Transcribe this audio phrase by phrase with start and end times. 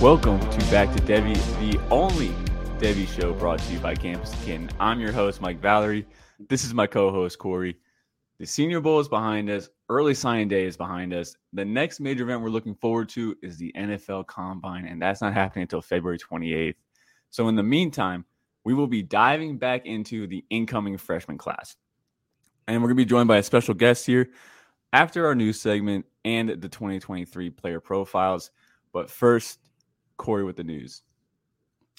[0.00, 2.28] Welcome to Back to Devy, the only
[2.78, 4.70] Devy show brought to you by Campus Kin.
[4.78, 6.06] I'm your host, Mike Valerie.
[6.48, 7.76] This is my co-host, Corey.
[8.38, 9.68] The Senior Bowl is behind us.
[9.88, 11.34] Early signing day is behind us.
[11.52, 15.34] The next major event we're looking forward to is the NFL Combine, and that's not
[15.34, 16.76] happening until February 28th.
[17.30, 18.24] So in the meantime,
[18.62, 21.74] we will be diving back into the incoming freshman class.
[22.68, 24.30] And we're going to be joined by a special guest here
[24.92, 28.52] after our news segment and the 2023 player profiles.
[28.92, 29.58] But first,
[30.18, 31.02] Corey with the news.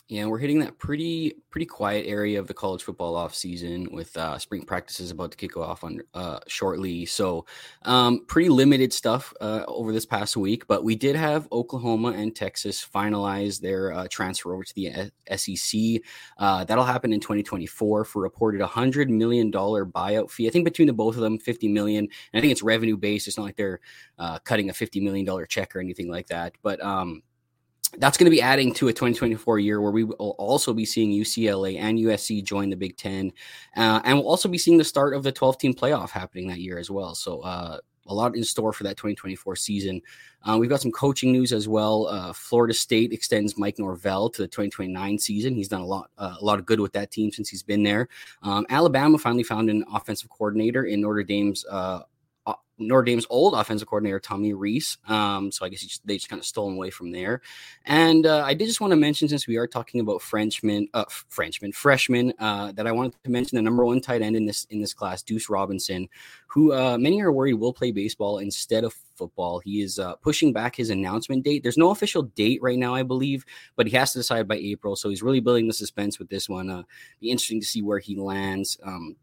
[0.09, 4.17] Yeah, we're hitting that pretty pretty quiet area of the college football off season with
[4.17, 7.05] uh, spring practices about to kick off on uh, shortly.
[7.05, 7.45] So,
[7.83, 10.65] um, pretty limited stuff uh, over this past week.
[10.65, 16.01] But we did have Oklahoma and Texas finalize their uh, transfer over to the SEC.
[16.39, 20.47] Uh, that'll happen in 2024 for reported 100 million dollar buyout fee.
[20.47, 22.05] I think between the both of them, 50 million.
[22.33, 23.27] And I think it's revenue based.
[23.27, 23.79] It's not like they're
[24.17, 26.55] uh, cutting a 50 million dollar check or anything like that.
[26.63, 27.21] But um,
[27.97, 31.11] that's going to be adding to a 2024 year where we will also be seeing
[31.11, 33.31] UCLA and USC join the Big Ten,
[33.75, 36.59] uh, and we'll also be seeing the start of the 12 team playoff happening that
[36.59, 37.15] year as well.
[37.15, 37.79] So uh,
[38.09, 40.01] a lot in store for that 2024 season.
[40.43, 42.07] Uh, we've got some coaching news as well.
[42.07, 45.53] Uh, Florida State extends Mike Norvell to the 2029 season.
[45.53, 47.83] He's done a lot, uh, a lot of good with that team since he's been
[47.83, 48.07] there.
[48.41, 52.01] Um, Alabama finally found an offensive coordinator in Notre Dame's uh,
[52.79, 54.97] Notre Dame's old offensive coordinator Tommy Rees.
[55.07, 57.41] Um, so I guess just, they just kind of stole him away from there.
[57.85, 61.05] And uh, I did just want to mention, since we are talking about Frenchmen, uh,
[61.27, 64.65] Frenchmen, freshmen, uh, that I wanted to mention the number one tight end in this
[64.69, 66.07] in this class, Deuce Robinson,
[66.47, 69.59] who uh, many are worried will play baseball instead of football.
[69.59, 71.61] He is uh, pushing back his announcement date.
[71.61, 74.95] There's no official date right now, I believe, but he has to decide by April.
[74.95, 76.69] So he's really building the suspense with this one.
[76.69, 76.83] Uh,
[77.19, 78.79] be interesting to see where he lands.
[78.83, 79.17] Um,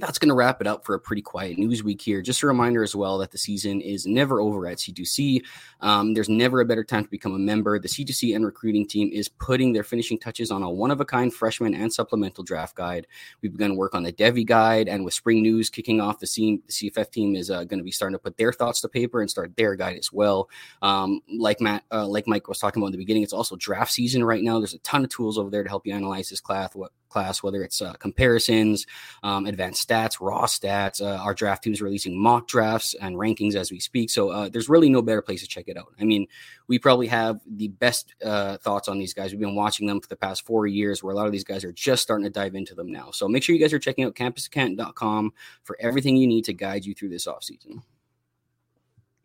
[0.00, 2.22] that's going to wrap it up for a pretty quiet news week here.
[2.22, 5.42] Just a reminder as well that the season is never over at C2C.
[5.80, 7.78] Um, there's never a better time to become a member.
[7.78, 11.04] The C2C and recruiting team is putting their finishing touches on a one of a
[11.04, 13.06] kind freshman and supplemental draft guide.
[13.42, 16.72] We've begun work on the Devy guide, and with spring news kicking off, the, the
[16.72, 19.30] CFF team is uh, going to be starting to put their thoughts to paper and
[19.30, 20.48] start their guide as well.
[20.82, 23.92] Um, like Matt, uh, like Mike was talking about in the beginning, it's also draft
[23.92, 24.58] season right now.
[24.58, 26.74] There's a ton of tools over there to help you analyze this class.
[26.74, 28.86] What class, whether it's uh, comparisons,
[29.22, 31.00] um, advanced stats, raw stats.
[31.00, 34.10] Uh, our draft team is releasing mock drafts and rankings as we speak.
[34.10, 35.92] So uh, there's really no better place to check it out.
[36.00, 36.26] I mean,
[36.66, 39.32] we probably have the best uh, thoughts on these guys.
[39.32, 41.64] We've been watching them for the past four years, where a lot of these guys
[41.64, 43.10] are just starting to dive into them now.
[43.10, 45.32] So make sure you guys are checking out campuscanton.com
[45.62, 47.82] for everything you need to guide you through this offseason.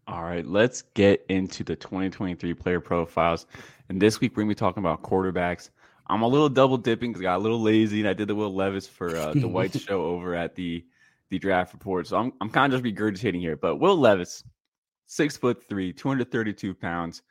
[0.08, 3.46] All right, let's get into the 2023 player profiles.
[3.88, 5.70] And this week, we're going to be talking about quarterbacks.
[6.08, 8.36] I'm a little double dipping because I got a little lazy and I did the
[8.36, 10.86] Will Levis for uh, the White show over at the
[11.30, 12.08] the draft report.
[12.08, 13.56] So I'm I'm kind of just regurgitating here.
[13.56, 14.44] But Will Levis,
[15.08, 17.22] six foot three, 232 pounds,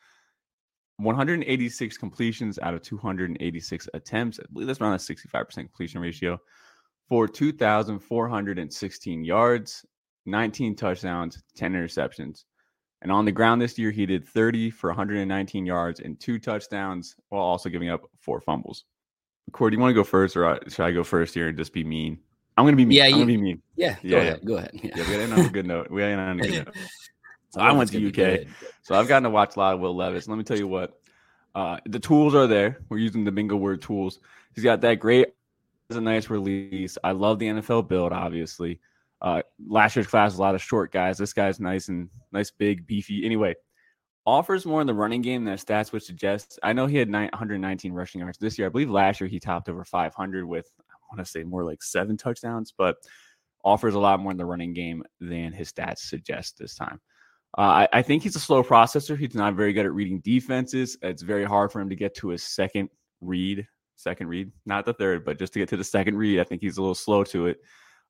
[0.97, 4.41] 186 completions out of 286 attempts.
[4.41, 6.41] I believe that's around a 65% completion ratio
[7.09, 9.85] for 2,416 yards,
[10.27, 12.45] 19 touchdowns, 10 interceptions.
[13.03, 17.17] And on the ground this year, he did 30 for 119 yards and two touchdowns
[17.29, 18.85] while also giving up four fumbles.
[19.51, 21.73] Corey, do you want to go first or should I go first here and just
[21.73, 22.19] be mean?
[22.57, 22.97] I'm going to be mean.
[22.97, 23.63] Yeah, I'm going to be mean.
[23.77, 24.23] Yeah, yeah, go yeah.
[24.23, 24.41] ahead.
[24.45, 24.71] Go ahead.
[24.75, 25.91] Yeah, yeah we got on a good note.
[25.91, 26.77] We got on a good note.
[27.51, 28.47] So I went to UK.
[28.83, 30.29] So I've gotten to watch a lot of Will Levis.
[30.29, 30.99] Let me tell you what.
[31.55, 32.79] Uh, the tools are there.
[32.89, 34.21] We're using the bingo word tools.
[34.55, 35.29] He's got that great,
[35.91, 36.97] a nice release.
[37.05, 38.81] I love the NFL build, obviously.
[39.23, 41.17] Uh, last year's class a lot of short guys.
[41.17, 43.25] This guy's nice and nice, big, beefy.
[43.25, 43.55] Anyway,
[44.27, 46.59] offers more in the running game than stats would suggest.
[46.63, 48.67] I know he had 119 rushing yards this year.
[48.67, 51.85] I believe last year he topped over 500 with, I want to say more like
[51.85, 52.97] seven touchdowns, but
[53.65, 57.01] offers a lot more in the running game than his stats suggest this time.
[57.57, 59.17] Uh, I, I, think he's a slow processor.
[59.17, 60.97] He's not very good at reading defenses.
[61.03, 62.89] It's very hard for him to get to his second
[63.21, 66.41] read, second read, not the third, but just to get to the second read.
[66.41, 67.59] I think he's a little slow to it.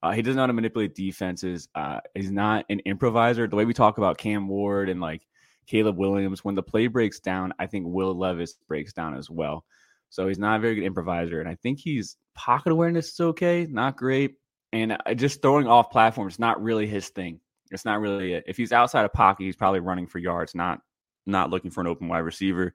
[0.02, 1.68] Uh, he doesn't know how to manipulate defenses.
[1.74, 3.46] Uh, he's not an improviser.
[3.46, 5.26] The way we talk about Cam Ward and like
[5.66, 9.64] Caleb Williams, when the play breaks down, I think Will Levis breaks down as well.
[10.10, 11.40] So he's not a very good improviser.
[11.40, 14.34] And I think he's pocket awareness is okay, not great.
[14.72, 17.40] And uh, just throwing off platforms, not really his thing.
[17.70, 18.44] It's not really it.
[18.46, 20.80] If he's outside of pocket, he's probably running for yards, not
[21.24, 22.74] not looking for an open wide receiver.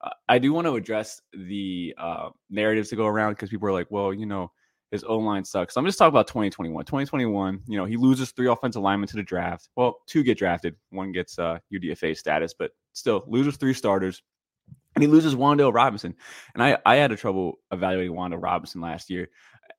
[0.00, 3.72] Uh, I do want to address the uh, narratives to go around because people are
[3.72, 4.50] like, well, you know,
[4.92, 5.74] his O line sucks.
[5.74, 6.84] So I'm just talking about 2021.
[6.84, 9.70] 2021, you know, he loses three offensive linemen to the draft.
[9.74, 14.22] Well, two get drafted, one gets uh, UDFA status, but still loses three starters.
[14.94, 16.14] And he loses Wan'Dale Robinson.
[16.52, 19.28] And I, I had a trouble evaluating Wan'Dale Robinson last year.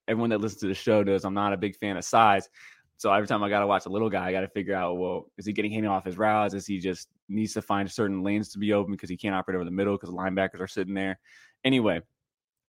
[0.07, 2.49] Everyone that listens to the show knows I'm not a big fan of size.
[2.97, 4.97] So every time I got to watch a little guy, I got to figure out,
[4.97, 6.55] well, is he getting hit off his routes?
[6.55, 9.55] Is he just needs to find certain lanes to be open because he can't operate
[9.55, 11.19] over the middle because linebackers are sitting there?
[11.63, 12.01] Anyway,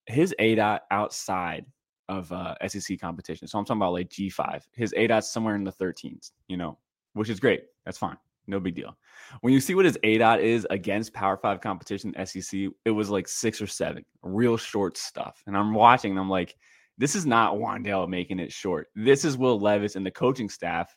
[0.07, 1.65] his A dot outside
[2.09, 3.49] of uh, SEC competition.
[3.49, 4.63] So I'm talking about like G5.
[4.73, 6.79] His A dot's somewhere in the 13s, you know,
[7.15, 7.65] which is great.
[7.85, 8.17] That's fine.
[8.47, 8.97] No big deal.
[9.41, 13.09] When you see what his A dot is against Power Five competition, SEC, it was
[13.09, 15.43] like six or seven, real short stuff.
[15.47, 16.55] And I'm watching, and I'm like,
[16.99, 18.89] this is not Wan'Dale making it short.
[18.95, 20.95] This is Will Levis and the coaching staff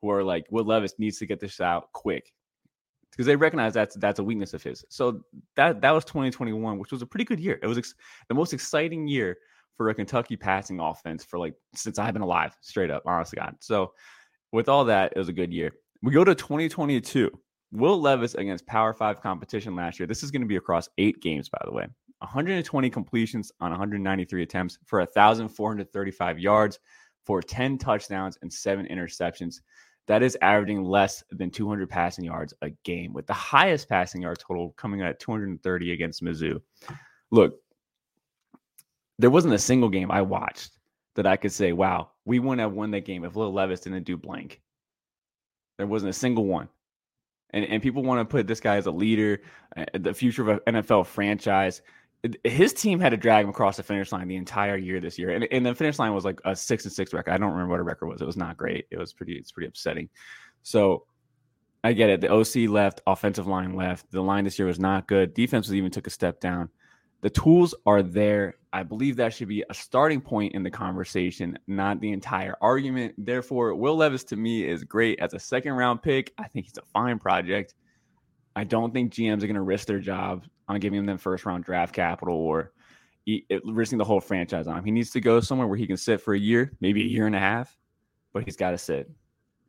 [0.00, 2.32] who are like, Will Levis needs to get this out quick
[3.10, 4.84] because they recognize that's that's a weakness of his.
[4.88, 5.22] So
[5.56, 7.58] that that was 2021, which was a pretty good year.
[7.62, 7.94] It was ex-
[8.28, 9.38] the most exciting year
[9.76, 13.56] for a Kentucky passing offense for like since I've been alive, straight up, honestly, God.
[13.60, 13.92] So
[14.52, 15.72] with all that, it was a good year.
[16.02, 17.30] We go to 2022.
[17.72, 20.06] Will Levis against Power Five competition last year.
[20.06, 21.86] This is going to be across eight games, by the way.
[22.20, 26.78] 120 completions on 193 attempts for 1,435 yards,
[27.24, 29.60] for 10 touchdowns and seven interceptions.
[30.06, 34.38] That is averaging less than 200 passing yards a game, with the highest passing yard
[34.38, 36.60] total coming at 230 against Mizzou.
[37.32, 37.56] Look,
[39.18, 40.72] there wasn't a single game I watched
[41.14, 44.04] that I could say, wow, we wouldn't have won that game if Will Levis didn't
[44.04, 44.60] do blank.
[45.78, 46.68] There wasn't a single one.
[47.50, 49.40] And, and people want to put this guy as a leader,
[49.76, 51.80] uh, the future of an NFL franchise.
[52.44, 55.30] His team had to drag him across the finish line the entire year this year,
[55.30, 57.30] and, and the finish line was like a six and six record.
[57.30, 58.20] I don't remember what a record was.
[58.20, 58.86] It was not great.
[58.90, 59.34] It was pretty.
[59.34, 60.08] It's pretty upsetting.
[60.62, 61.06] So
[61.84, 62.20] I get it.
[62.20, 64.10] The OC left, offensive line left.
[64.10, 65.34] The line this year was not good.
[65.34, 66.68] Defense was even took a step down.
[67.20, 68.56] The tools are there.
[68.76, 73.14] I believe that should be a starting point in the conversation, not the entire argument.
[73.16, 76.34] Therefore, Will Levis to me is great as a second round pick.
[76.36, 77.74] I think he's a fine project.
[78.54, 81.64] I don't think GMs are going to risk their job on giving them first round
[81.64, 82.72] draft capital or
[83.64, 84.84] risking the whole franchise on him.
[84.84, 87.26] He needs to go somewhere where he can sit for a year, maybe a year
[87.26, 87.74] and a half,
[88.34, 89.10] but he's got to sit.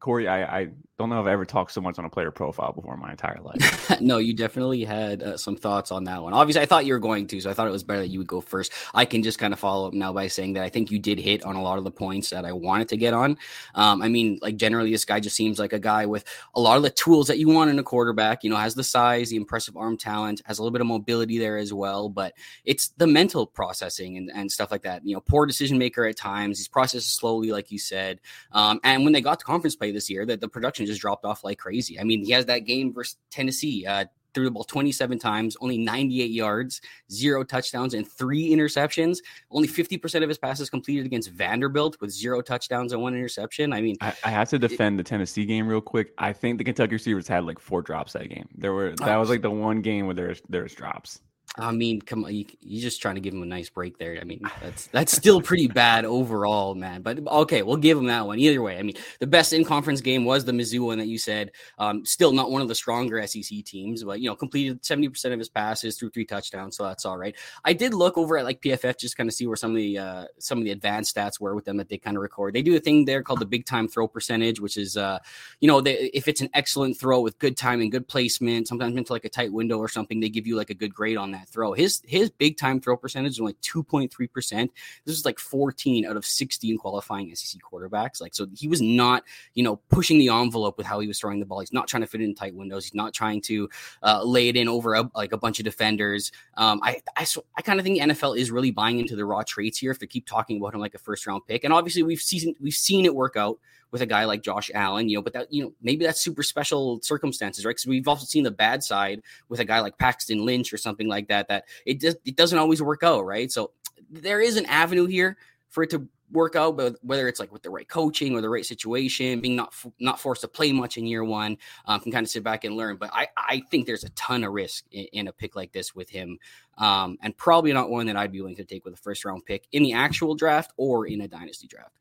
[0.02, 0.68] Corey, I, I
[0.98, 3.12] don't know if I've ever talked so much on a player profile before in my
[3.12, 3.92] entire life.
[4.02, 6.34] no, you definitely had uh, some thoughts on that one.
[6.34, 8.18] Obviously, I thought you were going to, so I thought it was better that you
[8.18, 8.74] would go first.
[8.96, 11.20] I can just kind of follow up now by saying that I think you did
[11.20, 13.38] hit on a lot of the points that I wanted to get on.
[13.76, 16.78] Um, I mean, like generally, this guy just seems like a guy with a lot
[16.78, 18.44] of the tools that you want in a quarterback.
[18.44, 21.38] You know, has the size, the impressive arm talent, has a little bit of mobility
[21.38, 22.10] there as well.
[22.10, 22.34] But
[22.66, 25.06] it's the mental processing and, and stuff like that.
[25.06, 26.58] You know, poor decision maker at times.
[26.58, 28.20] He's processes slowly, like you said.
[28.52, 31.26] Um, and when they got to conference play this year, that the production just dropped
[31.26, 32.00] off like crazy.
[32.00, 33.86] I mean, he has that game versus Tennessee.
[33.86, 34.06] Uh,
[34.38, 36.82] threw the ball 27 times, only 98 yards,
[37.12, 39.18] zero touchdowns, and three interceptions.
[39.50, 43.74] Only 50% of his passes completed against Vanderbilt with zero touchdowns and one interception.
[43.74, 46.14] I mean, I, I have to defend it, the Tennessee game real quick.
[46.20, 48.48] I think the Kentucky receivers had like four drops that game.
[48.56, 51.20] There were that was like the one game where there's there's drops.
[51.58, 54.18] I mean, come on, you, are just trying to give him a nice break there.
[54.20, 57.02] I mean, that's that's still pretty bad overall, man.
[57.02, 58.40] But okay, we'll give him that one.
[58.40, 61.18] Either way, I mean, the best in conference game was the Mizzou one that you
[61.18, 61.52] said.
[61.80, 65.34] Um, still not one of the stronger SEC teams, but you know, completed seventy percent
[65.34, 67.36] of his passes through three touchdowns, so that's all right.
[67.64, 69.98] I did look over at like PFF just kind of see where some of the
[69.98, 72.54] uh, some of the advanced stats were with them that they kind of record.
[72.54, 75.20] They do a thing there called the big time throw percentage, which is uh,
[75.60, 78.96] you know, they, if it's an excellent throw with good timing, and good placement, sometimes
[78.96, 81.32] into like a tight window or something, they give you like a good grade on
[81.32, 81.74] that throw.
[81.74, 84.70] His his big time throw percentage is only 2.3%.
[85.06, 88.22] This is like 14 out of 16 qualifying SEC quarterbacks.
[88.22, 89.24] Like, so he was not,
[89.54, 91.60] you know, pushing the envelope with how he was throwing the ball.
[91.60, 92.86] He's not trying to fit it in tight windows.
[92.86, 93.70] He's not trying to
[94.04, 96.32] uh, lay it in over a, like a bunch of defenders.
[96.56, 97.26] Um, I, I,
[97.56, 100.00] I kind of think the NFL is really buying into the raw traits here if
[100.00, 101.64] they keep talking about him like a first round pick.
[101.64, 103.58] And obviously we've seen, we've seen it work out
[103.92, 106.44] with a guy like Josh Allen, you know, but that, you know, maybe that's super
[106.44, 107.72] special circumstances, right?
[107.72, 111.08] Because we've also seen the bad side with a guy like Paxton Lynch or something
[111.08, 113.52] like that, that it just, it doesn't always work out, right?
[113.52, 113.72] So
[114.10, 115.38] there is an avenue here
[115.70, 118.50] for it to work out, but whether it's like with the right coaching or the
[118.50, 122.26] right situation, being not not forced to play much in year one, um, can kind
[122.26, 122.98] of sit back and learn.
[122.98, 125.96] But I I think there's a ton of risk in, in a pick like this
[125.96, 126.38] with him,
[126.78, 129.46] um, and probably not one that I'd be willing to take with a first round
[129.46, 131.94] pick in the actual draft or in a dynasty draft.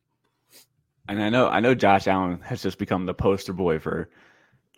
[1.09, 4.09] And I know I know Josh Allen has just become the poster boy for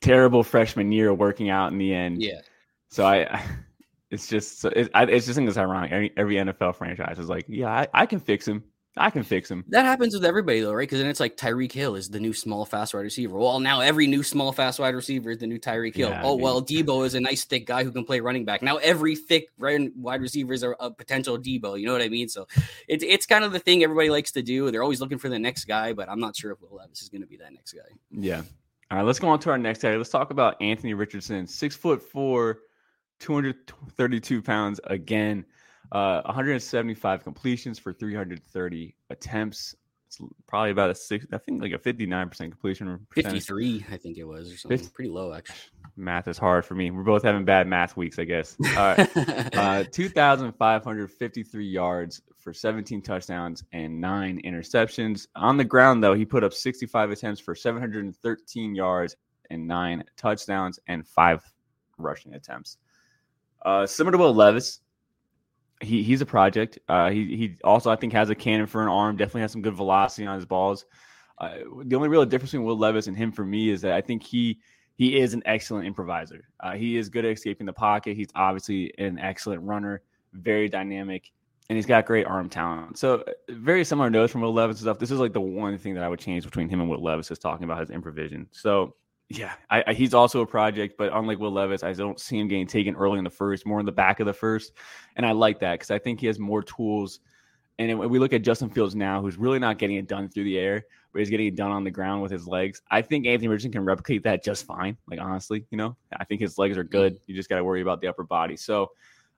[0.00, 2.22] terrible freshman year working out in the end.
[2.22, 2.40] Yeah.
[2.88, 3.42] So I,
[4.10, 5.92] it's just it, I, it's just think it's ironic.
[5.92, 8.64] Every, every NFL franchise is like, yeah, I, I can fix him.
[8.98, 9.64] I can fix him.
[9.68, 10.82] That happens with everybody though, right?
[10.82, 13.36] Because then it's like Tyreek Hill is the new small fast wide receiver.
[13.36, 16.10] Well, now every new small fast wide receiver is the new Tyreek Hill.
[16.10, 18.62] Yeah, oh well, Deebo is a nice thick guy who can play running back.
[18.62, 21.78] Now every thick wide receiver is a, a potential Deebo.
[21.78, 22.28] You know what I mean?
[22.28, 22.46] So
[22.88, 24.70] it's it's kind of the thing everybody likes to do.
[24.70, 27.08] They're always looking for the next guy, but I'm not sure if Will Levis is
[27.08, 27.94] going to be that next guy.
[28.10, 28.42] Yeah.
[28.90, 29.94] All right, let's go on to our next guy.
[29.96, 32.60] Let's talk about Anthony Richardson, six foot four,
[33.20, 35.44] 232 pounds again.
[35.92, 39.74] Uh, 175 completions for 330 attempts,
[40.06, 41.26] It's probably about a six.
[41.32, 43.06] I think like a fifty nine percent completion.
[43.12, 44.78] Fifty three, I think it was, or something.
[44.78, 45.56] 50, Pretty low, actually.
[45.96, 46.90] Math is hard for me.
[46.90, 48.56] We're both having bad math weeks, I guess.
[48.64, 49.08] All right,
[49.56, 55.26] uh, two thousand five hundred fifty three yards for seventeen touchdowns and nine interceptions.
[55.36, 58.74] On the ground, though, he put up sixty five attempts for seven hundred and thirteen
[58.74, 59.16] yards
[59.50, 61.42] and nine touchdowns and five
[61.96, 62.76] rushing attempts.
[63.62, 64.80] Uh, similar to Will Levis,
[65.80, 66.78] he he's a project.
[66.88, 69.16] Uh, he he also I think has a cannon for an arm.
[69.16, 70.84] Definitely has some good velocity on his balls.
[71.38, 74.00] Uh, the only real difference between Will Levis and him for me is that I
[74.00, 74.58] think he
[74.96, 76.48] he is an excellent improviser.
[76.60, 78.16] Uh, he is good at escaping the pocket.
[78.16, 81.30] He's obviously an excellent runner, very dynamic,
[81.68, 82.98] and he's got great arm talent.
[82.98, 84.98] So very similar notes from Will Levis stuff.
[84.98, 87.30] This is like the one thing that I would change between him and Will Levis
[87.30, 88.48] is talking about his improvisation.
[88.50, 88.96] So
[89.30, 92.48] yeah, I, I, he's also a project, but unlike Will Levis, I don't see him
[92.48, 94.72] getting taken early in the first, more in the back of the first,
[95.16, 97.20] and I like that because I think he has more tools.
[97.78, 100.44] And when we look at Justin Fields now, who's really not getting it done through
[100.44, 102.82] the air, but he's getting it done on the ground with his legs.
[102.90, 104.96] I think Anthony Richardson can replicate that just fine.
[105.08, 107.18] Like honestly, you know, I think his legs are good.
[107.26, 108.56] You just got to worry about the upper body.
[108.56, 108.90] So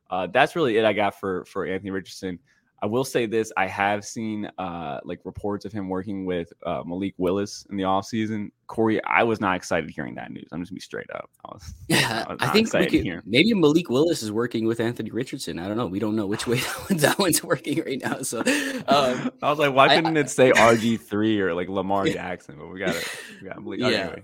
[0.09, 2.39] uh, that's really it I got for for Anthony Richardson.
[2.83, 6.83] I will say this: I have seen uh, like reports of him working with uh,
[6.85, 8.51] Malik Willis in the offseason.
[8.69, 10.49] Corey, I was not excited hearing that news.
[10.53, 11.29] I'm just gonna be straight up.
[11.45, 15.59] I was, yeah, I, I think could, maybe Malik Willis is working with Anthony Richardson.
[15.59, 15.87] I don't know.
[15.87, 18.23] We don't know which way that one's, that one's working right now.
[18.23, 22.05] So um, I was like, why couldn't I, it say RG three or like Lamar
[22.07, 22.57] Jackson?
[22.59, 23.09] But we got it.
[23.43, 23.81] We got Malik.
[23.81, 23.87] Yeah.
[23.89, 24.23] Anyway.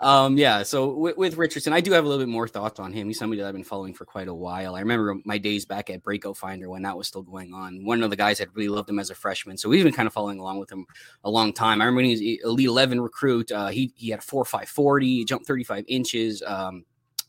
[0.00, 0.62] Um, yeah.
[0.62, 3.06] So with, with, Richardson, I do have a little bit more thoughts on him.
[3.06, 4.74] He's somebody that I've been following for quite a while.
[4.74, 7.84] I remember my days back at Breakout Finder when that was still going on.
[7.84, 10.06] One of the guys had really loved him as a freshman, so we've been kind
[10.06, 10.84] of following along with him
[11.24, 11.80] a long time.
[11.80, 13.52] I remember when he was elite eleven recruit.
[13.52, 16.42] Uh, he he had a four five forty, jumped thirty five inches.
[16.44, 16.84] Um,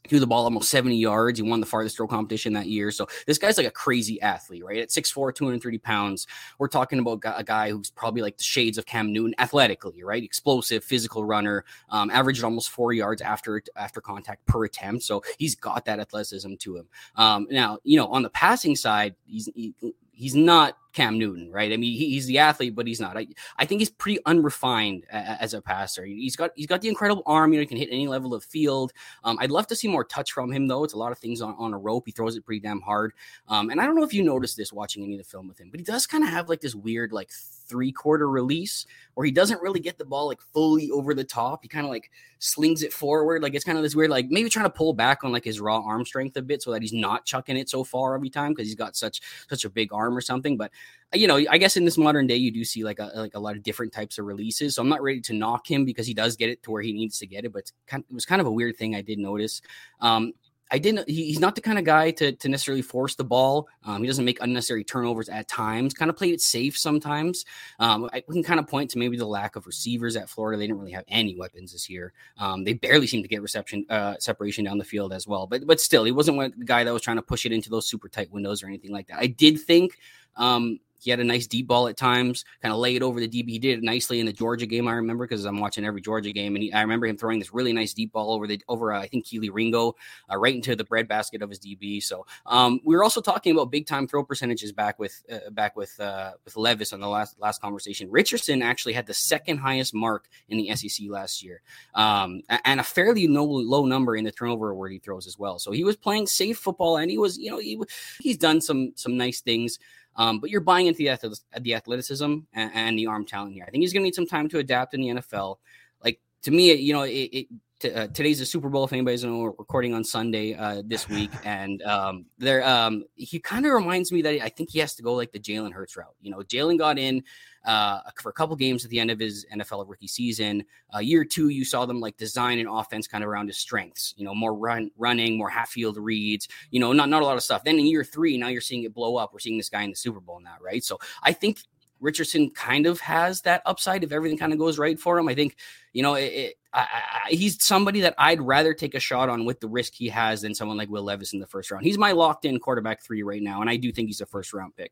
[0.07, 1.39] threw the ball almost 70 yards.
[1.39, 2.91] He won the farthest throw competition that year.
[2.91, 4.79] So this guy's like a crazy athlete, right?
[4.79, 6.27] At 6'4, 230 pounds.
[6.57, 10.24] We're talking about a guy who's probably like the shades of Cam Newton athletically, right?
[10.24, 15.03] Explosive, physical runner, um, averaged almost four yards after after contact per attempt.
[15.03, 16.88] So he's got that athleticism to him.
[17.15, 19.74] Um, now, you know, on the passing side, he's he,
[20.12, 21.71] he's not Cam Newton, right?
[21.73, 23.17] I mean, he, he's the athlete, but he's not.
[23.17, 26.05] I, I think he's pretty unrefined as a passer.
[26.05, 27.51] He's got he's got the incredible arm.
[27.51, 28.93] You know, he can hit any level of field.
[29.23, 30.83] Um, I'd love to see more touch from him, though.
[30.83, 32.03] It's a lot of things on, on a rope.
[32.05, 33.13] He throws it pretty damn hard.
[33.47, 35.59] Um, and I don't know if you noticed this watching any of the film with
[35.59, 37.31] him, but he does kind of have like this weird like
[37.67, 38.85] three quarter release
[39.15, 41.63] where he doesn't really get the ball like fully over the top.
[41.63, 43.41] He kind of like slings it forward.
[43.41, 45.59] Like it's kind of this weird, like maybe trying to pull back on like his
[45.59, 48.51] raw arm strength a bit so that he's not chucking it so far every time
[48.51, 50.57] because he's got such such a big arm or something.
[50.57, 50.71] But
[51.13, 53.39] you know, I guess in this modern day, you do see like a like a
[53.39, 54.75] lot of different types of releases.
[54.75, 56.91] So I'm not ready to knock him because he does get it to where he
[56.91, 57.53] needs to get it.
[57.53, 59.61] But kind it was kind of a weird thing I did notice.
[60.01, 60.33] Um,
[60.72, 61.08] I didn't.
[61.08, 63.67] He, he's not the kind of guy to, to necessarily force the ball.
[63.84, 65.93] Um, he doesn't make unnecessary turnovers at times.
[65.93, 67.46] Kind of played it safe sometimes.
[67.79, 70.58] Um, I can kind of point to maybe the lack of receivers at Florida.
[70.58, 72.13] They didn't really have any weapons this year.
[72.38, 75.48] Um, they barely seemed to get reception uh, separation down the field as well.
[75.48, 77.88] But but still, he wasn't one guy that was trying to push it into those
[77.88, 79.20] super tight windows or anything like that.
[79.20, 80.00] I did think
[80.36, 83.27] um, he had a nice deep ball at times, kind of lay it over the
[83.27, 83.50] DB.
[83.50, 84.88] He did it nicely in the Georgia game.
[84.88, 87.53] I remember because I'm watching every Georgia game, and he, I remember him throwing this
[87.53, 89.95] really nice deep ball over the over uh, I think Kelee Ringo,
[90.31, 92.01] uh, right into the breadbasket of his DB.
[92.01, 95.75] So um, we were also talking about big time throw percentages back with uh, back
[95.75, 98.10] with uh, with Levis on the last last conversation.
[98.10, 101.62] Richardson actually had the second highest mark in the SEC last year,
[101.95, 105.60] um, and a fairly low, low number in the turnover where he throws as well.
[105.60, 107.79] So he was playing safe football, and he was you know he
[108.19, 109.79] he's done some some nice things.
[110.15, 113.65] Um, but you're buying into the, the athleticism and, and, the arm talent here.
[113.67, 115.58] I think he's going to need some time to adapt in the NFL.
[116.03, 117.48] Like to me, you know, it, it
[117.85, 118.83] uh, today's the Super Bowl.
[118.83, 123.39] If anybody's know, we're recording on Sunday uh, this week, and um, there, um, he
[123.39, 125.95] kind of reminds me that I think he has to go like the Jalen Hurts
[125.97, 126.15] route.
[126.21, 127.23] You know, Jalen got in
[127.65, 130.63] uh, for a couple games at the end of his NFL rookie season.
[130.93, 134.13] Uh, year two, you saw them like design an offense kind of around his strengths.
[134.17, 136.47] You know, more run, running, more half field reads.
[136.71, 137.63] You know, not not a lot of stuff.
[137.63, 139.33] Then in year three, now you're seeing it blow up.
[139.33, 140.83] We're seeing this guy in the Super Bowl now, right?
[140.83, 141.59] So I think
[142.03, 145.27] Richardson kind of has that upside if everything kind of goes right for him.
[145.27, 145.55] I think,
[145.93, 146.79] you know, it, I,
[147.25, 150.41] I, he's somebody that I'd rather take a shot on with the risk he has
[150.41, 151.85] than someone like Will Levis in the first round.
[151.85, 154.53] He's my locked in quarterback three right now, and I do think he's a first
[154.53, 154.91] round pick.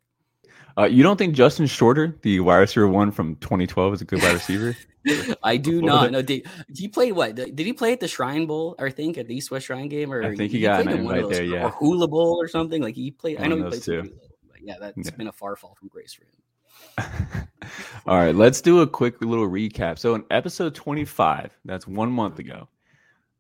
[0.77, 4.21] Uh, you don't think Justin Shorter, the wide receiver one from 2012, is a good
[4.21, 4.75] wide receiver?
[5.43, 6.11] I do not.
[6.11, 7.35] No, did, did, he play what?
[7.35, 8.75] Did he play at the Shrine Bowl?
[8.79, 10.89] I think at the East West Shrine game, or I think he, he got an
[10.89, 12.81] invite there, yeah, or Hula Bowl or something.
[12.81, 13.39] Like he played.
[13.39, 13.83] One I know he played.
[13.83, 14.01] Two.
[14.01, 14.13] Hula,
[14.61, 15.15] yeah, that's yeah.
[15.15, 16.40] been a far fall from grace for him.
[18.07, 20.00] All right, let's do a quick little recap.
[20.00, 22.67] So in episode 25, that's one month ago,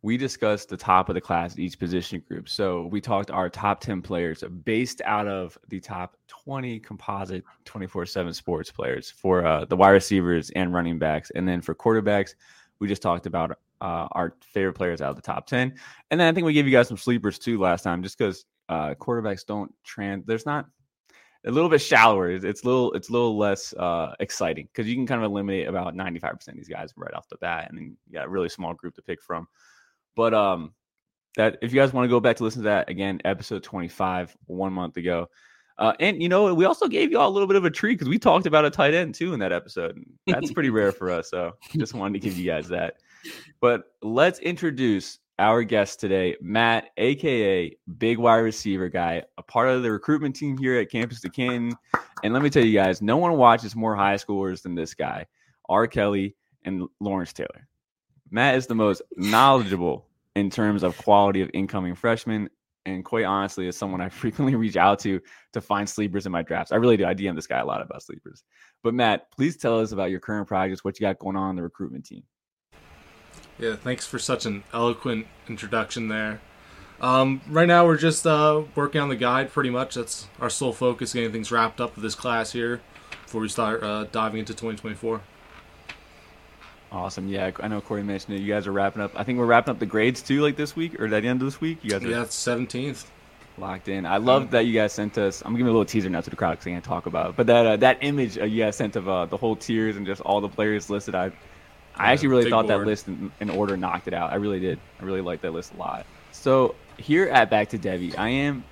[0.03, 2.49] we discussed the top of the class each position group.
[2.49, 8.05] So we talked our top 10 players based out of the top 20 composite 24
[8.07, 11.31] 7 sports players for uh, the wide receivers and running backs.
[11.35, 12.33] And then for quarterbacks,
[12.79, 15.73] we just talked about uh, our favorite players out of the top 10.
[16.09, 18.45] And then I think we gave you guys some sleepers too last time, just because
[18.69, 20.65] uh, quarterbacks don't trans, there's not
[21.45, 22.29] a little bit shallower.
[22.29, 25.31] It's, it's a little, it's a little less uh, exciting because you can kind of
[25.31, 27.67] eliminate about 95% of these guys right off the bat.
[27.69, 29.47] And then you got a really small group to pick from.
[30.15, 30.73] But um,
[31.37, 34.35] that if you guys want to go back to listen to that again, episode 25,
[34.45, 35.27] one month ago.
[35.77, 37.95] Uh, and you know, we also gave you all a little bit of a treat
[37.95, 39.99] because we talked about a tight end too in that episode.
[40.27, 41.29] That's pretty rare for us.
[41.29, 42.95] So just wanted to give you guys that.
[43.61, 49.81] But let's introduce our guest today, Matt, aka Big Wide Receiver Guy, a part of
[49.81, 51.75] the recruitment team here at Campus to Canton.
[52.23, 55.25] And let me tell you guys, no one watches more high schoolers than this guy,
[55.67, 55.87] R.
[55.87, 57.67] Kelly and Lawrence Taylor.
[58.29, 60.05] Matt is the most knowledgeable
[60.35, 62.47] in terms of quality of incoming freshmen.
[62.85, 65.19] And quite honestly, is someone I frequently reach out to
[65.53, 66.71] to find sleepers in my drafts.
[66.71, 67.05] I really do.
[67.05, 68.43] I DM this guy a lot about sleepers.
[68.83, 71.55] But Matt, please tell us about your current projects, what you got going on in
[71.55, 72.21] the recruitment team.
[73.59, 76.41] Yeah, thanks for such an eloquent introduction there.
[76.99, 79.95] Um, right now, we're just uh, working on the guide pretty much.
[79.95, 82.81] That's our sole focus, getting things wrapped up with this class here
[83.23, 85.21] before we start uh, diving into 2024.
[86.91, 87.27] Awesome.
[87.29, 88.41] Yeah, I know Corey mentioned it.
[88.41, 89.11] You guys are wrapping up.
[89.15, 91.41] I think we're wrapping up the grades too, like this week or at the end
[91.41, 91.79] of this week.
[91.81, 93.09] You guys are yeah, it's seventeenth.
[93.57, 94.05] Locked in.
[94.05, 95.41] I love that you guys sent us.
[95.45, 97.35] I'm giving a little teaser now to the crowd because I can't talk about it.
[97.35, 100.05] But that uh, that image uh, you guys sent of uh, the whole tiers and
[100.05, 101.15] just all the players listed.
[101.15, 101.31] I
[101.95, 102.81] I actually really thought board.
[102.81, 104.31] that list in, in, order knocked it out.
[104.31, 104.79] I really did.
[104.99, 106.05] I really like that list a lot.
[106.31, 108.63] So here at Back to Devy, I am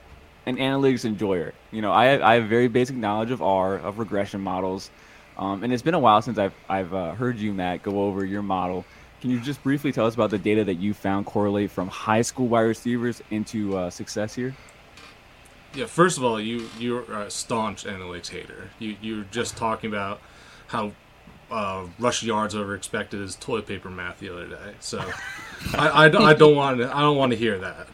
[0.45, 1.53] an analytics enjoyer.
[1.71, 4.89] You know, I have, I have very basic knowledge of R, of regression models.
[5.37, 8.25] Um, and it's been a while since I've, I've uh, heard you, Matt, go over
[8.25, 8.85] your model.
[9.21, 12.21] Can you just briefly tell us about the data that you found correlate from high
[12.21, 14.55] school wide receivers into uh, success here?
[15.73, 18.69] Yeah, first of all, you you're a staunch analytics hater.
[18.79, 20.19] You you're just talking about
[20.67, 20.93] how
[21.51, 24.73] uh, rush yards over expected is toilet paper math the other day.
[24.79, 24.99] So
[25.73, 27.87] I, I, I, don't want to I don't want to hear that.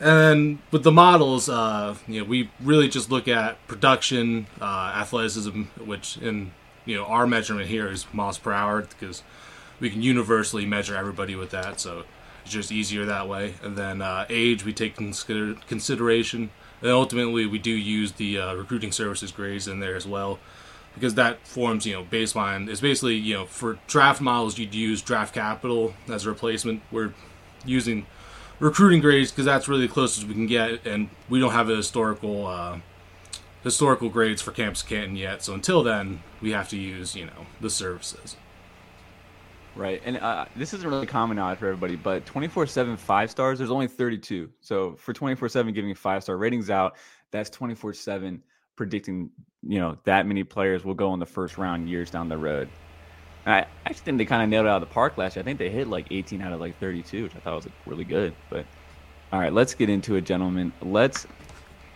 [0.00, 5.62] and with the models, uh, you know, we really just look at production, uh, athleticism,
[5.84, 6.52] which in
[6.84, 9.22] you know our measurement here is miles per hour because
[9.78, 11.80] we can universally measure everybody with that.
[11.80, 12.04] So
[12.42, 13.54] it's just easier that way.
[13.62, 16.50] And then uh, age we take consider consideration.
[16.82, 20.38] And ultimately, we do use the uh, recruiting services grades in there as well
[21.00, 22.68] because that forms you know baseline.
[22.68, 26.82] Is basically you know for draft models you'd use draft capital as a replacement.
[26.92, 27.14] We're
[27.64, 28.06] using
[28.58, 31.76] recruiting grades because that's really the closest we can get and we don't have a
[31.76, 32.78] historical uh,
[33.64, 35.42] historical grades for campus canton yet.
[35.42, 38.36] So until then we have to use you know the services.
[39.74, 43.70] Right and uh, this isn't really common knowledge for everybody but 24-7 five stars there's
[43.70, 46.96] only 32 so for 24-7 giving five star ratings out
[47.30, 48.40] that's 24-7
[48.74, 49.30] predicting
[49.62, 52.68] you know that many players will go in the first round years down the road.
[53.44, 55.42] And I actually think they kind of nailed it out of the park last year.
[55.42, 57.74] I think they hit like 18 out of like 32, which I thought was like,
[57.86, 58.34] really good.
[58.50, 58.66] But
[59.32, 60.72] all right, let's get into it, gentlemen.
[60.82, 61.26] Let's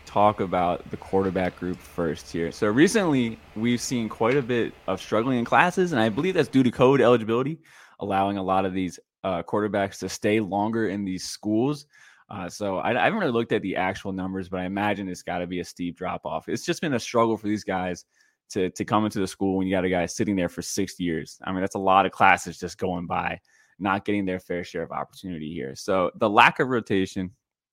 [0.07, 2.53] talk about the quarterback group first here.
[2.53, 6.49] So recently, we've seen quite a bit of struggling in classes, and I believe that's
[6.49, 7.59] due to COVID eligibility,
[8.01, 11.87] allowing a lot of these uh, quarterbacks to stay longer in these schools.
[12.31, 15.23] Uh, so I, I, haven't really looked at the actual numbers, but I imagine it's
[15.23, 16.49] got to be a steep drop off.
[16.49, 18.07] It's just been a struggle for these guys
[18.51, 20.99] to to come into the school when you got a guy sitting there for six
[20.99, 21.39] years.
[21.45, 23.41] I mean, that's a lot of classes just going by,
[23.79, 25.75] not getting their fair share of opportunity here.
[25.75, 27.31] So the lack of rotation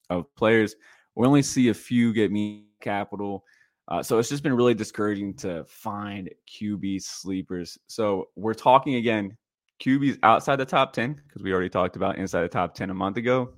[0.10, 0.76] of players,
[1.16, 3.46] we only see a few get me capital.
[3.88, 7.78] Uh, so it's just been really discouraging to find QB sleepers.
[7.88, 9.38] So we're talking again,
[9.82, 12.94] QBs outside the top 10, because we already talked about inside the top 10 a
[12.94, 13.54] month ago.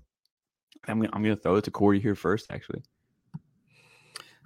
[0.88, 2.82] I'm gonna, I'm gonna throw it to Corey here first, actually.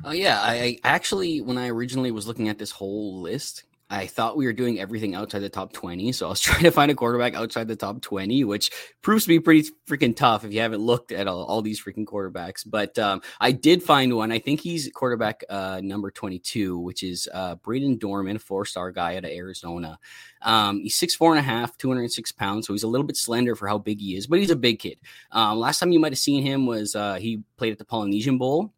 [0.03, 4.05] Oh yeah, I, I actually when I originally was looking at this whole list, I
[4.07, 6.11] thought we were doing everything outside the top 20.
[6.11, 8.71] So I was trying to find a quarterback outside the top 20, which
[9.01, 12.05] proves to be pretty freaking tough if you haven't looked at all, all these freaking
[12.05, 12.63] quarterbacks.
[12.65, 14.31] But um, I did find one.
[14.31, 19.15] I think he's quarterback uh, number 22, which is uh, Brayden Dorman, four star guy
[19.15, 19.99] out of Arizona.
[20.41, 22.67] Um, he's six, four and a half, 206 pounds.
[22.67, 24.79] So he's a little bit slender for how big he is, but he's a big
[24.79, 24.97] kid.
[25.31, 28.37] Um, last time you might have seen him was uh, he played at the Polynesian
[28.37, 28.73] Bowl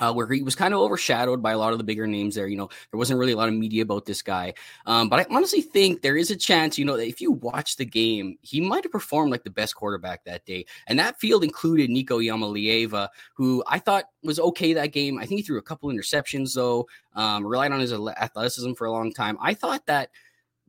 [0.00, 2.48] uh, where he was kind of overshadowed by a lot of the bigger names there.
[2.48, 4.54] You know, there wasn't really a lot of media about this guy.
[4.86, 7.76] Um, but I honestly think there is a chance, you know, that if you watch
[7.76, 10.66] the game, he might have performed like the best quarterback that day.
[10.86, 15.18] And that field included Nico Iamaleava, who I thought was okay that game.
[15.18, 18.92] I think he threw a couple interceptions, though, um, relied on his athleticism for a
[18.92, 19.38] long time.
[19.40, 20.10] I thought that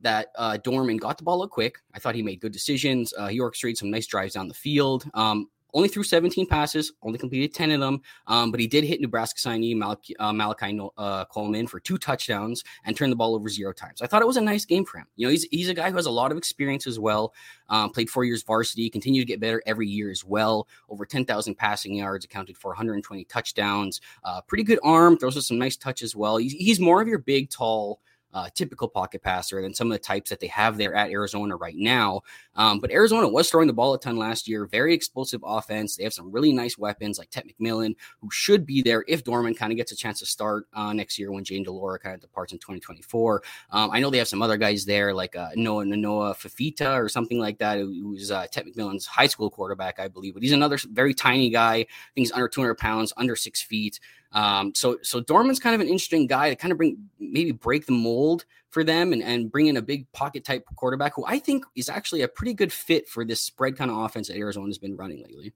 [0.00, 1.78] that uh, Dorman got the ball up quick.
[1.94, 3.14] I thought he made good decisions.
[3.16, 5.08] Uh, he orchestrated some nice drives down the field.
[5.14, 8.00] Um, only threw 17 passes, only completed 10 of them.
[8.26, 12.64] Um, but he did hit Nebraska signee Malachi, uh, Malachi uh, Coleman for two touchdowns
[12.84, 14.02] and turned the ball over zero times.
[14.02, 15.06] I thought it was a nice game for him.
[15.16, 17.34] You know, he's, he's a guy who has a lot of experience as well.
[17.68, 20.68] Um, played four years varsity, continued to get better every year as well.
[20.88, 24.00] Over 10,000 passing yards, accounted for 120 touchdowns.
[24.24, 26.36] Uh, pretty good arm, throws us some nice touch as well.
[26.36, 28.00] He's, he's more of your big, tall,
[28.36, 31.56] uh, typical pocket passer than some of the types that they have there at Arizona
[31.56, 32.20] right now.
[32.54, 34.66] Um, but Arizona was throwing the ball a ton last year.
[34.66, 35.96] Very explosive offense.
[35.96, 39.54] They have some really nice weapons like Tet McMillan, who should be there if Dorman
[39.54, 42.20] kind of gets a chance to start uh, next year when Jane Delora kind of
[42.20, 43.42] departs in 2024.
[43.70, 47.08] Um, I know they have some other guys there like uh, Noah Noah Fifita or
[47.08, 50.34] something like that, who's uh, Tet McMillan's high school quarterback, I believe.
[50.34, 51.76] But he's another very tiny guy.
[51.76, 53.98] I think he's under 200 pounds, under six feet.
[54.36, 57.86] Um, so so Dorman's kind of an interesting guy to kind of bring maybe break
[57.86, 61.38] the mold for them and, and bring in a big pocket type quarterback who I
[61.38, 64.76] think is actually a pretty good fit for this spread kind of offense that Arizona's
[64.76, 65.54] been running lately.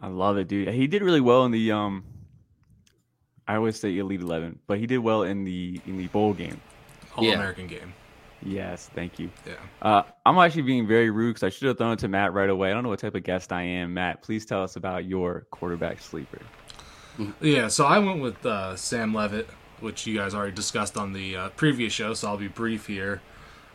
[0.00, 0.68] I love it, dude.
[0.68, 2.04] He did really well in the um
[3.48, 6.60] I always say Elite Eleven, but he did well in the in the bowl game.
[7.16, 7.32] All yeah.
[7.32, 7.92] American game.
[8.42, 9.28] Yes, thank you.
[9.44, 9.54] Yeah.
[9.82, 12.50] Uh, I'm actually being very rude because I should have thrown it to Matt right
[12.50, 12.70] away.
[12.70, 13.94] I don't know what type of guest I am.
[13.94, 16.40] Matt, please tell us about your quarterback sleeper.
[17.40, 19.48] Yeah, so I went with uh, Sam Leavitt,
[19.80, 23.20] which you guys already discussed on the uh, previous show, so I'll be brief here.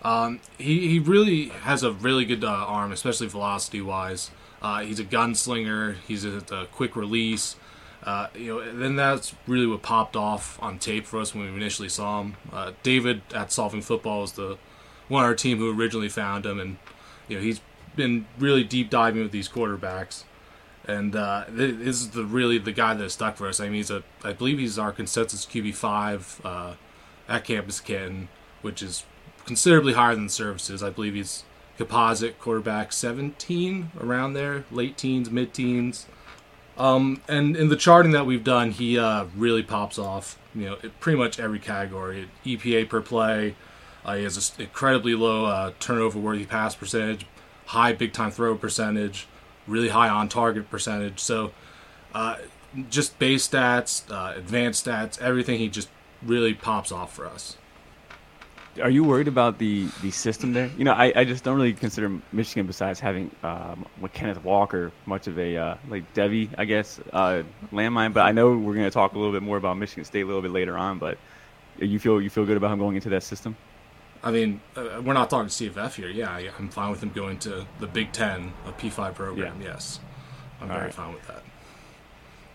[0.02, 4.32] Um, he, he really has a really good uh, arm, especially velocity wise.
[4.62, 5.96] Uh, he's a gunslinger.
[6.08, 7.56] He's a, a quick release.
[8.04, 11.50] Uh, you know, and then that's really what popped off on tape for us when
[11.50, 12.36] we initially saw him.
[12.52, 14.58] Uh, David at Solving Football was the
[15.10, 16.78] one on our team who originally found him, and
[17.28, 17.60] you know he's
[17.96, 20.24] been really deep diving with these quarterbacks
[20.90, 23.60] and uh, this is the really the guy that stuck for us.
[23.60, 26.74] I mean, he's a I believe he's our consensus QB five uh,
[27.28, 28.28] at Campus Canton,
[28.62, 29.06] which is
[29.46, 30.82] considerably higher than services.
[30.82, 31.44] I believe he's
[31.78, 36.08] composite quarterback 17 around there, late teens, mid teens.
[36.78, 40.40] Um, and in the charting that we've done, he uh, really pops off.
[40.56, 42.30] You know, pretty much every category.
[42.46, 43.56] EPA per play.
[44.04, 47.28] Uh, he has an incredibly low uh, turnover worthy pass percentage,
[47.68, 49.28] high big time throw percentage
[49.70, 51.20] really high on target percentage.
[51.20, 51.52] So,
[52.14, 52.38] uh,
[52.90, 55.90] just base stats, uh, advanced stats, everything he just
[56.22, 57.58] really pops off for us.
[58.82, 60.70] Are you worried about the, the system there?
[60.78, 65.28] You know, I, I just don't really consider Michigan besides having um, Kenneth Walker much
[65.28, 68.14] of a uh, like Devy, I guess, uh, landmine.
[68.14, 70.26] But I know we're going to talk a little bit more about Michigan State a
[70.26, 71.00] little bit later on.
[71.00, 71.18] But
[71.78, 73.56] you feel you feel good about him going into that system?
[74.24, 76.10] I mean, uh, we're not talking CFF here.
[76.10, 79.62] Yeah, I'm fine with him going to the Big Ten, a P5 program.
[79.62, 79.70] Yeah.
[79.70, 80.00] Yes,
[80.60, 80.94] I'm All very right.
[80.94, 81.44] fine with that.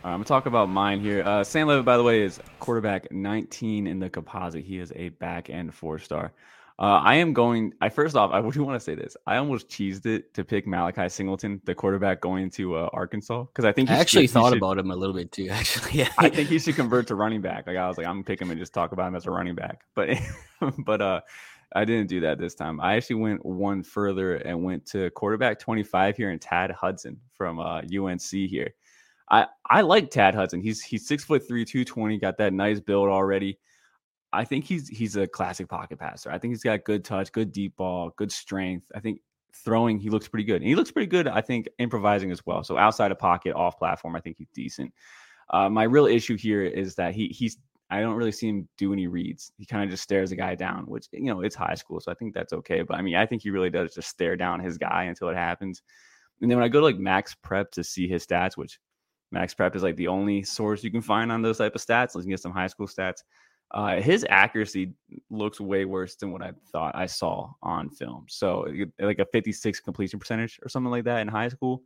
[0.05, 1.23] Right, I'm gonna talk about mine here.
[1.25, 4.65] Uh, Sam Leavitt, by the way, is quarterback 19 in the composite.
[4.65, 6.33] He is a back end four star.
[6.77, 7.73] Uh, I am going.
[7.81, 9.17] I first off, I do want to say this.
[9.27, 13.65] I almost cheesed it to pick Malachi Singleton, the quarterback going to uh, Arkansas, because
[13.65, 15.49] I think I actually should, thought should, about him a little bit too.
[15.51, 17.67] Actually, yeah, I think he should convert to running back.
[17.67, 19.31] Like I was like, I'm gonna pick him and just talk about him as a
[19.31, 19.85] running back.
[19.95, 20.19] But
[20.79, 21.21] but uh,
[21.75, 22.81] I didn't do that this time.
[22.81, 27.59] I actually went one further and went to quarterback 25 here and Tad Hudson from
[27.59, 28.73] uh, UNC here.
[29.31, 30.61] I, I like Tad Hudson.
[30.61, 33.59] He's he's six foot three, 220, got that nice build already.
[34.33, 36.31] I think he's he's a classic pocket passer.
[36.31, 38.87] I think he's got good touch, good deep ball, good strength.
[38.95, 39.21] I think
[39.55, 40.57] throwing, he looks pretty good.
[40.57, 42.65] And he looks pretty good, I think, improvising as well.
[42.65, 44.93] So outside of pocket, off platform, I think he's decent.
[45.51, 47.59] Uh, my real issue here is that he he's
[47.91, 49.53] I don't really see him do any reads.
[49.59, 52.11] He kind of just stares a guy down, which you know it's high school, so
[52.11, 52.83] I think that's okay.
[52.83, 55.37] But I mean, I think he really does just stare down his guy until it
[55.37, 55.83] happens.
[56.41, 58.79] And then when I go to like Max Prep to see his stats, which
[59.31, 62.15] Max Prep is like the only source you can find on those type of stats.
[62.15, 63.23] Let's get some high school stats.
[63.71, 64.93] Uh, his accuracy
[65.31, 68.27] looks way worse than what I thought I saw on film.
[68.29, 68.67] So
[69.01, 71.83] like a 56 completion percentage or something like that in high school.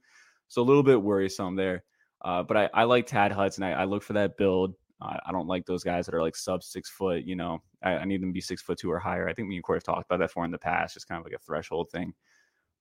[0.48, 1.84] So a little bit worrisome there.
[2.22, 3.64] Uh, but I, I like Tad Hudson.
[3.64, 4.74] I, I look for that build.
[5.00, 7.24] I, don't like those guys that are like sub six foot.
[7.24, 9.28] You know, I, I, need them to be six foot two or higher.
[9.28, 11.20] I think me and Corey have talked about that for in the past, just kind
[11.20, 12.12] of like a threshold thing.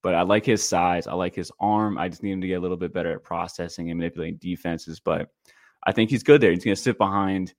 [0.01, 1.07] But I like his size.
[1.07, 1.97] I like his arm.
[1.97, 4.99] I just need him to get a little bit better at processing and manipulating defenses.
[4.99, 5.29] But
[5.85, 6.51] I think he's good there.
[6.51, 7.53] He's going to sit behind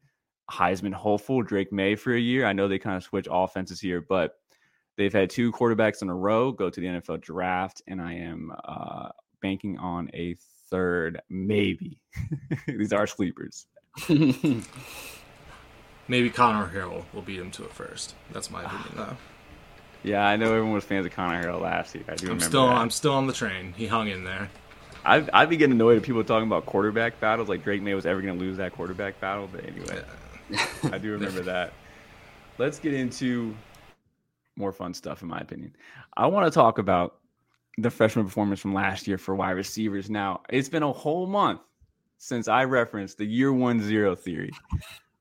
[0.51, 2.47] Heisman hopeful Drake Maye for a year.
[2.47, 4.33] I know they kind of switch offenses here, but
[4.97, 8.53] they've had two quarterbacks in a row go to the NFL draft, and I am
[8.65, 9.11] uh,
[9.43, 10.37] banking on a
[10.71, 12.01] third, maybe.
[12.67, 13.67] These are sleepers.
[16.09, 18.15] Maybe Conner Harrell will beat him to it first.
[18.33, 19.17] That's my opinion, though.
[20.05, 22.05] Yeah, I know everyone was fans of Conner Harrell last year.
[22.07, 22.77] I do I'm remember still, that.
[22.77, 23.73] I'm still on the train.
[23.77, 24.49] He hung in there.
[25.05, 28.07] I've, I'd be getting annoyed at people talking about quarterback battles, like Drake Maye was
[28.07, 29.49] ever going to lose that quarterback battle.
[29.51, 30.03] But anyway,
[30.51, 30.67] yeah.
[30.93, 31.73] I do remember that.
[32.59, 33.57] Let's get into
[34.55, 35.75] more fun stuff, in my opinion.
[36.17, 37.17] I want to talk about
[37.77, 40.09] the freshman performance from last year for wide receivers.
[40.09, 41.61] Now, it's been a whole month
[42.19, 44.51] since I referenced the year one zero theory.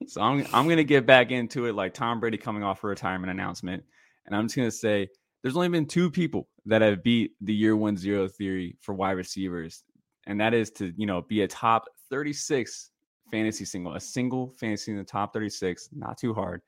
[0.08, 3.32] So I'm I'm gonna get back into it like Tom Brady coming off a retirement
[3.32, 3.84] announcement,
[4.26, 5.08] and I'm just gonna say
[5.42, 9.12] there's only been two people that have beat the year one zero theory for wide
[9.12, 9.84] receivers,
[10.28, 12.92] and that is to you know be a top 36
[13.32, 16.62] fantasy single, a single fantasy in the top 36, not too hard.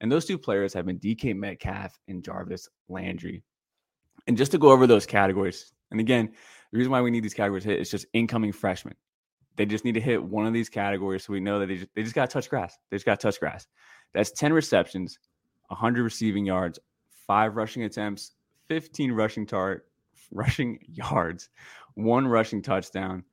[0.00, 3.42] And those two players have been DK Metcalf and Jarvis Landry.
[4.26, 6.32] And just to go over those categories, and again,
[6.72, 8.94] the reason why we need these categories hit is just incoming freshmen.
[9.56, 11.94] They just need to hit one of these categories so we know that they just,
[11.94, 12.76] they just got to touch grass.
[12.90, 13.66] They just got to touch grass.
[14.12, 15.18] That's 10 receptions,
[15.68, 16.78] 100 receiving yards,
[17.26, 18.32] five rushing attempts,
[18.68, 19.84] 15 rushing tar-
[20.32, 21.50] rushing yards,
[21.94, 23.24] one rushing touchdown,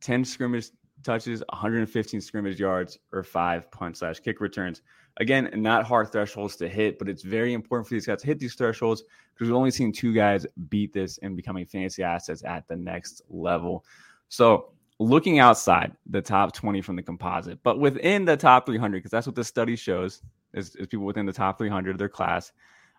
[0.00, 0.70] 10 scrimmage
[1.02, 4.82] touches, 115 scrimmage yards, or five punt slash kick returns.
[5.18, 8.38] Again, not hard thresholds to hit, but it's very important for these guys to hit
[8.38, 9.02] these thresholds
[9.34, 13.20] because we've only seen two guys beat this and becoming fantasy assets at the next
[13.28, 13.84] level.
[14.28, 19.10] So, looking outside the top 20 from the composite, but within the top 300, because
[19.10, 20.22] that's what the study shows
[20.54, 22.52] is, is, people within the top 300 of their class.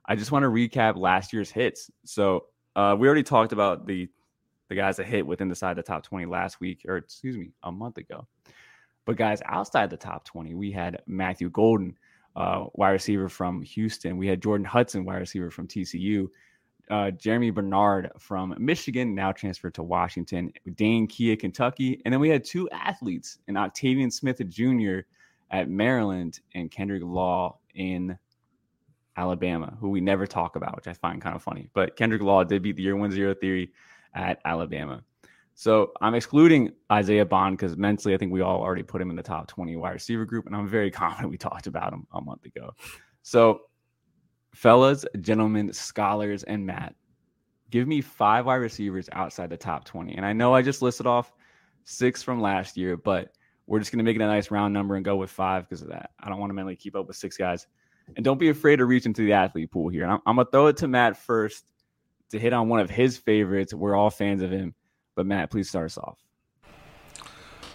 [0.06, 1.89] I just want to recap last year's hits.
[2.06, 4.10] So, uh, we already talked about the
[4.70, 7.38] the guys that hit within the side of the top 20 last week, or excuse
[7.38, 8.28] me, a month ago.
[9.06, 11.98] But guys outside the top 20, we had Matthew Golden,
[12.36, 14.18] uh, wide receiver from Houston.
[14.18, 16.28] We had Jordan Hudson, wide receiver from TCU.
[16.89, 20.52] Uh, Germie Bernard from Michigan, now transferred to Washington.
[20.76, 22.02] Dane Key, Kentucky.
[22.04, 25.00] And then we had two athletes in Octavian Smith Jr.
[25.52, 28.17] at Maryland and Kendrick Law in
[29.15, 31.69] Alabama, who we never talk about, which I find kind of funny.
[31.74, 33.72] But Kendrick Law did beat the year one zero theory
[34.13, 35.04] at Alabama.
[35.56, 39.15] So I'm excluding Isaiah Bond because mentally, I think we all already put him in
[39.15, 42.22] the top 20 wide receiver group, and I'm very confident we talked about him a
[42.22, 42.74] month ago.
[43.22, 43.62] So,
[44.54, 46.96] fellas, gentlemen, scholars, and Matt,
[47.70, 50.16] give me five wide receivers outside the top 20.
[50.16, 51.34] And I know I just listed off
[51.84, 53.34] six from last year, but
[53.66, 55.82] we're just going to make it a nice round number and go with five because
[55.82, 56.12] of that.
[56.20, 57.68] I don't want to mentally keep up with six guys.
[58.16, 60.04] And don't be afraid to reach into the athlete pool here.
[60.04, 61.66] And I'm, I'm going to throw it to Matt first
[62.32, 63.74] to hit on one of his favorites.
[63.74, 64.76] We're all fans of him.
[65.16, 66.20] But Matt, please start us off.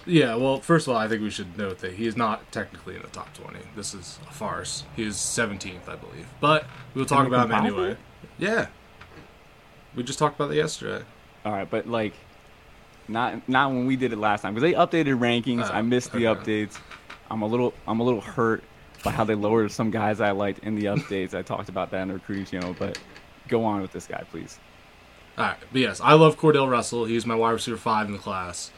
[0.09, 2.97] Yeah, well, first of all, I think we should note that he is not technically
[2.97, 3.59] in the top 20.
[3.77, 4.85] This is a farce.
[4.97, 6.27] He is 17th, I believe.
[6.41, 7.97] But we'll talk about him anyway.
[8.39, 8.69] Yeah.
[9.95, 11.05] We just talked about that yesterday.
[11.45, 12.15] All right, but like
[13.07, 15.69] not not when we did it last time because they updated rankings.
[15.69, 16.67] Oh, I oh, missed the okay.
[16.67, 16.79] updates.
[17.31, 18.63] I'm a little I'm a little hurt
[19.05, 21.35] by how they lowered some guys I liked in the updates.
[21.35, 22.99] I talked about that in the recruiting channel, but
[23.49, 24.59] go on with this guy, please.
[25.37, 27.05] All right, but yes, I love Cordale Russell.
[27.05, 28.73] He's my wide receiver five in the class,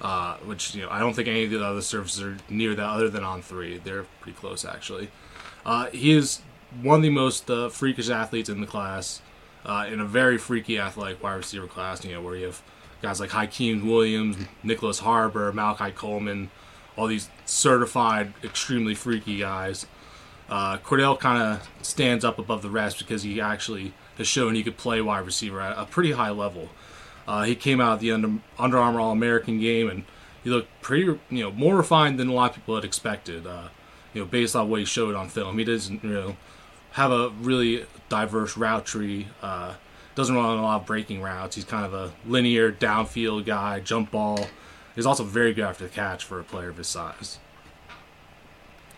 [0.00, 2.84] uh, which you know I don't think any of the other services are near that,
[2.84, 3.78] other than on three.
[3.78, 5.10] They're pretty close actually.
[5.64, 6.40] Uh, he is
[6.82, 9.20] one of the most uh, freakish athletes in the class,
[9.64, 12.04] uh, in a very freaky athletic wide receiver class.
[12.04, 12.62] You know where you have
[13.02, 16.50] guys like Hykeem Williams, Nyckoles Harbor, Malachi Coleman,
[16.96, 19.86] all these certified extremely freaky guys.
[20.48, 24.64] Uh, Cordale kind of stands up above the rest because he actually has shown he
[24.64, 26.68] could play wide receiver at a pretty high level.
[27.30, 30.02] Uh, he came out of the Under, Under Armour All American game and
[30.42, 33.46] he looked pretty, you know, more refined than a lot of people had expected.
[33.46, 33.68] Uh,
[34.12, 36.36] you know, based on what he showed on film, he doesn't, you know,
[36.92, 39.28] have a really diverse route tree.
[39.40, 39.74] Uh,
[40.16, 41.54] doesn't run a lot of breaking routes.
[41.54, 44.48] He's kind of a linear downfield guy, jump ball.
[44.96, 47.38] He's also very good after the catch for a player of his size.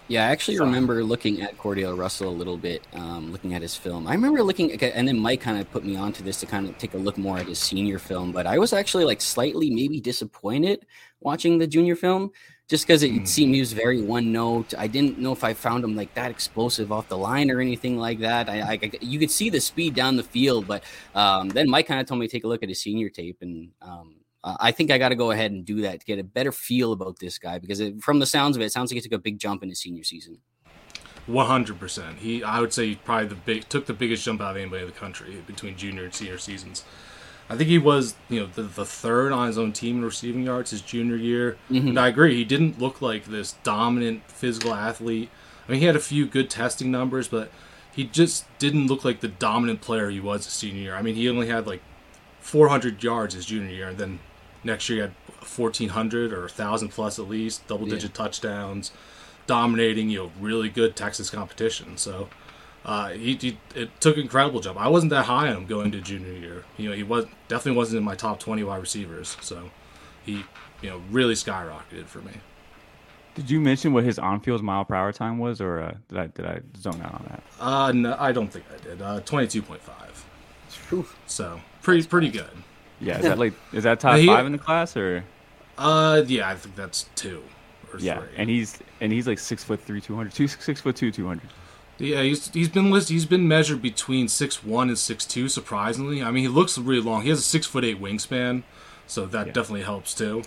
[0.08, 0.64] Yeah, I actually so.
[0.64, 4.06] remember looking at Cordale Russell a little bit, um, looking at his film.
[4.06, 6.76] I remember looking, and then Mike kind of put me onto this to kind of
[6.78, 8.32] take a look more at his senior film.
[8.32, 10.84] But I was actually like slightly maybe disappointed
[11.20, 12.32] watching the junior film,
[12.68, 13.28] just because it mm.
[13.28, 14.74] seemed he was very one note.
[14.76, 17.96] I didn't know if I found him like that explosive off the line or anything
[17.96, 18.48] like that.
[18.48, 20.82] I, I you could see the speed down the field, but
[21.14, 23.38] um, then Mike kind of told me to take a look at his senior tape,
[23.40, 26.18] and um, uh, I think I got to go ahead and do that to get
[26.18, 28.90] a better feel about this guy because it, from the sounds of it, it sounds
[28.90, 30.38] like he took a big jump in his senior season.
[31.26, 32.18] One hundred percent.
[32.18, 34.88] He, I would say, probably the big took the biggest jump out of anybody in
[34.88, 36.84] the country between junior and senior seasons.
[37.48, 40.44] I think he was, you know, the, the third on his own team in receiving
[40.44, 41.58] yards his junior year.
[41.70, 41.88] Mm-hmm.
[41.88, 45.28] And I agree, he didn't look like this dominant physical athlete.
[45.68, 47.52] I mean, he had a few good testing numbers, but
[47.92, 50.94] he just didn't look like the dominant player he was his senior year.
[50.94, 51.82] I mean, he only had like
[52.40, 54.18] 400 yards his junior year, and then
[54.64, 58.16] Next year, he had 1,400 or 1,000 plus at least, double digit yeah.
[58.16, 58.92] touchdowns,
[59.46, 61.96] dominating, you know, really good Texas competition.
[61.96, 62.28] So
[62.84, 64.80] uh, he, he, it took an incredible jump.
[64.80, 66.64] I wasn't that high on him going to junior year.
[66.76, 69.36] You know, he was definitely wasn't in my top 20 wide receivers.
[69.40, 69.70] So
[70.24, 70.44] he,
[70.80, 72.32] you know, really skyrocketed for me.
[73.34, 76.26] Did you mention what his on-field mile per hour time was, or uh, did I
[76.26, 77.42] did I zone out on that?
[77.58, 79.00] Uh, no, I don't think I did.
[79.00, 80.24] Uh, twenty-two point five.
[81.26, 82.50] So pretty pretty good.
[83.02, 85.24] Yeah, is that like is that top he, five in the class or?
[85.76, 87.42] Uh, yeah, I think that's two.
[87.98, 88.28] yeah, three.
[88.36, 91.26] and he's and he's like six foot three, two hundred, two six foot two, two
[91.26, 91.48] hundred.
[91.98, 95.48] Yeah, he's he's been listed, he's been measured between six one and six two.
[95.48, 97.22] Surprisingly, I mean, he looks really long.
[97.22, 98.62] He has a six foot eight wingspan,
[99.06, 99.52] so that yeah.
[99.52, 100.42] definitely helps too.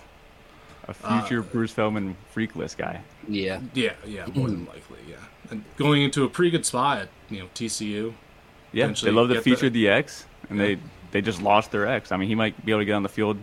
[0.88, 3.02] A future uh, Bruce Feldman freak list guy.
[3.28, 3.60] Yeah.
[3.74, 5.16] Yeah, yeah, more than likely, yeah.
[5.50, 8.14] And going into a pretty good spot at you know TCU.
[8.72, 10.66] Yeah, they love the feature the, the X, and yeah.
[10.66, 10.80] they
[11.16, 12.12] they just lost their ex.
[12.12, 13.38] I mean, he might be able to get on the field.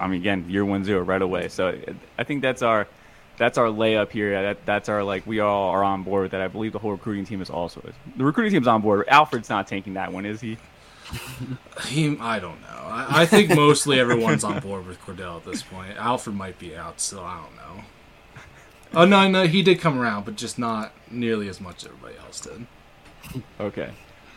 [0.00, 1.48] I mean, again, year one zero right away.
[1.48, 1.78] So
[2.16, 2.88] I think that's our
[3.36, 4.40] that's our layup here.
[4.40, 6.40] That, that's our like we all are on board with that.
[6.40, 7.86] I believe the whole recruiting team is also
[8.16, 9.06] the recruiting team's on board.
[9.08, 10.56] Alfred's not taking that one, is he?
[11.86, 12.80] he I don't know.
[12.86, 15.98] I, I think mostly everyone's on board with Cordale at this point.
[15.98, 17.20] Alfred might be out still.
[17.20, 17.84] I don't know.
[18.94, 22.16] Oh no, no, he did come around, but just not nearly as much as everybody
[22.24, 22.66] else did.
[23.60, 23.90] Okay.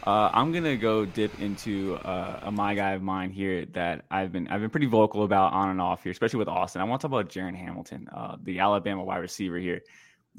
[0.05, 4.31] Uh, I'm gonna go dip into uh, a my guy of mine here that I've
[4.31, 6.81] been I've been pretty vocal about on and off here, especially with Austin.
[6.81, 9.81] I want to talk about Jaren Hamilton, uh, the Alabama wide receiver here.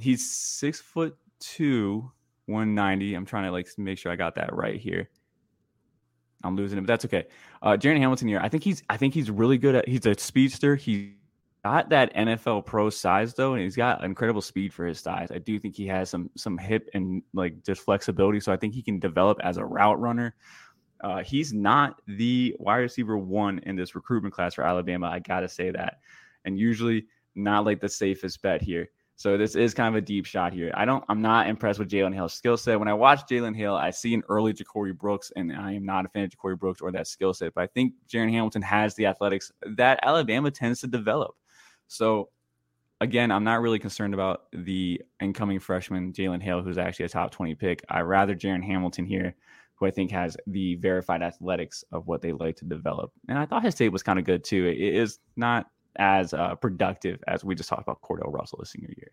[0.01, 2.11] He's six foot two,
[2.47, 3.15] 190.
[3.15, 5.09] I'm trying to like make sure I got that right here.
[6.43, 7.27] I'm losing him, but that's okay.
[7.63, 8.41] Uh, Jaren Hamilton here.
[8.43, 9.89] I think he's I think he's really good at.
[9.89, 10.75] He's a speedster.
[10.75, 11.15] He
[11.65, 15.31] got that NFL pro size though, and he's got incredible speed for his size.
[15.31, 18.75] I do think he has some some hip and like just flexibility, so I think
[18.75, 20.35] he can develop as a route runner.
[21.03, 25.07] Uh, he's not the wide receiver one in this recruitment class for Alabama.
[25.09, 25.99] I gotta say that,
[26.45, 28.89] and usually not like the safest bet here.
[29.17, 30.73] So this is kind of a deep shot here.
[30.75, 31.05] I don't.
[31.09, 32.79] I'm not impressed with Jalen Hale's skill set.
[32.79, 36.07] When I watch Jalen Hale, I see an early Ja'Corey Brooks, and I am not
[36.07, 37.55] a fan of Ja'Corey Brooks or that skill set.
[37.55, 41.37] But I think Jaren Hamilton has the athletics that Alabama tends to develop.
[41.93, 42.31] So
[43.03, 47.31] again, I'm not really concerned about the incoming freshman Jalen Hale, who's actually a top
[47.33, 47.85] 20 pick.
[47.91, 49.35] I rather Jaren Hamilton here,
[49.75, 53.13] who I think has the verified athletics of what they like to develop.
[53.29, 54.67] And I thought his tape was kind of good too.
[54.67, 58.95] It is not as uh, productive as we just talked about Cordale Russell this senior
[58.97, 59.11] year.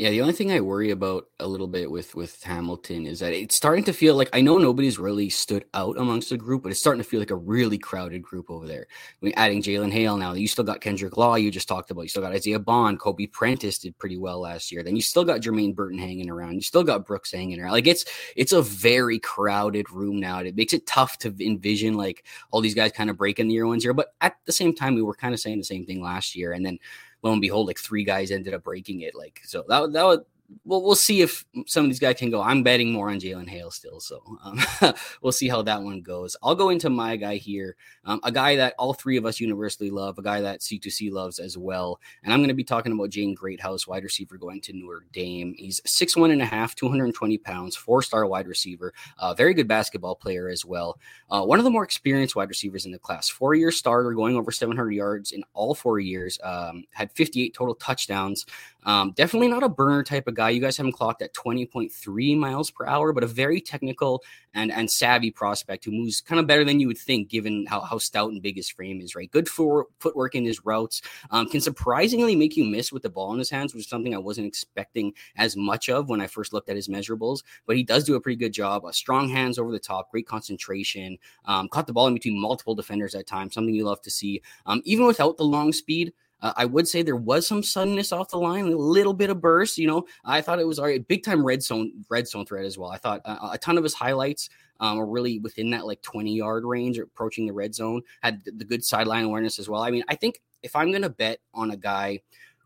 [0.00, 3.34] Yeah, the only thing I worry about a little bit with with Hamilton is that
[3.34, 6.72] it's starting to feel like I know nobody's really stood out amongst the group, but
[6.72, 8.86] it's starting to feel like a really crowded group over there.
[8.88, 12.00] I mean, adding Jalen Hale now, you still got Kendrick Law, you just talked about.
[12.00, 14.82] You still got Isaiah Bond, Kobe Prentice did pretty well last year.
[14.82, 16.54] Then you still got Jermaine Burton hanging around.
[16.54, 17.72] You still got Brooks hanging around.
[17.72, 20.38] Like it's it's a very crowded room now.
[20.38, 23.66] It makes it tough to envision like all these guys kind of breaking the year
[23.66, 23.92] ones here.
[23.92, 26.54] But at the same time, we were kind of saying the same thing last year,
[26.54, 26.78] and then
[27.22, 29.14] lo and behold, like three guys ended up breaking it.
[29.14, 30.24] Like so that that would
[30.64, 32.40] well, we'll see if some of these guys can go.
[32.40, 34.60] I'm betting more on Jalen Hale still, so um,
[35.22, 36.36] we'll see how that one goes.
[36.42, 39.90] I'll go into my guy here, um, a guy that all three of us universally
[39.90, 43.10] love, a guy that C2C loves as well, and I'm going to be talking about
[43.10, 45.54] Jaden Greathouse, wide receiver going to Notre Dame.
[45.56, 49.68] He's six one and a half, 220 pounds, four star wide receiver, uh, very good
[49.68, 50.98] basketball player as well.
[51.30, 54.36] Uh, one of the more experienced wide receivers in the class, four year starter, going
[54.36, 58.46] over 700 yards in all four years, um, had 58 total touchdowns.
[58.84, 60.50] Um, definitely not a burner type of guy.
[60.50, 64.22] You guys have him clocked at 20.3 miles per hour, but a very technical
[64.54, 67.80] and and savvy prospect who moves kind of better than you would think, given how,
[67.80, 69.14] how stout and big his frame is.
[69.14, 71.02] Right, good for footwork in his routes.
[71.30, 74.14] Um, can surprisingly make you miss with the ball in his hands, which is something
[74.14, 77.42] I wasn't expecting as much of when I first looked at his measurables.
[77.66, 78.84] But he does do a pretty good job.
[78.84, 81.18] Uh, strong hands over the top, great concentration.
[81.44, 84.42] Um, caught the ball in between multiple defenders at times, something you love to see.
[84.66, 86.12] Um, even without the long speed.
[86.42, 89.40] Uh, I would say there was some suddenness off the line, a little bit of
[89.40, 89.78] burst.
[89.78, 92.78] You know, I thought it was a big time red zone red zone threat as
[92.78, 92.90] well.
[92.90, 94.48] I thought uh, a ton of his highlights
[94.80, 98.02] um, are really within that like 20 yard range, or approaching the red zone.
[98.22, 99.82] Had the good sideline awareness as well.
[99.82, 102.20] I mean, I think if I'm going to bet on a guy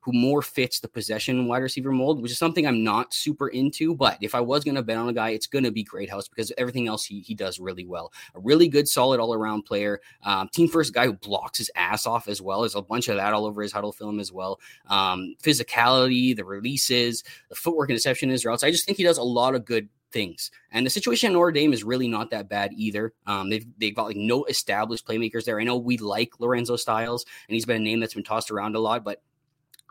[0.05, 3.95] who more fits the possession wide receiver mold, which is something I'm not super into.
[3.95, 6.29] But if I was going to bet on a guy, it's going to be Greathouse
[6.29, 8.13] because everything else he, he does really well.
[8.35, 10.01] A really good, solid all around player.
[10.23, 12.61] Um, team first guy who blocks his ass off as well.
[12.61, 14.61] There's a bunch of that all over his huddle film as well.
[14.89, 18.63] Um, physicality, the releases, the footwork interception his routes.
[18.63, 20.51] I just think he does a lot of good things.
[20.71, 23.15] And the situation at Notre Dame is really not that bad either.
[23.27, 25.59] Um, they've they've got like no established playmakers there.
[25.59, 28.77] I know we like Lorenzo Styles, and he's been a name that's been tossed around
[28.77, 29.23] a lot, but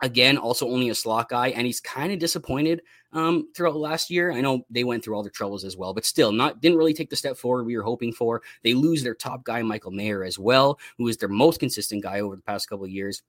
[0.04, 2.82] Again, also only a slot guy, and he's kind of disappointed
[3.14, 4.32] um, throughout last year.
[4.32, 6.92] I know they went through all their troubles as well, but still, not didn't really
[6.92, 8.42] take the step forward we were hoping for.
[8.62, 12.20] They lose their top guy, Michael Mayer, as well, who is their most consistent guy
[12.20, 13.22] over the past couple of years.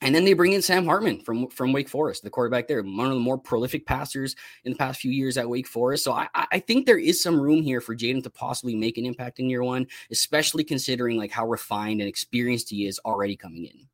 [0.00, 3.08] And then they bring in Sam Hartman from from Wake Forest, the quarterback there, one
[3.08, 6.04] of the more prolific passers in the past few years at Wake Forest.
[6.04, 9.04] So I, I think there is some room here for Jaden to possibly make an
[9.04, 13.66] impact in year one, especially considering like how refined and experienced he is already coming
[13.66, 13.88] in.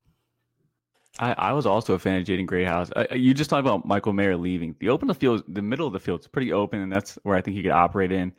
[1.20, 2.90] I, I was also a fan of Jaden Greathouse.
[2.96, 4.74] Uh, you just talked about Michael Mayer leaving.
[4.78, 7.36] The open the field, the middle of the field is pretty open, and that's where
[7.36, 8.32] I think he could operate in.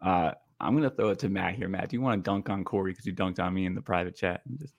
[0.00, 1.68] Uh, I'm gonna throw it to Matt here.
[1.68, 3.82] Matt, do you want to dunk on Corey because you dunked on me in the
[3.82, 4.42] private chat?
[4.58, 4.74] Just...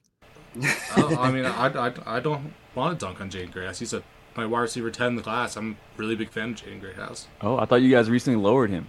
[0.98, 3.80] uh, I mean, I, I, I don't want to dunk on Jaden Greathouse.
[3.80, 4.02] He's a
[4.38, 5.58] my wide receiver ten in the class.
[5.58, 7.28] I'm a really big fan of Jaden Greathouse.
[7.42, 8.88] Oh, I thought you guys recently lowered him.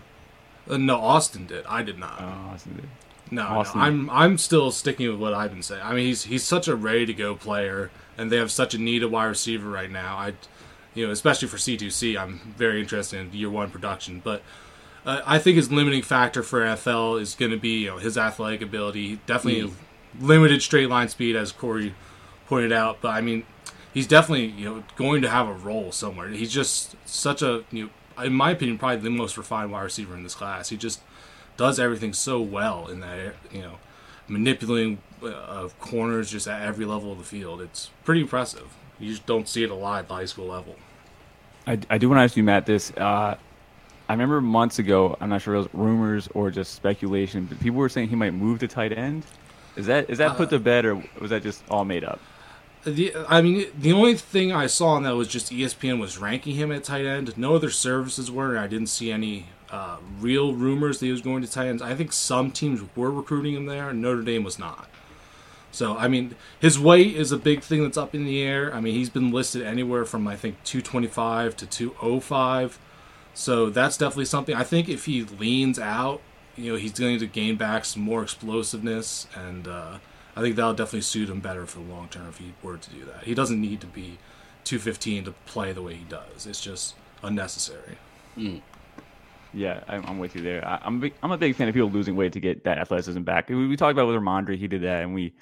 [0.70, 1.66] Uh, no, Austin did.
[1.66, 2.20] I did not.
[2.20, 2.88] Oh, Austin did.
[3.32, 5.80] No, no, I'm I'm still sticking with what I've been saying.
[5.82, 8.78] I mean, he's he's such a ready to go player, and they have such a
[8.78, 10.18] need of wide receiver right now.
[10.18, 10.34] I,
[10.92, 14.20] you know, especially for C2C, I'm very interested in year one production.
[14.22, 14.42] But
[15.06, 18.18] uh, I think his limiting factor for NFL is going to be you know his
[18.18, 19.18] athletic ability.
[19.24, 19.74] Definitely mm.
[20.20, 21.94] limited straight line speed, as Corey
[22.48, 23.00] pointed out.
[23.00, 23.46] But I mean,
[23.94, 26.28] he's definitely you know going to have a role somewhere.
[26.28, 30.14] He's just such a you know, in my opinion, probably the most refined wide receiver
[30.14, 30.68] in this class.
[30.68, 31.00] He just
[31.56, 33.78] does everything so well in that you know
[34.28, 37.60] manipulating uh, corners just at every level of the field.
[37.60, 38.74] It's pretty impressive.
[38.98, 40.76] You just don't see it a lot at the high school level.
[41.66, 42.66] I, I do want to ask you, Matt.
[42.66, 43.36] This uh,
[44.08, 45.16] I remember months ago.
[45.20, 48.16] I'm not sure if it was rumors or just speculation, but people were saying he
[48.16, 49.24] might move to tight end.
[49.76, 52.20] Is that is that put uh, to bed, or was that just all made up?
[52.84, 56.56] The, I mean, the only thing I saw on that was just ESPN was ranking
[56.56, 57.38] him at tight end.
[57.38, 58.58] No other services were.
[58.58, 61.82] I didn't see any uh, real rumors that he was going to tight ends.
[61.82, 64.88] I think some teams were recruiting him there, and Notre Dame was not.
[65.72, 68.72] So I mean, his weight is a big thing that's up in the air.
[68.74, 72.78] I mean, he's been listed anywhere from I think 225 to 205.
[73.34, 74.54] So that's definitely something.
[74.54, 76.20] I think if he leans out,
[76.54, 79.98] you know, he's going to gain back some more explosiveness, and uh,
[80.36, 82.90] I think that'll definitely suit him better for the long term if he were to
[82.90, 83.24] do that.
[83.24, 84.18] He doesn't need to be
[84.64, 86.46] 215 to play the way he does.
[86.46, 87.96] It's just unnecessary.
[88.36, 88.60] Mm.
[89.54, 90.66] Yeah, I'm, I'm, with you there.
[90.66, 93.22] I, am big, I'm a big fan of people losing weight to get that athleticism
[93.22, 93.48] back.
[93.48, 95.34] We, we talked about with Rhamondre, he did that, and we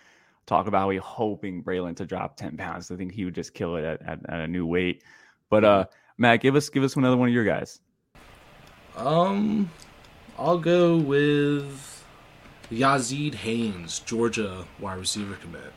[0.46, 2.90] talk about how we hoping Braelon to drop 10 pounds.
[2.90, 5.04] I think he would just kill it at, at, at, a new weight.
[5.48, 5.84] But uh,
[6.18, 7.80] Matt, give us give us another one of your guys.
[8.96, 9.70] Um,
[10.36, 12.04] I'll go with
[12.70, 15.72] Yazeed Haynes, Georgia wide receiver commit.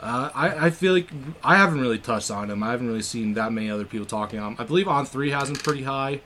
[0.00, 1.10] Uh, I, I feel like
[1.44, 2.62] I haven't really touched on him.
[2.62, 4.56] I haven't really seen that many other people talking on him.
[4.58, 6.20] I believe on three has him pretty high.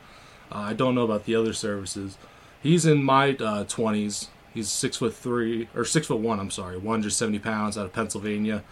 [0.55, 2.17] Uh, I don't know about the other services.
[2.63, 4.29] He's in my uh, twenties.
[4.53, 6.39] He's six foot three or six foot one.
[6.39, 8.63] I'm sorry, 170 pounds out of Pennsylvania.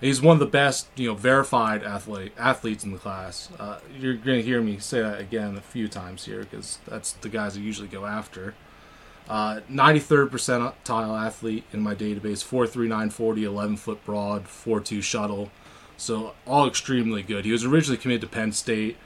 [0.00, 3.48] He's one of the best, you know, verified athlete athletes in the class.
[3.58, 7.12] Uh, you're going to hear me say that again a few times here because that's
[7.12, 8.54] the guys I usually go after.
[9.28, 15.52] Uh, 93rd percentile athlete in my database, 4'3", 40, 11 foot broad, 4'2 shuttle.
[15.96, 17.44] So all extremely good.
[17.44, 18.96] He was originally committed to Penn State.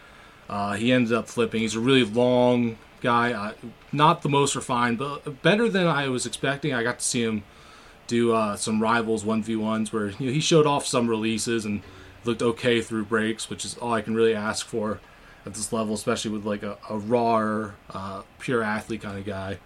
[0.49, 1.61] Uh, he ended up flipping.
[1.61, 3.53] He's a really long guy, uh,
[3.93, 6.73] not the most refined, but better than I was expecting.
[6.73, 7.45] I got to see him
[8.07, 11.65] do uh, some rivals one v ones where you know, he showed off some releases
[11.65, 11.83] and
[12.25, 15.01] looked okay through breaks, which is all I can really ask for
[15.45, 19.59] at this level, especially with like a, a raw, uh, pure athlete kind of guy.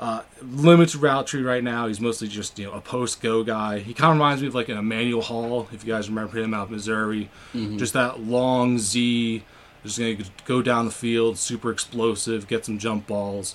[0.00, 1.86] Uh, limited route tree right now.
[1.86, 3.78] He's mostly just you know a post go guy.
[3.78, 6.52] He kind of reminds me of like an Emmanuel Hall, if you guys remember him
[6.52, 7.30] out of Missouri.
[7.54, 7.78] Mm-hmm.
[7.78, 9.44] Just that long Z
[9.84, 13.54] just going to go down the field, super explosive, get some jump balls.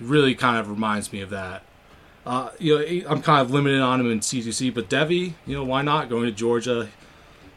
[0.00, 1.62] It really kind of reminds me of that.
[2.26, 5.64] Uh, you know, I'm kind of limited on him in C2C, but Devy, you know,
[5.64, 6.88] why not going to Georgia?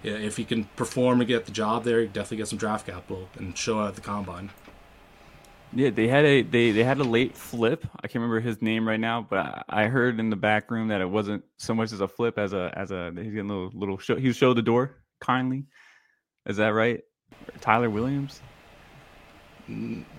[0.03, 3.57] If he can perform and get the job there, definitely get some draft capital and
[3.57, 4.51] show out at the combine.
[5.75, 7.85] Yeah, they had a they, they had a late flip.
[7.95, 11.01] I can't remember his name right now, but I heard in the back room that
[11.01, 13.71] it wasn't so much as a flip as a as a he's getting a little
[13.73, 14.15] little show.
[14.15, 15.65] He showed the door kindly.
[16.45, 17.01] Is that right?
[17.61, 18.41] Tyler Williams?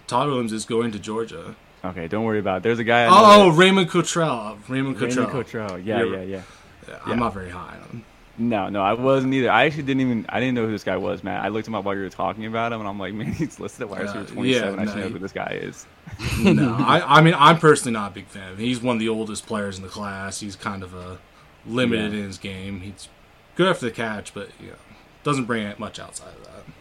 [0.07, 1.55] Tyler Williams is going to Georgia.
[1.85, 2.62] Okay, don't worry about it.
[2.62, 3.07] There's a guy.
[3.11, 4.59] Oh, Raymond Cottrell.
[4.68, 5.27] Raymond Cottrell.
[5.27, 5.79] Raymond Cottrell.
[5.79, 6.43] Yeah, yeah, yeah,
[6.89, 6.99] yeah.
[7.05, 8.05] I'm not very high on him.
[8.37, 9.51] No, no, I wasn't either.
[9.51, 10.27] I actually didn't even.
[10.29, 11.41] I didn't know who this guy was, man.
[11.41, 13.61] I looked him up while you were talking about him, and I'm like, man, he's
[13.61, 14.75] listed at wide receiver uh, 27.
[14.75, 15.87] Yeah, I should know who this guy is.
[16.41, 18.64] no, I, I mean, I'm personally not a big fan of him.
[18.64, 20.41] He's one of the oldest players in the class.
[20.41, 21.18] He's kind of a
[21.66, 22.18] limited yeah.
[22.18, 22.81] in his game.
[22.81, 23.09] He's
[23.55, 24.77] good after the catch, but you know,
[25.22, 26.74] doesn't bring it much outside of that.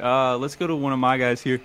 [0.00, 1.60] Uh, let's go to one of my guys here.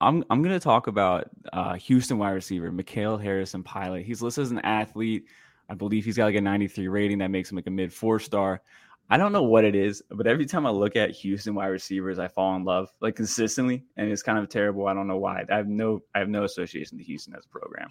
[0.00, 4.04] I'm I'm gonna talk about uh, Houston wide receiver Mikhail Harrison Pilot.
[4.04, 5.26] He's listed as an athlete.
[5.68, 8.18] I believe he's got like a 93 rating that makes him like a mid four
[8.18, 8.62] star.
[9.10, 12.18] I don't know what it is, but every time I look at Houston wide receivers,
[12.18, 14.86] I fall in love like consistently, and it's kind of terrible.
[14.86, 15.44] I don't know why.
[15.50, 17.88] I have no I have no association to Houston as a program.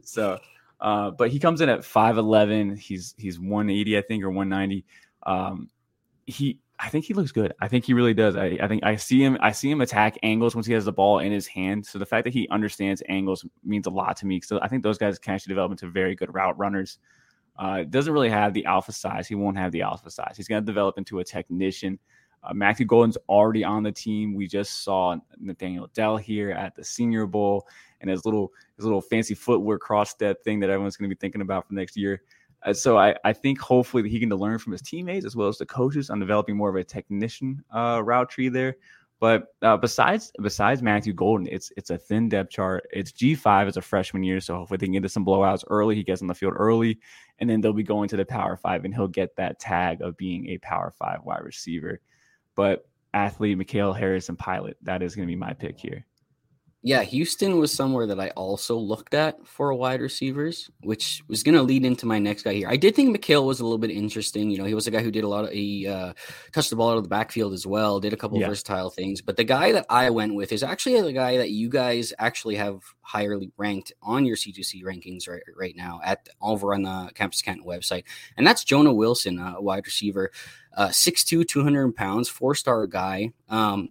[0.04, 0.38] so,
[0.80, 2.78] uh, but he comes in at 5'11.
[2.78, 4.84] He's he's 180, I think, or 190.
[5.24, 5.68] Um,
[6.26, 7.52] he I think he looks good.
[7.60, 8.36] I think he really does.
[8.36, 9.36] I, I think I see him.
[9.40, 11.84] I see him attack angles once he has the ball in his hand.
[11.84, 14.40] So the fact that he understands angles means a lot to me.
[14.40, 16.98] So I think those guys can actually develop into very good route runners.
[17.58, 19.28] Uh, doesn't really have the alpha size.
[19.28, 20.34] He won't have the alpha size.
[20.36, 21.98] He's going to develop into a technician.
[22.42, 24.34] Uh, Matthew Golden's already on the team.
[24.34, 27.66] We just saw Nathaniel Dell here at the Senior Bowl
[28.00, 31.20] and his little his little fancy footwork cross step thing that everyone's going to be
[31.20, 32.22] thinking about for next year.
[32.62, 35.58] Uh, so I, I think hopefully he can learn from his teammates as well as
[35.58, 38.76] the coaches on developing more of a technician uh, route tree there.
[39.18, 42.86] But uh, besides besides Matthew Golden, it's it's a thin depth chart.
[42.90, 45.62] It's G five as a freshman year, so hopefully they can get into some blowouts
[45.68, 45.94] early.
[45.94, 46.98] He gets on the field early,
[47.38, 50.16] and then they'll be going to the Power Five, and he'll get that tag of
[50.16, 52.00] being a Power Five wide receiver.
[52.54, 56.06] But athlete, Mikhail Harrison Pilot, that is going to be my pick here.
[56.82, 61.54] Yeah, Houston was somewhere that I also looked at for wide receivers, which was going
[61.54, 62.68] to lead into my next guy here.
[62.70, 64.50] I did think McHale was a little bit interesting.
[64.50, 66.14] You know, he was a guy who did a lot of, he uh,
[66.52, 68.48] touched the ball out of the backfield as well, did a couple yeah.
[68.48, 69.20] versatile things.
[69.20, 72.54] But the guy that I went with is actually the guy that you guys actually
[72.54, 77.42] have highly ranked on your C2C rankings right, right now at over on the Campus
[77.42, 78.04] Canton website.
[78.38, 80.30] And that's Jonah Wilson, a wide receiver,
[80.74, 83.32] uh, 6'2, 200 pounds, four star guy.
[83.50, 83.90] Um,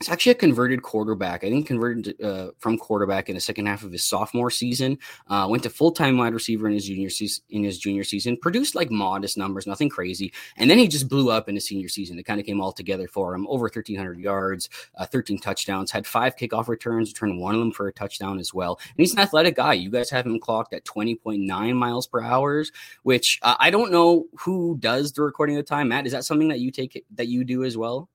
[0.00, 1.44] He's actually a converted quarterback.
[1.44, 4.98] I think converted uh, from quarterback in the second half of his sophomore season.
[5.28, 7.44] Uh, went to full time wide receiver in his junior season.
[7.50, 10.32] In his junior season, produced like modest numbers, nothing crazy.
[10.56, 12.18] And then he just blew up in his senior season.
[12.18, 13.46] It kind of came all together for him.
[13.46, 15.90] Over 1,300 yards, uh, 13 touchdowns.
[15.90, 17.10] Had five kickoff returns.
[17.10, 18.80] Returned one of them for a touchdown as well.
[18.88, 19.74] And he's an athletic guy.
[19.74, 22.64] You guys have him clocked at 20.9 miles per hour,
[23.02, 25.88] which uh, I don't know who does the recording of the time.
[25.88, 28.08] Matt, is that something that you take that you do as well?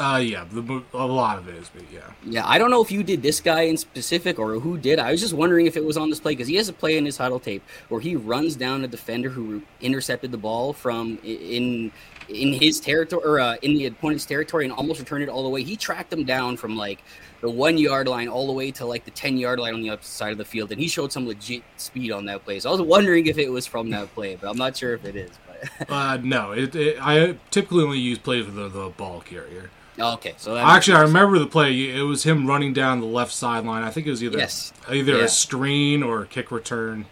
[0.00, 2.00] Uh, yeah, the, a lot of it is, but yeah.
[2.24, 4.98] Yeah, I don't know if you did this guy in specific or who did.
[4.98, 6.96] I was just wondering if it was on this play because he has a play
[6.96, 11.18] in his huddle tape where he runs down a defender who intercepted the ball from
[11.22, 11.92] in
[12.30, 15.48] in his territory or uh, in the opponent's territory and almost returned it all the
[15.48, 15.62] way.
[15.62, 17.02] He tracked him down from like
[17.40, 19.90] the one yard line all the way to like the 10 yard line on the
[19.90, 20.72] other side of the field.
[20.72, 22.60] And he showed some legit speed on that play.
[22.60, 25.04] So I was wondering if it was from that play, but I'm not sure if
[25.04, 25.30] it is.
[25.46, 25.90] But.
[25.92, 29.70] uh, no, it, it, I typically only use plays with the, the ball carrier.
[29.98, 31.90] Oh, okay, so actually, I remember the play.
[31.90, 33.82] It was him running down the left sideline.
[33.82, 34.72] I think it was either yes.
[34.90, 35.24] either yeah.
[35.24, 37.06] a screen or a kick return.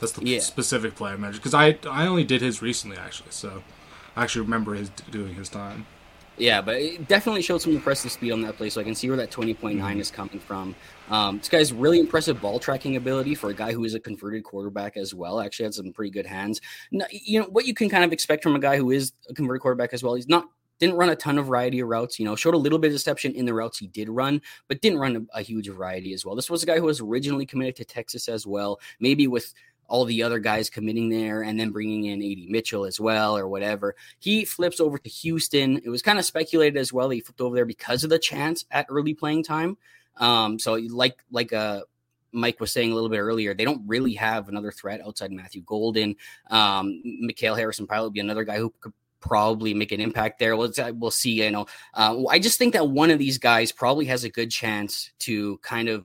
[0.00, 0.40] That's the yeah.
[0.40, 3.62] specific play I mentioned because I I only did his recently actually, so
[4.16, 5.86] I actually remember his doing his time.
[6.36, 9.08] Yeah, but it definitely showed some impressive speed on that play, so I can see
[9.08, 10.00] where that 20.9 mm-hmm.
[10.00, 10.74] is coming from.
[11.08, 14.42] Um, this guy's really impressive ball tracking ability for a guy who is a converted
[14.42, 15.40] quarterback as well.
[15.40, 16.60] Actually, had some pretty good hands.
[16.90, 19.62] you know what you can kind of expect from a guy who is a converted
[19.62, 20.14] quarterback as well.
[20.14, 20.48] He's not
[20.84, 22.94] didn't run a ton of variety of routes, you know, showed a little bit of
[22.94, 26.24] deception in the routes he did run, but didn't run a, a, huge variety as
[26.24, 26.34] well.
[26.34, 29.54] This was a guy who was originally committed to Texas as well, maybe with
[29.86, 33.48] all the other guys committing there and then bringing in AD Mitchell as well or
[33.48, 33.94] whatever.
[34.18, 35.80] He flips over to Houston.
[35.84, 37.10] It was kind of speculated as well.
[37.10, 39.76] He flipped over there because of the chance at early playing time.
[40.16, 41.82] Um, so like, like, uh,
[42.32, 45.62] Mike was saying a little bit earlier, they don't really have another threat outside Matthew
[45.62, 46.16] Golden.
[46.50, 48.92] Um, Mikhail Harrison probably be another guy who could
[49.24, 50.54] probably make an impact there.
[50.56, 51.42] We'll, we'll see.
[51.42, 54.50] You know, uh, I just think that one of these guys probably has a good
[54.50, 56.04] chance to kind of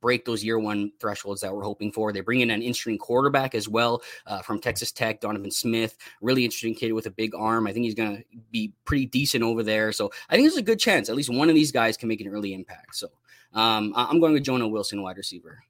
[0.00, 2.10] break those year one thresholds that we're hoping for.
[2.10, 6.44] They bring in an interesting quarterback as well uh, from Texas Tech, Donovan Smith, really
[6.44, 7.66] interesting kid with a big arm.
[7.66, 9.92] I think he's going to be pretty decent over there.
[9.92, 12.22] So I think there's a good chance at least one of these guys can make
[12.22, 12.96] an early impact.
[12.96, 13.08] So
[13.52, 15.62] um, I'm going with Jonah Wilson, wide receiver.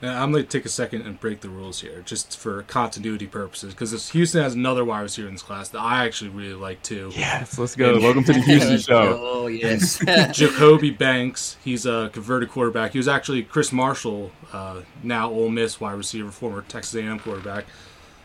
[0.00, 3.26] Now, I'm going to take a second and break the rules here, just for continuity
[3.26, 6.82] purposes, because Houston has another wide receiver in this class that I actually really like
[6.84, 7.10] too.
[7.16, 7.98] Yes, let's go.
[8.00, 9.18] Welcome to the Houston show.
[9.20, 9.98] Oh yes,
[10.32, 11.56] Jacoby Banks.
[11.64, 12.92] He's a converted quarterback.
[12.92, 17.64] He was actually Chris Marshall, uh, now Ole Miss wide receiver, former Texas A&M quarterback.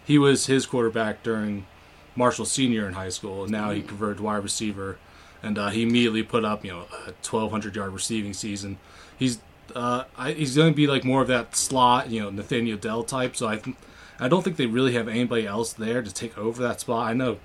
[0.05, 1.65] He was his quarterback during
[2.15, 4.99] Marshall senior in high school, and now he converted wide receiver,
[5.41, 8.77] and uh, he immediately put up you know a 1,200 yard receiving season.
[9.17, 9.39] He's
[9.75, 13.03] uh, I, he's going to be like more of that slot, you know, Nathaniel Dell
[13.03, 13.35] type.
[13.35, 13.75] So I, th-
[14.19, 17.07] I don't think they really have anybody else there to take over that spot.
[17.07, 17.39] I know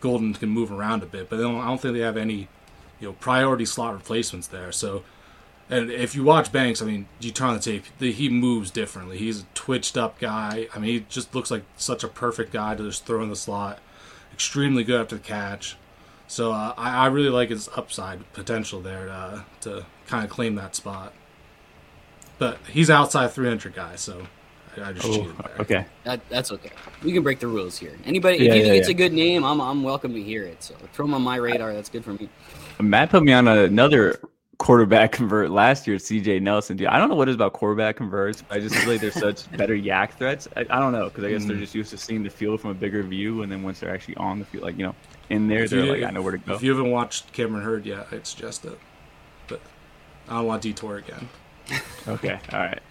[0.00, 2.48] Golden can move around a bit, but don't, I don't think they have any,
[3.00, 4.72] you know, priority slot replacements there.
[4.72, 5.02] So,
[5.70, 8.70] and if you watch Banks, I mean, you turn on the tape, the, he moves
[8.70, 9.18] differently.
[9.18, 10.68] He's a twitched up guy.
[10.74, 13.36] I mean, he just looks like such a perfect guy to just throw in the
[13.36, 13.80] slot.
[14.32, 15.76] Extremely good after the catch.
[16.26, 20.54] So uh, I, I really like his upside potential there to, to kind of claim
[20.56, 21.12] that spot.
[22.38, 24.22] But he's outside 300 guys, so
[24.76, 25.56] I just oh, cheated there.
[25.60, 26.70] Okay, that, that's okay.
[27.02, 27.96] We can break the rules here.
[28.04, 30.44] Anybody, if yeah, you think yeah, it's a good name, I'm I'm welcome to hear
[30.44, 30.62] it.
[30.62, 31.72] So throw him on my radar.
[31.72, 32.28] That's good for me.
[32.80, 34.20] Matt put me on another
[34.58, 36.76] quarterback convert last year, CJ Nelson.
[36.76, 38.44] Dude, I don't know what is about quarterback converts.
[38.50, 40.46] I just feel like they're such better YAC threats.
[40.56, 41.48] I, I don't know because I guess mm.
[41.48, 43.92] they're just used to seeing the field from a bigger view, and then once they're
[43.92, 44.94] actually on the field, like you know,
[45.30, 46.54] in there, if they're you, like, I know where to go.
[46.54, 48.78] If you haven't watched Cameron Heard yet, I'd suggest it.
[49.48, 49.60] But
[50.28, 51.28] I don't want detour again
[52.08, 52.82] okay, all right.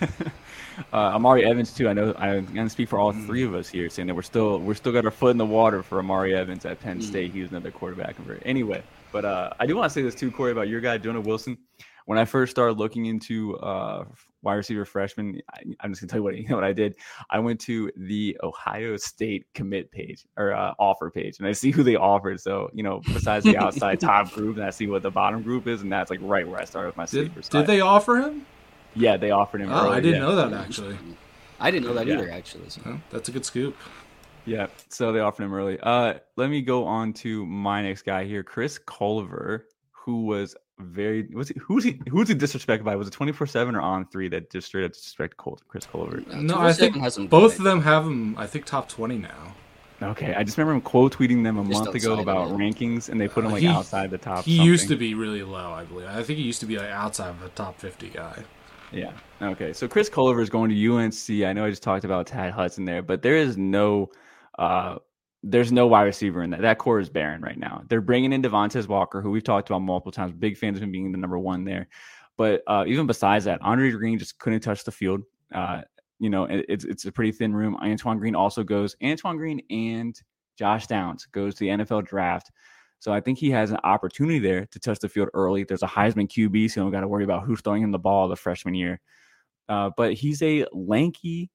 [0.92, 1.88] uh, Omari Evans too.
[1.88, 4.22] I know I'm going to speak for all three of us here, saying that we're
[4.22, 7.32] still we're still got our foot in the water for Omari Evans at Penn State.
[7.32, 7.34] Mm.
[7.34, 8.16] He's another quarterback.
[8.44, 11.20] Anyway, but uh, I do want to say this too, Corey, about your guy Jonah
[11.20, 11.58] Wilson.
[12.06, 14.04] When I first started looking into uh,
[14.42, 16.96] wide receiver freshman, I, am just gonna tell you what you know what I did.
[17.30, 21.70] I went to the Ohio State commit page or uh, offer page, and I see
[21.70, 22.40] who they offered.
[22.40, 25.66] So you know, besides the outside top group, and I see what the bottom group
[25.66, 27.40] is, and that's like right where I started with my sleeper.
[27.40, 28.46] did, Did they offer him?
[28.94, 29.72] Yeah, they offered him.
[29.72, 30.28] Oh, early, I didn't yeah.
[30.28, 30.98] know that actually.
[31.60, 32.14] I didn't know that yeah.
[32.14, 32.30] either.
[32.30, 32.82] Actually, so.
[32.86, 33.76] oh, that's a good scoop.
[34.44, 35.78] Yeah, so they offered him early.
[35.80, 39.62] Uh, let me go on to my next guy here, Chris Culliver,
[39.92, 42.96] who was very was he who's he who's he disrespected by?
[42.96, 46.26] Was it twenty four seven or on three that just straight up disrespected Chris Culliver?
[46.34, 46.96] No, I think
[47.30, 48.36] both of them have him.
[48.36, 49.54] I think top twenty now.
[50.02, 53.20] Okay, I just remember him quote tweeting them a just month ago about rankings, and
[53.20, 54.44] they put him like he, outside the top.
[54.44, 54.66] He something.
[54.66, 56.08] used to be really low, I believe.
[56.08, 58.42] I think he used to be like outside of the top fifty guy.
[58.90, 59.12] Yeah.
[59.40, 59.72] Okay.
[59.72, 61.46] So Chris Culliver is going to UNC.
[61.48, 64.10] I know I just talked about Tad Hudson there, but there is no,
[64.58, 64.96] uh,
[65.42, 66.60] there's no wide receiver in that.
[66.62, 67.82] That core is barren right now.
[67.88, 70.32] They're bringing in Devontez Walker, who we've talked about multiple times.
[70.32, 71.88] Big fans of him being the number one there.
[72.36, 75.22] But uh, even besides that, Andre Green just couldn't touch the field.
[75.52, 75.82] Uh,
[76.18, 77.76] you know, it, it's it's a pretty thin room.
[77.82, 78.94] Antoine Green also goes.
[79.02, 80.18] Antoine Green and
[80.56, 82.50] Josh Downs goes to the NFL draft.
[83.00, 85.64] So I think he has an opportunity there to touch the field early.
[85.64, 87.98] There's a Heisman QB, so you don't got to worry about who's throwing him the
[87.98, 89.00] ball the freshman year.
[89.68, 91.50] Uh, but he's a lanky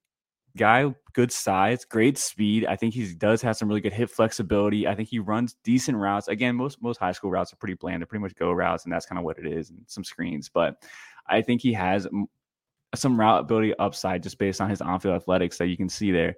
[0.57, 2.65] guy, good size, great speed.
[2.65, 4.87] I think he does have some really good hip flexibility.
[4.87, 6.27] I think he runs decent routes.
[6.27, 8.01] Again, most most high school routes are pretty bland.
[8.01, 10.49] They're pretty much go routes, and that's kind of what it is, and some screens.
[10.49, 10.83] But
[11.27, 12.07] I think he has
[12.95, 16.35] some route ability upside just based on his on-field athletics that you can see there.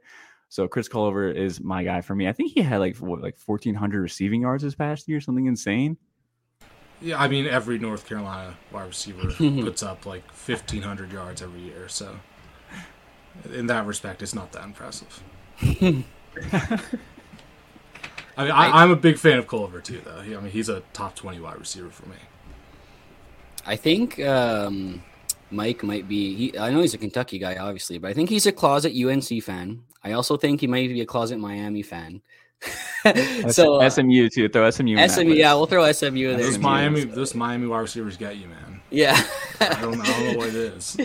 [0.49, 2.27] So Chris Culliver is my guy for me.
[2.27, 5.97] I think he had like what, like 1,400 receiving yards this past year, something insane.
[7.01, 9.31] Yeah, I mean every North Carolina wide receiver
[9.63, 11.87] puts up like 1,500 yards every year.
[11.87, 12.19] So
[13.53, 15.23] in that respect, it's not that impressive.
[18.39, 20.19] I mean, I, am a big fan of Culliver too, though.
[20.19, 22.15] I mean, he's a top 20 wide receiver for me.
[23.65, 25.03] I think um,
[25.51, 26.35] Mike might be.
[26.35, 29.43] He, I know he's a Kentucky guy, obviously, but I think he's a closet UNC
[29.43, 29.83] fan.
[30.03, 32.21] I also think he might be a closet Miami fan.
[33.49, 34.49] so uh, SMU too.
[34.49, 35.07] Throw SMU.
[35.07, 36.45] SMU, yeah, we'll throw SMU in there.
[36.45, 38.81] Those Miami, those Miami wide receivers get you, man.
[38.91, 39.21] Yeah,
[39.61, 40.97] I, don't, I don't know what it is.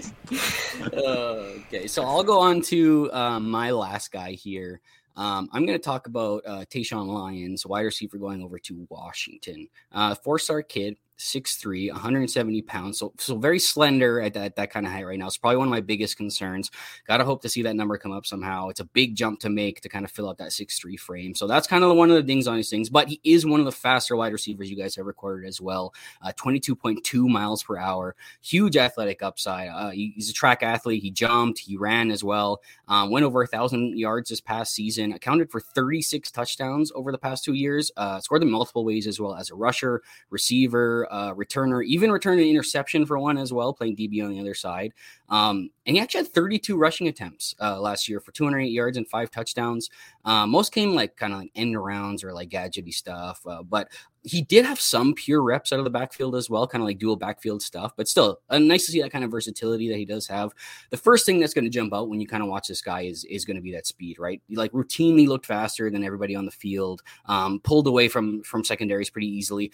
[0.80, 0.96] uh,
[1.66, 4.80] okay, so I'll go on to um, my last guy here.
[5.16, 9.68] Um, I'm going to talk about uh, Tayshawn Lyons, wide receiver going over to Washington.
[9.92, 12.98] Uh, four star kid, 6'3, 170 pounds.
[12.98, 15.26] So, so very slender at that, that kind of height right now.
[15.26, 16.70] It's probably one of my biggest concerns.
[17.06, 18.68] Got to hope to see that number come up somehow.
[18.68, 21.34] It's a big jump to make to kind of fill out that 6'3 frame.
[21.34, 22.90] So that's kind of one of the things on these things.
[22.90, 25.94] But he is one of the faster wide receivers you guys have recorded as well.
[26.22, 28.16] Uh, 22.2 miles per hour.
[28.42, 29.68] Huge athletic upside.
[29.68, 31.02] Uh, he, he's a track athlete.
[31.02, 32.60] He jumped, he ran as well.
[32.88, 35.12] Um, went over a thousand yards this past season.
[35.12, 37.92] Accounted for 36 touchdowns over the past two years.
[37.96, 42.40] Uh, scored in multiple ways as well as a rusher, receiver uh, returner, even returned
[42.40, 44.92] an interception for one as well, playing DB on the other side.
[45.28, 49.08] Um, and he actually had 32 rushing attempts uh, last year for 208 yards and
[49.08, 49.90] five touchdowns.
[50.24, 53.90] Uh, most came like kind of like end rounds or like gadgety stuff, uh, but
[54.24, 56.98] he did have some pure reps out of the backfield as well, kind of like
[56.98, 57.92] dual backfield stuff.
[57.94, 60.52] But still, uh, nice to see that kind of versatility that he does have.
[60.90, 63.02] The first thing that's going to jump out when you kind of watch this guy
[63.02, 64.40] is is going to be that speed, right?
[64.48, 68.64] He, like routinely looked faster than everybody on the field, um, pulled away from from
[68.64, 69.70] secondaries pretty easily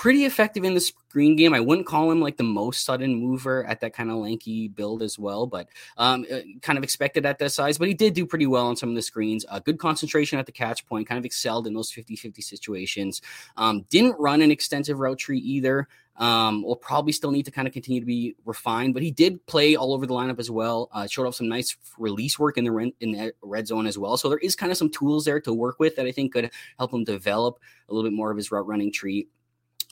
[0.00, 1.52] pretty effective in the screen game.
[1.52, 5.02] I wouldn't call him like the most sudden mover at that kind of lanky build
[5.02, 7.76] as well, but um, uh, kind of expected at that size.
[7.76, 9.44] But he did do pretty well on some of the screens.
[9.46, 13.20] Uh, good concentration at the catch point, kind of excelled in those 50 50 situations.
[13.58, 15.86] Um, didn't run an extensive route tree either.
[16.16, 19.44] Um, will probably still need to kind of continue to be refined, but he did
[19.46, 20.88] play all over the lineup as well.
[20.92, 24.16] Uh, showed off some nice release work in the in the red zone as well.
[24.16, 26.50] So there is kind of some tools there to work with that I think could
[26.78, 29.28] help him develop a little bit more of his route running tree.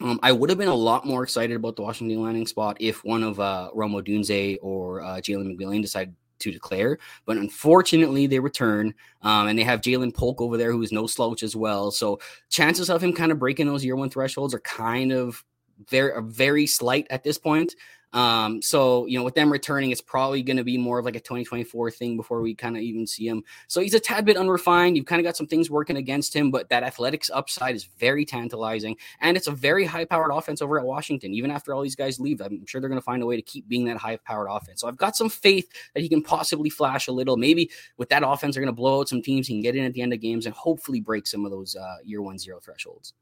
[0.01, 3.05] Um, I would have been a lot more excited about the Washington landing spot if
[3.05, 6.99] one of uh, Rome Odunze or uh, Jalen McMillan decided to declare.
[7.27, 11.07] But unfortunately, they return, um, and they have Ja'Lynn Polk over there, who is no
[11.07, 11.91] slouch as well.
[11.91, 15.45] So chances of him kind of breaking those year one thresholds are kind of
[15.89, 17.75] very very slight at this point.
[18.13, 21.17] Um, so you know, with them returning, it's probably going to be more of like
[21.17, 23.45] a 2024 thing before we kind of even see him.
[23.67, 24.97] So he's a tad bit unrefined.
[24.97, 28.25] You've kind of got some things working against him, but that athletics upside is very
[28.25, 31.35] tantalizing, and it's a very high-powered offense over at Washington.
[31.35, 33.43] Even after all these guys leave, I'm sure they're going to find a way to
[33.43, 34.81] keep being that high-powered offense.
[34.81, 37.37] So I've got some faith that he can possibly flash a little.
[37.37, 39.47] Maybe with that offense, they're going to blow out some teams.
[39.47, 41.77] He can get in at the end of games and hopefully break some of those
[41.77, 43.13] uh, year one zero thresholds.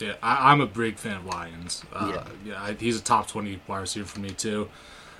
[0.00, 1.84] Yeah, I, am a big fan of Lyons.
[1.92, 4.68] Uh, yeah, yeah I, he's a top 20 wide receiver for me too.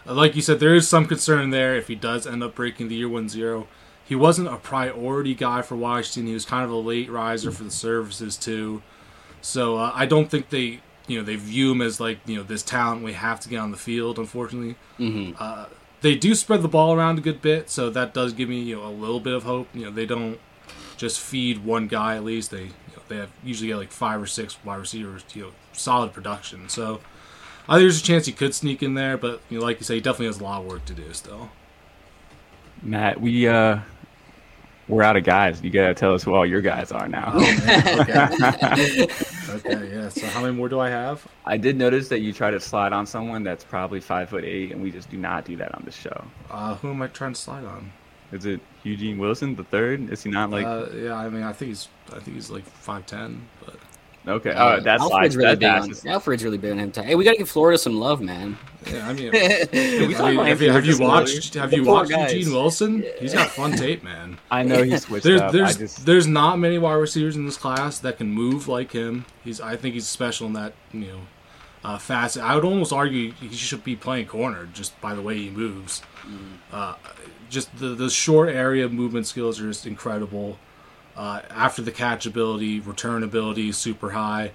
[0.07, 2.95] like you said, there is some concern there if he does end up breaking the
[2.95, 3.67] year one zero.
[4.05, 6.27] He wasn't a priority guy for Washington.
[6.27, 8.83] He was kind of a late riser for the services too.
[9.41, 12.43] So uh, I don't think they, you know, they view him as like you know
[12.43, 14.19] this talent we have to get on the field.
[14.19, 15.37] Unfortunately, Mm-hmm.
[15.39, 15.67] uh,
[16.01, 18.77] they do spread the ball around a good bit, so that does give me you
[18.77, 19.69] know a little bit of hope.
[19.75, 20.41] You know, they don't
[20.97, 22.51] just feed one guy at least.
[22.51, 22.71] They
[23.11, 25.23] they have usually get like five or six wide receivers.
[25.35, 26.71] You know, solid production.
[26.71, 27.01] So
[27.69, 29.85] I think there's a chance he could sneak in there, but you know, like you
[29.85, 31.51] say, he definitely has a lot of work to do still.
[32.83, 33.81] Matt, we uh,
[34.89, 35.63] we're out of guys.
[35.63, 37.33] You gotta tell us who all your guys are now.
[37.37, 39.07] okay.
[39.51, 40.09] okay, yeah.
[40.09, 41.27] So how many more do I have?
[41.45, 44.73] I did notice that you try to slide on someone that's probably five foot eight,
[44.73, 46.25] and we just do not do that on the show.
[46.51, 47.93] Uh, who am I trying to slide on?
[48.33, 50.11] Is it Eugene Wilson the third?
[50.13, 52.65] Is he not like uh, yeah, I mean, I think he's, I think he's like
[52.65, 53.75] five ten, but
[54.29, 54.53] okay?
[54.53, 55.89] Uh, Oh, that's Alfred's really that, big on.
[55.89, 56.93] that's Alfred's really big on him.
[56.93, 58.57] Hey, we gotta give Florida some love, man.
[58.87, 59.39] yeah, I mean, we
[60.17, 61.55] I mean, have, you, have you watched?
[61.55, 62.33] Have you watched guys.
[62.33, 63.05] Eugene Wilson?
[63.19, 64.39] He's got fun tape, man.
[64.51, 65.51] I know he's switched There's up.
[65.53, 68.93] there's I just there's not many wide receivers in this class that can move like
[68.93, 69.25] him.
[69.43, 71.21] He's I think he's special in that you know
[71.83, 72.43] uh, facet.
[72.43, 76.03] I would almost argue he should be playing corner just by the way he moves.
[76.71, 76.95] Uh,
[77.51, 80.59] just the the short area movement skills are just incredible.
[81.17, 84.53] Uh, after the catch ability, return ability super high.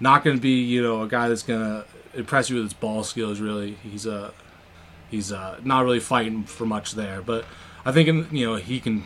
[0.00, 1.84] Not going to be you know a guy that's going to
[2.14, 3.40] impress you with his ball skills.
[3.40, 4.34] Really, he's a
[5.10, 7.22] he's uh, not really fighting for much there.
[7.22, 7.46] But
[7.84, 9.04] I think in, you know he can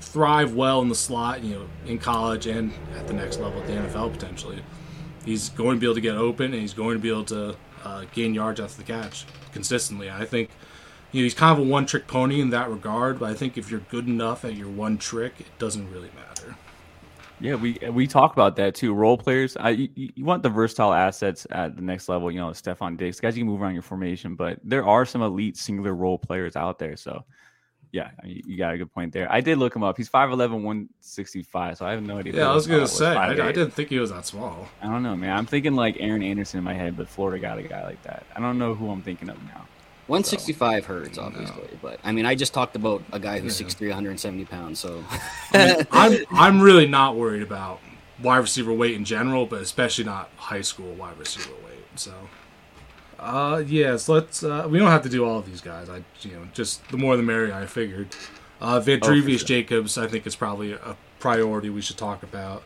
[0.00, 1.44] thrive well in the slot.
[1.44, 4.62] You know, in college and at the next level at the NFL potentially.
[5.24, 7.54] He's going to be able to get open and he's going to be able to
[7.84, 10.10] uh, gain yards after the catch consistently.
[10.10, 10.48] I think
[11.12, 13.18] you know he's kind of a one-trick pony in that regard.
[13.18, 16.54] But I think if you're good enough at your one trick, it doesn't really matter.
[17.40, 18.92] yeah, we we talk about that too.
[18.94, 22.30] Role players, I you, you want the versatile assets at the next level.
[22.30, 25.22] You know, Stefon Diggs, guys you can move around your formation, but there are some
[25.22, 26.96] elite singular role players out there.
[26.96, 27.24] So.
[27.90, 29.32] Yeah, you you got a good point there.
[29.32, 29.96] I did look him up.
[29.96, 32.34] He's 5'11", 165, so I have no idea.
[32.34, 34.68] Yeah, I was gonna uh, say I, I didn't think he was that small.
[34.82, 35.34] I don't know, man.
[35.34, 38.26] I'm thinking like Aaron Anderson in my head, but Florida got a guy like that.
[38.36, 39.66] I don't know who I'm thinking of now.
[40.08, 43.66] 165 hurts, obviously, but I mean, I just talked about a guy who's Yeah.
[43.68, 44.78] 6'3", 170 pounds.
[44.80, 45.04] So
[45.52, 47.80] I'm I'm really not worried about
[48.22, 51.84] wide receiver weight in general, but especially not high school wide receiver weight.
[51.96, 52.12] So,
[53.18, 54.42] uh, yes, let's.
[54.42, 55.88] Uh, we don't have to do all of these guys.
[55.88, 57.54] I, you know, just the more the merrier.
[57.54, 58.08] I figured.
[58.60, 59.46] Uh, Vandrevius sure.
[59.46, 62.64] Jacobs, I think, is probably a priority we should talk about.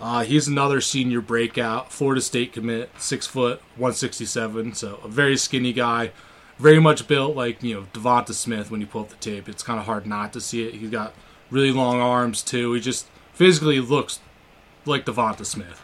[0.00, 4.74] Uh, he's another senior breakout, Florida State commit, six foot, one sixty seven.
[4.74, 6.12] So a very skinny guy,
[6.58, 8.70] very much built like you know Devonta Smith.
[8.70, 10.74] When you pull up the tape, it's kind of hard not to see it.
[10.74, 11.14] He's got
[11.50, 12.72] really long arms too.
[12.72, 14.20] He just physically looks
[14.84, 15.82] like Devonta Smith.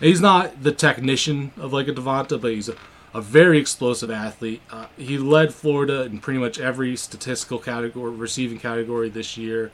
[0.00, 2.76] He's not the technician of like a Devonta, but he's a,
[3.12, 4.62] a very explosive athlete.
[4.70, 9.72] Uh, he led Florida in pretty much every statistical category, receiving category this year.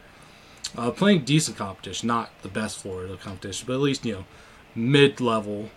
[0.76, 4.24] Uh, playing decent competition, not the best Florida competition, but at least you know
[4.74, 5.70] mid-level,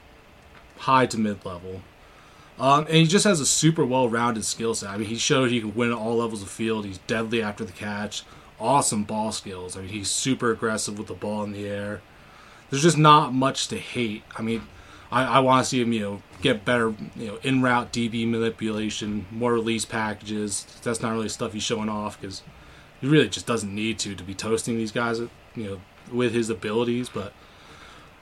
[0.78, 1.82] high to mid-level.
[2.60, 4.90] Um, and he just has a super well-rounded skill set.
[4.90, 6.86] I mean, he showed he can win at all levels of field.
[6.86, 8.24] He's deadly after the catch.
[8.60, 9.78] Awesome ball skills.
[9.78, 12.02] I mean, he's super aggressive with the ball in the air.
[12.70, 14.24] There's just not much to hate.
[14.36, 14.64] I mean,
[15.12, 18.28] I, I want to see him, you know, get better, you know, in route DB
[18.30, 20.66] manipulation, more release packages.
[20.84, 22.42] That's not really stuff he's showing off because
[23.00, 25.82] he really just doesn't need to to be toasting these guys, you know,
[26.12, 27.10] with his abilities.
[27.10, 27.34] But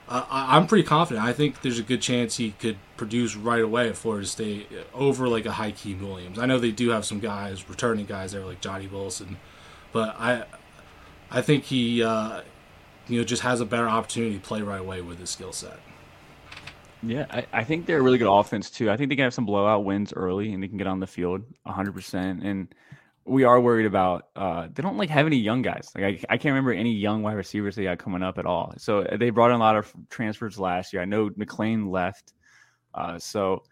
[0.08, 1.24] uh, I'm pretty confident.
[1.24, 5.28] I think there's a good chance he could produce right away at Florida State over
[5.28, 6.38] like a Hykeem Williams.
[6.38, 9.36] I know they do have some guys, returning guys there like Johnny Wilson,
[9.92, 10.44] but I,
[11.30, 12.42] I think he, uh,
[13.08, 15.80] you know, just has a better opportunity to play right away with his skill set.
[17.02, 18.90] Yeah, I, I think they're a really good offense too.
[18.90, 21.06] I think they can have some blowout wins early and they can get on the
[21.06, 22.44] field 100%.
[22.44, 22.68] And
[23.26, 25.90] we are worried about uh, they don't like have any young guys.
[25.94, 28.72] Like I, I can't remember any young wide receivers they got coming up at all.
[28.78, 31.02] So uh, they brought in a lot of transfers last year.
[31.02, 32.34] I know McLean left.
[32.94, 33.64] Uh, so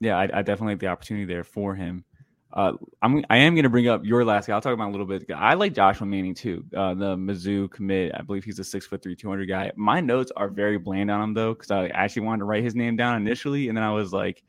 [0.00, 2.04] yeah, I, I definitely like the opportunity there for him.
[2.52, 4.54] Uh, I'm I am going to bring up your last guy.
[4.54, 5.24] I'll talk about a little bit.
[5.34, 6.64] I like Joshua Manning too.
[6.76, 8.12] Uh, the Mizzou commit.
[8.14, 9.70] I believe he's a six foot three, two hundred guy.
[9.76, 12.74] My notes are very bland on him though, because I actually wanted to write his
[12.74, 14.42] name down initially, and then I was like,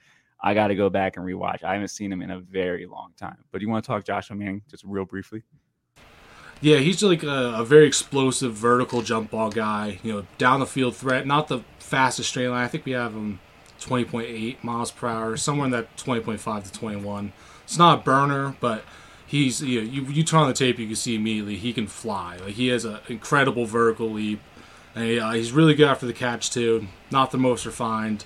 [0.43, 1.63] I got to go back and rewatch.
[1.63, 3.37] I haven't seen him in a very long time.
[3.51, 5.43] But you want to talk Joshua Manning just real briefly?
[6.61, 9.99] Yeah, he's like a, a very explosive vertical jump ball guy.
[10.03, 11.27] You know, down the field threat.
[11.27, 12.63] Not the fastest straight line.
[12.63, 13.39] I think we have him
[13.79, 17.33] 20.8 miles per hour, somewhere in that 20.5 to 21.
[17.63, 18.83] It's not a burner, but
[19.25, 21.87] he's you, know, you you turn on the tape, you can see immediately he can
[21.87, 22.37] fly.
[22.37, 24.41] Like he has an incredible vertical leap,
[24.93, 26.87] and he, uh, he's really good after the catch too.
[27.09, 28.25] Not the most refined,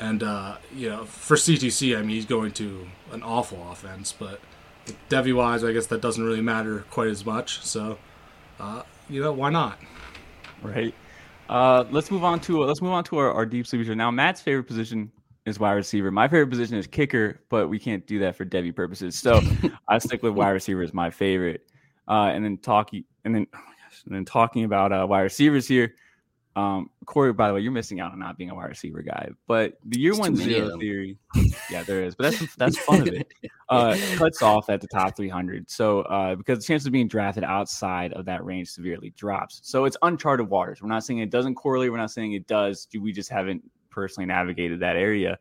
[0.00, 4.40] And uh, you know, for CTC, I mean, he's going to an awful offense, but
[5.10, 7.62] Devy wise, I guess that doesn't really matter quite as much.
[7.62, 7.98] So,
[8.58, 9.78] uh, you know, why not?
[10.62, 10.94] Right.
[11.50, 13.94] Uh, let's move on to let's move on to our, our deep sleeper.
[13.94, 15.12] Now, Matt's favorite position
[15.44, 16.10] is wide receiver.
[16.10, 19.18] My favorite position is kicker, but we can't do that for Devy purposes.
[19.18, 19.42] So
[19.88, 21.66] I stick with wide receiver as my favorite.
[22.08, 25.68] Uh, and then talking and then oh gosh, and then talking about uh, wide receivers
[25.68, 25.94] here.
[26.60, 29.30] Um, Corey, by the way, you're missing out on not being a wide receiver guy.
[29.46, 31.16] But the year one zero theory,
[31.70, 32.14] yeah, there is.
[32.14, 33.32] But that's that's fun of it.
[33.70, 35.70] Uh, cuts off at the top 300.
[35.70, 39.60] So uh, because the chance of being drafted outside of that range severely drops.
[39.62, 40.82] So it's uncharted waters.
[40.82, 41.90] We're not saying it doesn't correlate.
[41.90, 42.88] We're not saying it does.
[42.98, 45.38] We just haven't personally navigated that area.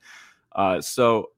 [0.54, 1.32] Uh, so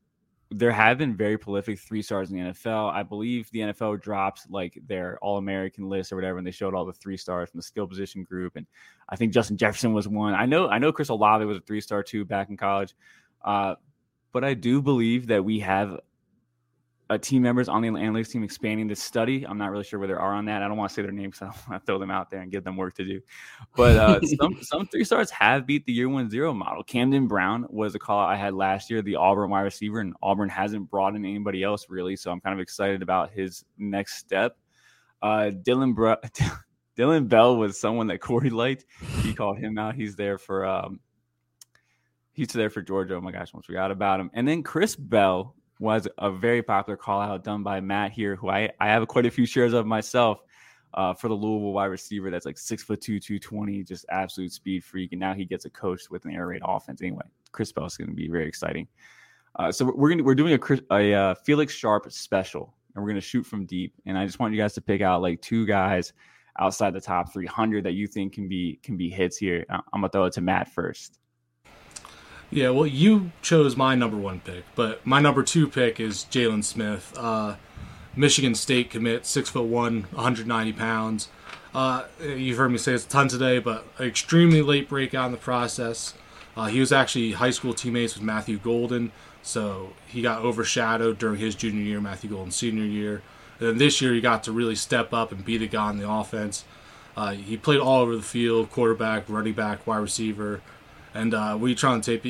[0.54, 2.91] there have been very prolific three stars in the NFL.
[2.91, 6.76] I believe the NFL dropped like their All American list or whatever, and they showed
[6.76, 8.58] all the three stars from the skill position group.
[8.58, 8.68] And
[9.08, 10.34] I think Justin Jefferson was one.
[10.34, 12.93] I know I know Chris Olave was a three star too back in college.
[13.43, 13.76] Uh,
[14.34, 15.99] but I do believe that we have
[17.12, 19.45] uh, team members on the analytics team expanding this study.
[19.45, 20.64] I'm not really sure where they are on that.
[20.64, 21.39] I don't want to say their names.
[21.39, 23.20] So I don't want to throw them out there and give them work to do.
[23.76, 26.84] But uh, some some three stars have beat the year one zero model.
[26.84, 30.47] Camden Brown was a call I had last year, the Auburn wide receiver, and Auburn
[30.47, 32.16] hasn't brought in anybody else really.
[32.16, 34.55] So I'm kind of excited about his next step.
[35.22, 36.14] Uh, Dylan Br-
[36.95, 38.86] Dillon Bell was someone that Corey liked.
[39.22, 39.95] He called him out.
[39.95, 41.01] He's there for um,
[42.32, 43.16] he's there for Georgia.
[43.16, 44.32] Oh my gosh, I almost forgot about him.
[44.34, 48.49] And then Chris Bell was a very popular call out done by Matt here, who
[48.49, 50.43] I, I have quite a few shares of myself
[50.93, 54.84] uh, for the Louisville wide receiver that's like six foot two, 220, just absolute speed
[54.84, 55.11] freak.
[55.11, 57.01] And now he gets a coach with an air raid offense.
[57.01, 58.88] Anyway, Chris Bell is going to be very exciting.
[59.57, 63.19] Uh, so we're gonna we're doing a, a uh, Felix Sharp special, and we're gonna
[63.19, 63.93] shoot from deep.
[64.05, 66.13] And I just want you guys to pick out like two guys
[66.59, 69.65] outside the top 300 that you think can be can be hits here.
[69.69, 71.17] I'm gonna throw it to Matt first.
[72.54, 76.66] Yeah, well, you chose my number one pick, but my number two pick is Jalen
[76.66, 77.56] Smith, uh,
[78.14, 81.30] Michigan State commit, six foot one, 190 pounds.
[81.74, 85.38] Uh, you've heard me say it's a ton today, but extremely late breakout in the
[85.38, 86.14] process.
[86.58, 91.39] Uh, he was actually high school teammates with Matthew Golden, so he got overshadowed during
[91.39, 93.22] his junior year, Matthew Golden's senior year.
[93.60, 95.99] And then this year, he got to really step up and be the guy in
[95.99, 96.66] the offense.
[97.16, 100.60] Uh, he played all over the field quarterback, running back, wide receiver.
[101.14, 102.26] And uh, we try and tape,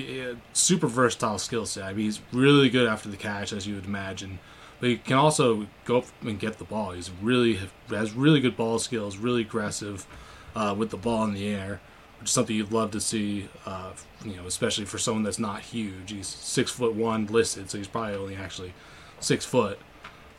[0.53, 1.83] super versatile skill set.
[1.83, 4.39] I mean, he's really good after the catch, as you would imagine.
[4.79, 6.91] But he can also go up and get the ball.
[6.91, 7.59] He's really
[7.89, 10.07] has really good ball skills, really aggressive
[10.55, 11.79] uh, with the ball in the air,
[12.19, 13.47] which is something you'd love to see.
[13.65, 13.91] Uh,
[14.25, 16.11] you know, especially for someone that's not huge.
[16.11, 18.73] He's six foot one listed, so he's probably only actually
[19.19, 19.77] six foot.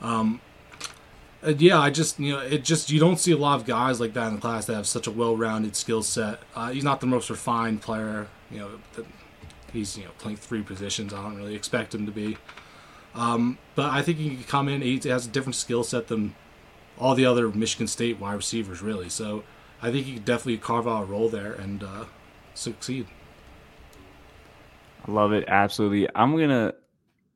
[0.01, 0.41] Um,
[1.47, 4.13] yeah, I just you know it just you don't see a lot of guys like
[4.15, 6.41] that in the class that have such a well-rounded skill set.
[6.55, 8.71] Uh, he's not the most refined player, you know.
[9.73, 11.13] he's you know playing three positions.
[11.13, 12.39] I don't really expect him to be,
[13.15, 14.83] um, but I think he can come in.
[14.83, 16.35] He has a different skill set than
[16.99, 19.09] all the other Michigan State wide receivers, really.
[19.09, 19.43] So
[19.83, 22.05] I think he could definitely carve out a role there and uh,
[22.55, 23.09] succeed.
[25.07, 26.09] I love it absolutely.
[26.15, 26.75] I'm gonna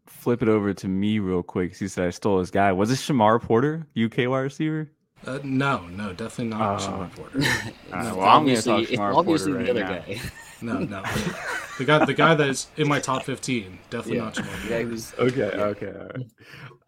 [0.07, 1.77] flip it over to me real quick.
[1.77, 2.73] He said I stole his guy.
[2.73, 4.91] Was it Shamar Porter, UK wide receiver?
[5.27, 7.39] Uh, no, no, definitely not uh, Shamar Porter.
[7.41, 10.15] no, well, I'm going to talk Shamar obviously Porter the right other now.
[10.15, 10.21] guy.
[10.63, 11.03] no, no,
[11.79, 14.25] the guy, the guy that's in my top 15, definitely yeah.
[14.25, 14.71] not Shamar.
[14.71, 16.27] Yeah, was, okay, okay, all right.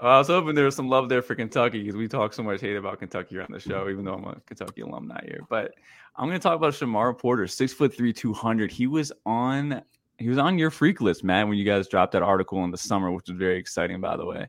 [0.00, 2.60] I was hoping there was some love there for Kentucky because we talk so much
[2.60, 5.40] hate about Kentucky on the show, even though I'm a Kentucky alumni here.
[5.48, 5.74] But
[6.14, 8.70] I'm going to talk about Shamar Porter, six foot three, 200.
[8.70, 9.82] He was on
[10.18, 12.78] he was on your freak list, man, when you guys dropped that article in the
[12.78, 14.48] summer, which was very exciting, by the way.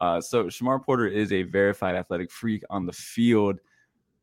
[0.00, 3.58] Uh, so Shamar Porter is a verified athletic freak on the field.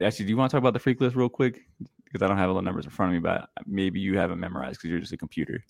[0.01, 1.67] Actually, do you want to talk about the freak list real quick?
[2.05, 4.39] Because I don't have all the numbers in front of me, but maybe you haven't
[4.39, 5.63] memorized because you're just a computer.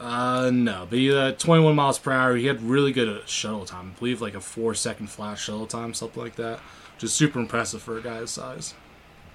[0.00, 2.34] Uh, no, but he, uh, 21 miles per hour.
[2.36, 3.92] He had really good uh, shuttle time.
[3.94, 6.60] I believe like a four second flat shuttle time, something like that.
[6.94, 8.74] Which is super impressive for a guy his size.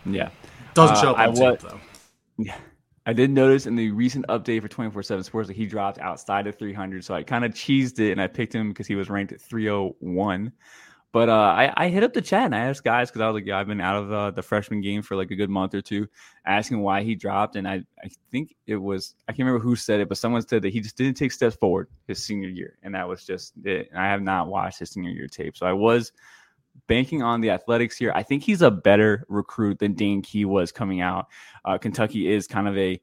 [0.05, 0.29] Yeah.
[0.73, 1.79] Doesn't show up uh, on tape, though.
[2.37, 2.57] Yeah.
[3.07, 6.45] I did notice in the recent update for 24 7 Sports that he dropped outside
[6.45, 7.05] of 300.
[7.05, 9.39] So I kind of cheesed it and I picked him because he was ranked at
[9.39, 10.51] 301.
[11.13, 13.35] But uh, I, I, hit up the chat and I asked guys because I was
[13.35, 15.73] like, yeah, I've been out of uh, the freshman game for like a good month
[15.73, 16.09] or two,
[16.45, 17.55] asking why he dropped.
[17.55, 20.61] And I, I think it was, I can't remember who said it, but someone said
[20.63, 22.77] that he just didn't take steps forward his senior year.
[22.83, 23.87] And that was just it.
[23.89, 25.55] And I have not watched his senior year tape.
[25.55, 26.11] So I was
[26.87, 28.11] banking on the athletics here.
[28.15, 31.27] I think he's a better recruit than Dane Key was coming out.
[31.65, 33.01] Uh, Kentucky is kind of a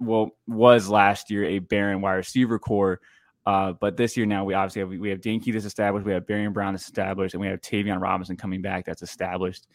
[0.00, 3.00] well was last year a barren wide receiver core.
[3.46, 6.12] Uh, but this year now we obviously have we have Dane Key that's established, we
[6.12, 9.66] have Barion Brown that's established, and we have Tayvion Robinson coming back that's established.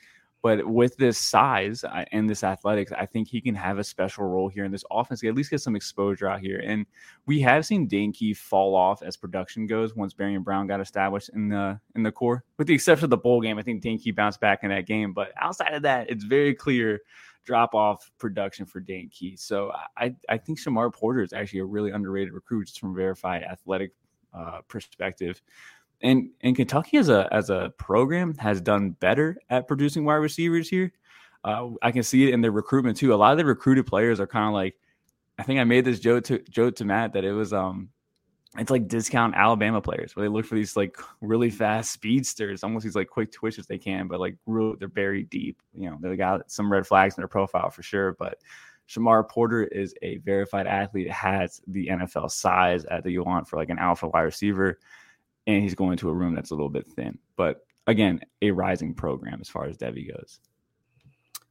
[0.42, 4.48] But with this size and this athletics, I think he can have a special role
[4.48, 5.20] here in this offense.
[5.20, 6.62] He at least get some exposure out here.
[6.64, 6.86] And
[7.26, 11.30] we have seen Dane Key fall off as production goes once Barion Brown got established
[11.34, 12.46] in the in the core.
[12.58, 14.86] With the exception of the bowl game, I think Dane Key bounced back in that
[14.86, 15.12] game.
[15.12, 17.02] But outside of that, it's very clear
[17.44, 19.36] drop off production for Dane Key.
[19.36, 23.44] So I I think Shamar Porter is actually a really underrated recruit just from verified
[23.44, 23.92] athletic
[24.34, 25.42] uh, perspective
[26.02, 30.70] and and Kentucky as a as a program has done better at producing wide receivers
[30.70, 30.92] here.
[31.44, 33.14] Uh, I can see it in their recruitment too.
[33.14, 34.76] A lot of the recruited players are kind of like,
[35.38, 37.90] I think I made this joke to joke to Matt that it was um,
[38.58, 42.84] it's like discount Alabama players where they look for these like really fast speedsters, almost
[42.84, 45.62] these like quick twitches they can, but like real they're very deep.
[45.74, 48.40] You know, they got some red flags in their profile for sure, but.
[48.90, 53.70] Shamar Porter is a verified athlete, has the NFL size that you want for like
[53.70, 54.80] an alpha wide receiver
[55.50, 57.18] and he's going to a room that's a little bit thin.
[57.36, 60.40] But again, a rising program as far as Devy goes.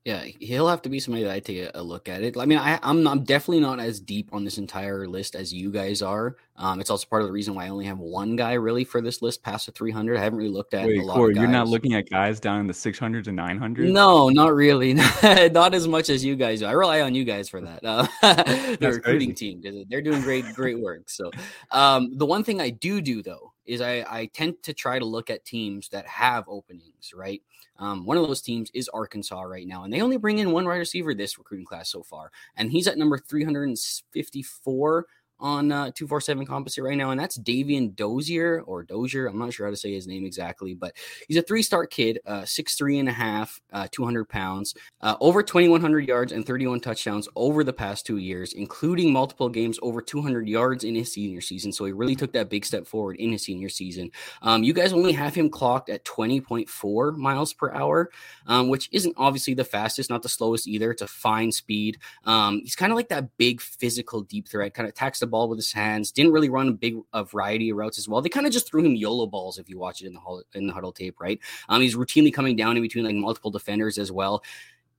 [0.04, 2.38] Yeah, he'll have to be somebody that I take a, look at it.
[2.38, 5.70] I mean, I, I'm I'm definitely not as deep on this entire list as you
[5.70, 6.36] guys are.
[6.56, 9.02] Um, it's also part of the reason why I only have one guy really for
[9.02, 10.16] this list past the 300.
[10.16, 12.60] I haven't really looked at Wait, a lot Corey, You're not looking at guys down
[12.60, 13.92] in the 600s and 900s.
[13.92, 14.94] No, not really.
[15.52, 16.66] not as much as you guys do.
[16.66, 17.84] I rely on you guys for that.
[17.84, 18.06] Uh,
[18.80, 19.56] the recruiting crazy.
[19.60, 21.10] team they're doing great great work.
[21.10, 21.30] So,
[21.70, 25.04] um, the one thing I do do though is I, I tend to try to
[25.04, 27.42] look at teams that have openings, right?
[27.78, 30.64] Um, one of those teams is Arkansas right now, and they only bring in one
[30.64, 35.06] wide receiver this recruiting class so far, and he's at number 354
[35.40, 39.26] on uh, 247 composite right now, and that's Davian Dozier or Dozier.
[39.26, 42.20] I'm not sure how to say his name exactly, but he's a three star kid,
[42.26, 46.80] uh, six three and a half, uh, 200 pounds, uh, over 2,100 yards and 31
[46.80, 51.40] touchdowns over the past two years, including multiple games over 200 yards in his senior
[51.40, 51.72] season.
[51.72, 54.10] So he really took that big step forward in his senior season.
[54.42, 58.10] Um, you guys only have him clocked at 20.4 miles per hour,
[58.46, 60.90] um, which isn't obviously the fastest, not the slowest either.
[60.90, 61.98] It's a fine speed.
[62.24, 65.48] Um, he's kind of like that big physical deep threat, kind of attacks the ball
[65.48, 66.12] with his hands.
[66.12, 68.20] Didn't really run a big a variety of routes as well.
[68.20, 70.42] They kind of just threw him YOLO balls if you watch it in the Hudl,
[70.54, 71.38] in the Hudl tape, right?
[71.68, 74.42] Um, he's routinely coming down in between like multiple defenders as well.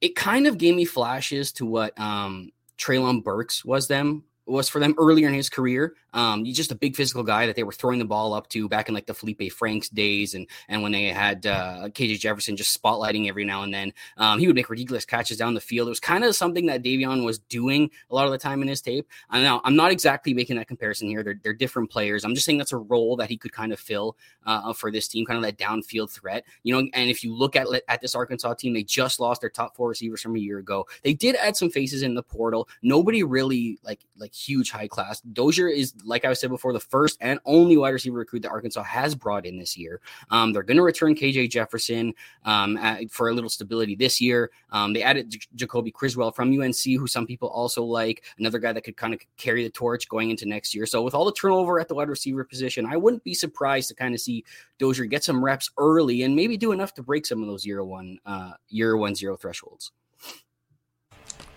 [0.01, 4.79] It kind of gave me flashes to what um Treylon Burks was them was for
[4.79, 5.95] them earlier in his career.
[6.13, 8.67] Um, he's just a big physical guy that they were throwing the ball up to
[8.67, 12.57] back in like the Felipe Franks days, and and when they had uh, KJ Jefferson
[12.57, 15.87] just spotlighting every now and then, um, he would make ridiculous catches down the field.
[15.87, 18.67] It was kind of something that Davion was doing a lot of the time in
[18.67, 19.07] his tape.
[19.29, 22.25] I know I'm not exactly making that comparison here; they're, they're different players.
[22.25, 25.07] I'm just saying that's a role that he could kind of fill uh, for this
[25.07, 26.43] team, kind of that downfield threat.
[26.63, 29.49] You know, and if you look at at this Arkansas team, they just lost their
[29.49, 30.87] top four receivers from a year ago.
[31.03, 32.67] They did add some faces in the portal.
[32.81, 35.21] Nobody really like like huge high class.
[35.21, 38.83] Dozier is like I said before, the first and only wide receiver recruit that Arkansas
[38.83, 40.01] has brought in this year.
[40.31, 42.13] Um, they're going to return KJ Jefferson
[42.45, 44.51] um, at, for a little stability this year.
[44.71, 48.73] Um, they added J- Jacoby Criswell from UNC, who some people also like, another guy
[48.73, 50.85] that could kind of carry the torch going into next year.
[50.85, 53.95] So with all the turnover at the wide receiver position, I wouldn't be surprised to
[53.95, 54.43] kind of see
[54.77, 57.83] Dozier get some reps early and maybe do enough to break some of those year
[57.83, 59.91] one, uh, year one zero thresholds.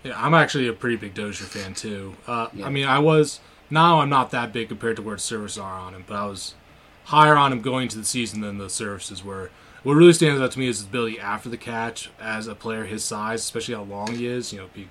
[0.02, 2.16] Yeah, I'm actually a pretty big Dozier fan too.
[2.26, 2.66] Uh, yeah.
[2.66, 3.40] I mean, I was
[3.70, 6.54] now I'm not that big compared to where services are on him, but I was
[7.04, 9.50] higher on him going to the season than the services were.
[9.82, 12.84] What really stands out to me is his ability after the catch as a player
[12.84, 14.52] his size, especially how long he is.
[14.52, 14.88] You know, be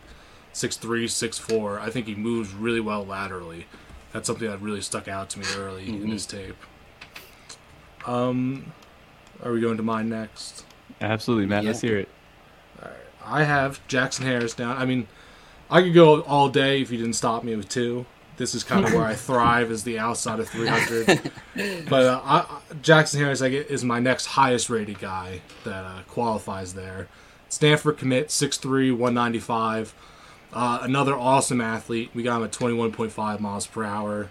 [0.53, 1.79] six three, six four.
[1.79, 3.67] I think he moves really well laterally.
[4.13, 6.03] That's something that really stuck out to me early mm-hmm.
[6.03, 6.57] in his tape.
[8.05, 8.73] Um,
[9.43, 10.65] are we going to mine next?
[10.99, 11.63] Absolutely, Matt.
[11.63, 11.69] Yeah.
[11.69, 12.09] Let's hear it.
[13.25, 14.77] I have Jackson Harris down.
[14.77, 15.07] I mean,
[15.69, 18.05] I could go all day if you didn't stop me with two.
[18.37, 21.31] This is kind of where I thrive is the outside of 300.
[21.89, 22.45] but uh, I,
[22.81, 27.07] Jackson Harris I get, is my next highest rated guy that uh, qualifies there.
[27.49, 29.93] Stanford commit 6'3", 195.
[30.53, 32.09] Uh, another awesome athlete.
[32.13, 34.29] We got him at 21.5 miles per hour.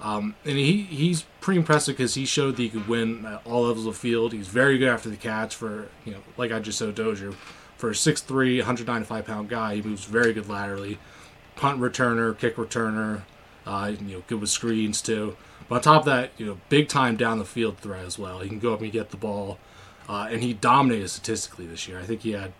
[0.00, 3.62] Um, and he, he's pretty impressive because he showed that he could win at all
[3.62, 4.32] levels of field.
[4.32, 7.32] He's very good after the catch for, you know, like I just said, Dozier
[7.78, 10.98] for a 6'3", 195 pound guy, he moves very good laterally.
[11.56, 13.22] Punt returner, kick returner,
[13.64, 15.36] uh, you know, good with screens too.
[15.68, 18.40] But on top of that, you know, big time down the field threat as well.
[18.40, 19.58] He can go up and get the ball,
[20.08, 21.98] uh, and he dominated statistically this year.
[21.98, 22.52] I think he had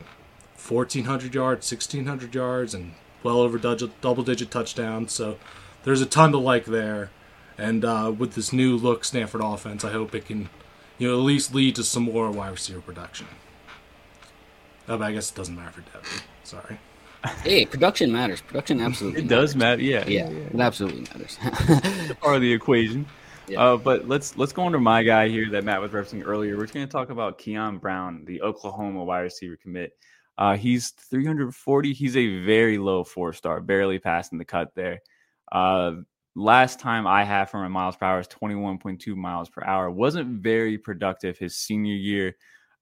[0.56, 2.92] 1,400 yards, 1,600 yards, and
[3.22, 5.12] well over double digit touchdowns.
[5.12, 5.38] So
[5.82, 7.10] there's a ton to like there.
[7.56, 10.48] And uh, with this new look Stanford offense, I hope it can,
[10.96, 13.26] you know, at least lead to some more wide receiver production.
[14.88, 16.22] Oh, but I guess it doesn't matter for Devin.
[16.44, 16.78] Sorry.
[17.42, 18.40] Hey, production matters.
[18.40, 19.20] Production absolutely.
[19.22, 19.50] It matters.
[19.50, 19.82] does matter.
[19.82, 20.04] Yeah.
[20.06, 21.38] Yeah, yeah, it absolutely matters.
[22.20, 23.06] part of the equation.
[23.48, 23.60] Yeah.
[23.60, 26.56] Uh, but let's let's go into my guy here that Matt was referencing earlier.
[26.56, 29.92] We're going to talk about Keon Brown, the Oklahoma wide receiver commit.
[30.36, 31.92] Uh, he's 340.
[31.92, 35.00] He's a very low four star, barely passing the cut there.
[35.50, 35.92] Uh,
[36.36, 39.90] last time I had from my miles per hour is 21.2 miles per hour.
[39.90, 42.36] Wasn't very productive his senior year.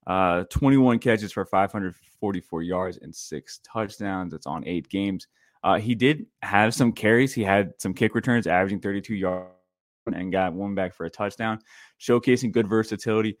[0.07, 4.33] Uh, 21 catches for 544 yards and six touchdowns.
[4.33, 5.27] It's on eight games.
[5.63, 7.33] Uh, he did have some carries.
[7.33, 9.49] He had some kick returns, averaging 32 yards,
[10.05, 11.59] and got one back for a touchdown,
[11.99, 13.37] showcasing good versatility.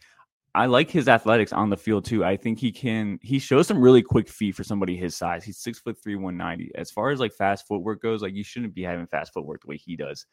[0.53, 2.25] I like his athletics on the field too.
[2.25, 3.19] I think he can.
[3.21, 5.45] He shows some really quick feet for somebody his size.
[5.45, 6.71] He's six foot three, one ninety.
[6.75, 9.67] As far as like fast footwork goes, like you shouldn't be having fast footwork the
[9.67, 10.25] way he does.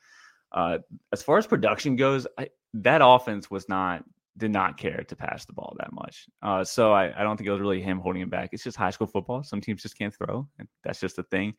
[0.51, 0.79] Uh,
[1.13, 4.03] as far as production goes, I, that offense was not
[4.37, 6.27] did not care to pass the ball that much.
[6.43, 8.51] Uh, so I, I don't think it was really him holding him back.
[8.53, 9.43] It's just high school football.
[9.43, 11.55] Some teams just can't throw, and that's just the thing.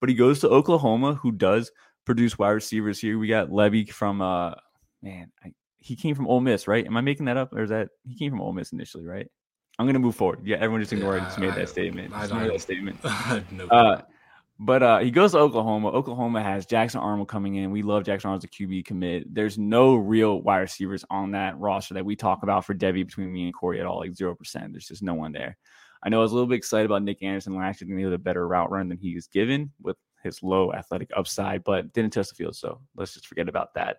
[0.00, 1.70] But he goes to Oklahoma, who does
[2.04, 3.18] produce wide receivers here.
[3.18, 4.52] We got Levy from uh
[5.02, 6.84] man, I, he came from Ole Miss, right?
[6.84, 9.30] Am I making that up, or is that he came from Ole Miss initially, right?
[9.78, 10.40] I'm gonna move forward.
[10.44, 11.22] Yeah, everyone just ignored.
[11.22, 12.10] Yeah, just made I, that statement.
[12.10, 13.04] Just I, made that statement.
[13.52, 14.02] no uh,
[14.58, 15.88] but uh, he goes to Oklahoma.
[15.88, 17.70] Oklahoma has Jackson Arnold coming in.
[17.70, 19.34] We love Jackson Arnold as a QB commit.
[19.34, 23.32] There's no real wide receivers on that roster that we talk about for Devy between
[23.32, 24.72] me and Corey at all, like zero percent.
[24.72, 25.56] There's just no one there.
[26.02, 27.96] I know I was a little bit excited about Nic Anderson last year.
[27.96, 31.64] He had a better route run than he was given with his low athletic upside,
[31.64, 32.56] but didn't test the field.
[32.56, 33.98] So let's just forget about that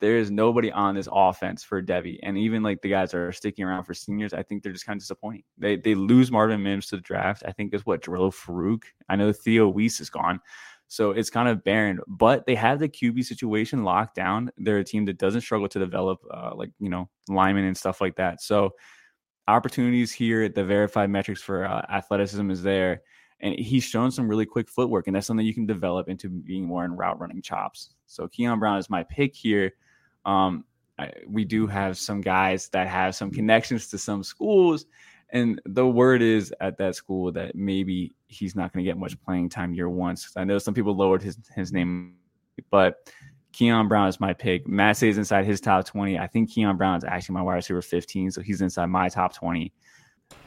[0.00, 2.18] there is nobody on this offense for Devy.
[2.22, 4.86] And even like the guys that are sticking around for seniors, I think they're just
[4.86, 5.44] kind of disappointing.
[5.58, 7.42] They they lose Marvin Mims to the draft.
[7.46, 8.82] I think is what Jalil Farooq.
[9.08, 10.40] I know Theo Wease is gone.
[10.88, 14.50] So it's kind of barren, but they have the QB situation locked down.
[14.56, 18.00] They're a team that doesn't struggle to develop, uh, like, you know, linemen and stuff
[18.00, 18.40] like that.
[18.40, 18.74] So
[19.48, 23.02] opportunities here, the verified metrics for uh, athleticism is there.
[23.40, 26.64] And he's shown some really quick footwork, and that's something you can develop into being
[26.64, 27.90] more in route running chops.
[28.06, 29.72] So Keon Brown is my pick here.
[30.26, 30.64] Um,
[30.98, 34.86] I, we do have some guys that have some connections to some schools,
[35.30, 39.18] and the word is at that school that maybe he's not going to get much
[39.22, 40.16] playing time year one.
[40.36, 42.16] I know some people lowered his his name,
[42.70, 43.10] but
[43.52, 44.66] Keon Brown is my pick.
[44.66, 46.18] Matt says inside his top twenty.
[46.18, 49.34] I think Keon Brown is actually my wide receiver fifteen, so he's inside my top
[49.34, 49.72] twenty.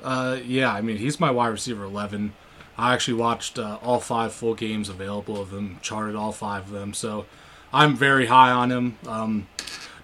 [0.03, 2.34] Uh, yeah, I mean he's my wide receiver eleven.
[2.77, 6.71] I actually watched uh, all five full games available of him, charted all five of
[6.71, 6.93] them.
[6.93, 7.25] So
[7.72, 8.97] I'm very high on him.
[9.07, 9.47] Um,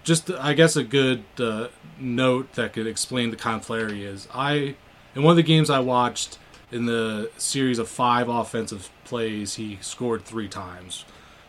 [0.04, 1.68] just I guess a good uh,
[2.00, 4.28] note that could explain the kind of player he is.
[4.34, 4.76] I
[5.16, 6.38] in one of the games I watched
[6.72, 11.06] in the series of five offensive plays, he scored three times,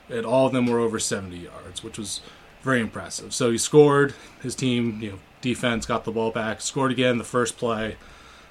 [0.09, 2.21] and all of them were over 70 yards, which was
[2.62, 3.35] very impressive.
[3.35, 4.14] So he scored.
[4.43, 7.97] His team, you know, defense got the ball back, scored again the first play,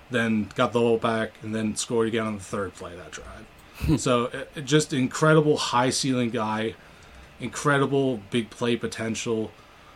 [0.10, 4.00] then got the ball back, and then scored again on the third play that drive.
[4.00, 4.32] so
[4.64, 6.76] just incredible high ceiling guy
[7.40, 9.52] incredible big play potential.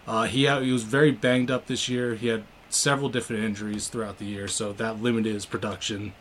[0.07, 2.15] Uh, he had, he was very banged up this year.
[2.15, 6.13] He had several different injuries throughout the year, so that limited his production.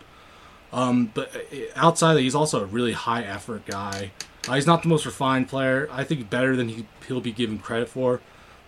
[0.73, 4.13] Um, but uh, outside of that, he's also a really high effort guy.
[4.47, 5.89] Uh, he's not the most refined player.
[5.91, 8.21] I think better than he, he'll be given credit for.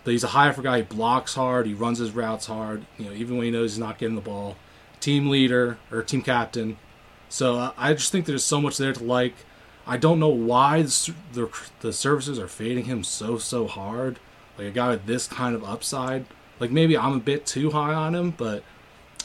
[0.03, 0.77] But he's a high effort guy.
[0.77, 1.67] He blocks hard.
[1.67, 2.85] He runs his routes hard.
[2.97, 4.55] You know, even when he knows he's not getting the ball.
[4.99, 6.77] Team leader or team captain.
[7.29, 9.35] So uh, I just think there's so much there to like.
[9.85, 14.19] I don't know why the, the, the services are fading him so so hard.
[14.57, 16.25] Like a guy with this kind of upside.
[16.59, 18.63] Like maybe I'm a bit too high on him, but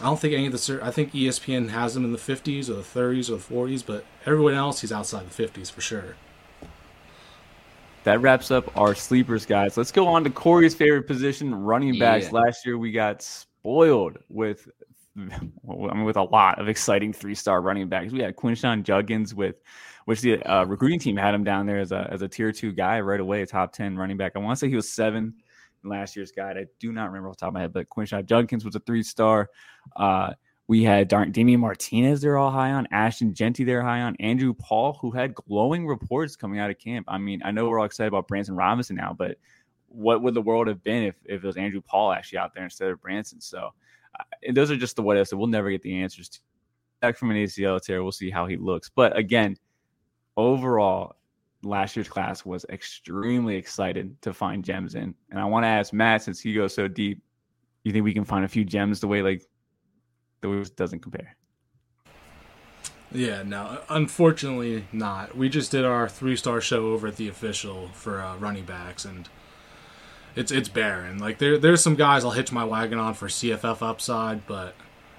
[0.00, 0.80] I don't think any of the.
[0.82, 4.04] I think ESPN has him in the 50s or the 30s or the 40s, but
[4.24, 6.16] everyone else he's outside the 50s for sure.
[8.04, 9.76] That wraps up our sleepers, guys.
[9.76, 12.26] Let's go on to Corey's favorite position, running backs.
[12.26, 12.40] Yeah.
[12.40, 14.68] Last year we got spoiled with
[15.16, 18.12] I mean, with a lot of exciting three star running backs.
[18.12, 19.56] We had Quinshon Judkins with
[20.06, 22.72] which the uh, recruiting team had him down there as a as a tier two
[22.72, 24.32] guy right away, a top ten running back.
[24.34, 25.34] I want to say he was seven
[25.84, 26.56] last year's guide.
[26.56, 28.80] I do not remember off the top of my head, but Quinshon Judkins was a
[28.80, 29.50] three star.
[29.96, 30.32] Uh,
[30.68, 32.88] we had Dar- Damien Martinez, they're all high on.
[32.90, 34.16] Ashton Jeanty, they're high on.
[34.16, 37.06] Andrew Paul, who had glowing reports coming out of camp.
[37.08, 39.38] I mean, I know we're all excited about Branson Robinson now, but
[39.88, 42.64] what would the world have been if, if it was Andrew Paul actually out there
[42.64, 43.40] instead of Branson?
[43.40, 43.70] So,
[44.18, 46.40] uh, those are just the what ifs that we'll never get the answers to.
[47.00, 48.88] Back from an ACL tear, we'll see how he looks.
[48.88, 49.56] But again,
[50.36, 51.16] overall,
[51.62, 55.14] last year's class was extremely excited to find gems in.
[55.30, 57.22] And I want to ask Matt, since he goes so deep,
[57.84, 59.42] you think we can find a few gems the way like
[60.40, 61.36] the way doesn't compare?
[63.12, 65.36] Yeah, no, unfortunately not.
[65.36, 69.04] We just did our three star show over at the official for uh, running backs,
[69.04, 69.28] and
[70.34, 71.18] it's it's barren.
[71.18, 74.74] Like there there's some guys I'll hitch my wagon on for CFF upside, but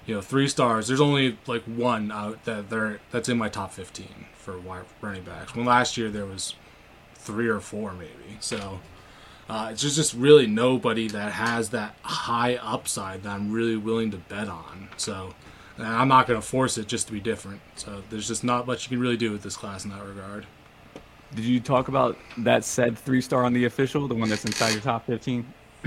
[0.08, 0.88] you know three stars.
[0.88, 4.58] There's only like one out that they're that's in my top 15 for
[5.02, 5.54] running backs.
[5.54, 6.54] When last year there was
[7.14, 8.38] three or four maybe.
[8.40, 8.80] So
[9.48, 14.10] Uh, it's just, just really nobody that has that high upside that I'm really willing
[14.10, 14.88] to bet on.
[14.98, 15.34] So
[15.78, 17.60] and I'm not going to force it just to be different.
[17.76, 20.46] So there's just not much you can really do with this class in that regard.
[21.34, 24.70] Did you talk about that said three star on the official, the one that's inside
[24.72, 25.46] your top 15?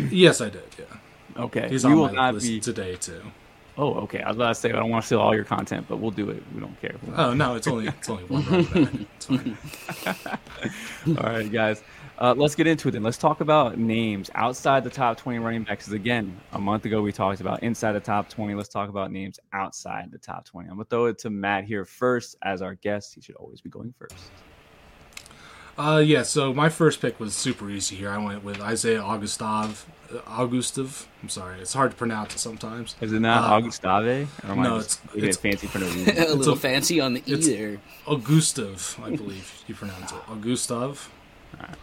[0.09, 0.63] yes, I did.
[0.77, 0.85] Yeah.
[1.43, 1.69] Okay.
[1.69, 2.59] He's we on will my not list be...
[2.59, 3.21] today too.
[3.81, 4.21] Oh, okay.
[4.21, 6.11] I was about to say I don't want to steal all your content, but we'll
[6.11, 6.43] do it.
[6.53, 6.93] We don't care.
[7.15, 9.07] Oh no, it's only it's only one.
[9.17, 9.57] it's fine.
[11.17, 11.81] all right, guys.
[12.19, 13.01] Uh, let's get into it then.
[13.01, 15.85] Let's talk about names outside the top 20 running backs.
[15.85, 18.53] Because again, a month ago we talked about inside the top 20.
[18.53, 20.69] Let's talk about names outside the top 20.
[20.69, 23.15] I'm going to throw it to Matt here first as our guest.
[23.15, 24.29] He should always be going first.
[25.77, 28.09] Uh, yeah, so my first pick was super easy here.
[28.09, 29.85] I went with Isaiah Augustave.
[30.13, 31.07] Uh, Augustave.
[31.23, 32.95] I'm sorry, it's hard to pronounce it sometimes.
[33.01, 34.29] Is it not uh, Augustave?
[34.45, 36.17] no, it's, it's fancy for no reason.
[36.17, 37.77] a little a, fancy on the e there.
[38.05, 40.17] Augustave, I believe you pronounce it.
[40.29, 41.09] Augustave.
[41.59, 41.77] All right.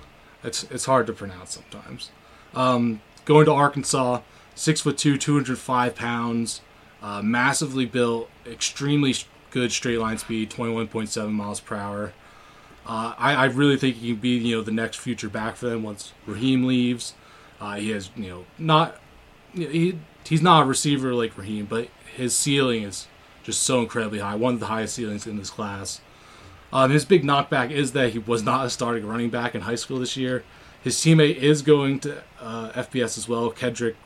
[0.44, 2.10] It's it's hard to pronounce sometimes.
[2.54, 4.20] Um, going to Arkansas,
[4.54, 6.60] six foot two, two hundred five pounds,
[7.02, 9.14] uh, massively built, extremely
[9.50, 12.12] good straight line speed, twenty one point seven miles per hour.
[12.88, 15.68] Uh, I, I really think he can be you know the next future back for
[15.68, 17.14] them once Raheem leaves.
[17.60, 18.98] Uh, he has you know not
[19.52, 23.06] he he's not a receiver like Raheem, but his ceiling is
[23.42, 26.00] just so incredibly high, one of the highest ceilings in this class.
[26.72, 29.74] Um, his big knockback is that he was not a starting running back in high
[29.74, 30.44] school this year.
[30.82, 33.96] His teammate is going to uh, FBS as well, Kendrick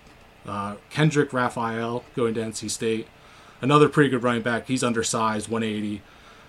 [0.47, 3.07] uh, Kendrick Raphael going to NC State.
[3.61, 4.67] Another pretty good running back.
[4.67, 6.03] He's undersized, 180,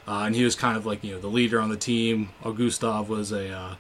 [0.08, 2.30] uh, and he was kind of like you know the leader on the team.
[2.44, 3.76] Augustave was a uh,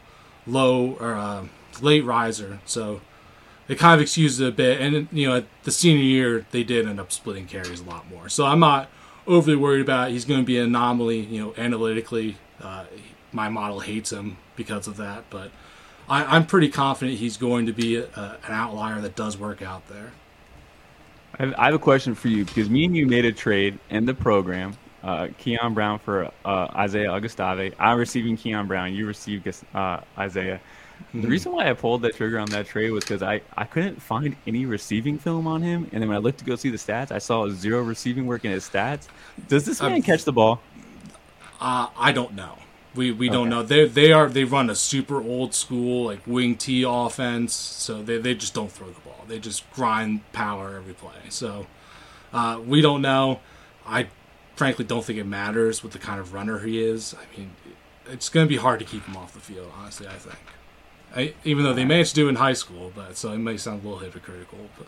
[0.47, 1.45] low or uh,
[1.81, 3.01] late riser, so
[3.67, 4.81] it kind of excuses it a bit.
[4.81, 8.29] And you know, the senior year they did end up splitting carries a lot more.
[8.29, 8.89] So I'm not
[9.27, 10.11] overly worried about.
[10.11, 12.37] He's going to be an anomaly, you know, analytically.
[12.61, 12.85] Uh,
[13.31, 15.51] my model hates him because of that, but
[16.07, 19.61] I, am pretty confident he's going to be a, a, an outlier that does work
[19.61, 20.11] out there.
[21.39, 24.13] I have, a question for you because me and you made a trade in the
[24.13, 24.77] program.
[25.03, 27.75] Uh, Keon Brown for uh, Isaiah Augustave.
[27.77, 28.93] I'm receiving Keon Brown.
[28.93, 30.61] You received uh, Isaiah.
[31.11, 31.27] The mm-hmm.
[31.27, 34.35] reason why I pulled that trigger on that trade was because I, I couldn't find
[34.47, 35.89] any receiving film on him.
[35.91, 38.45] And then when I looked to go see the stats, I saw zero receiving work
[38.45, 39.07] in his stats.
[39.49, 40.61] Does this man um, catch the ball?
[41.59, 42.57] Uh, I don't know.
[42.95, 43.35] We, we okay.
[43.35, 43.63] don't know.
[43.63, 48.19] They they are they run a super old school like wing T offense, so they,
[48.19, 49.25] they just don't throw the ball.
[49.27, 51.29] They just grind power every play.
[51.29, 51.65] So
[52.31, 53.39] uh, we don't know.
[53.85, 54.07] I
[54.55, 57.15] frankly don't think it matters with the kind of runner he is.
[57.15, 57.51] I mean,
[58.07, 59.71] it's going to be hard to keep him off the field.
[59.77, 60.39] Honestly, I think.
[61.15, 63.83] I, even though they managed to do in high school, but so it may sound
[63.83, 64.87] a little hypocritical, but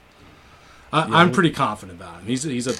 [0.92, 2.28] I, am pretty confident about him.
[2.28, 2.76] He's he's a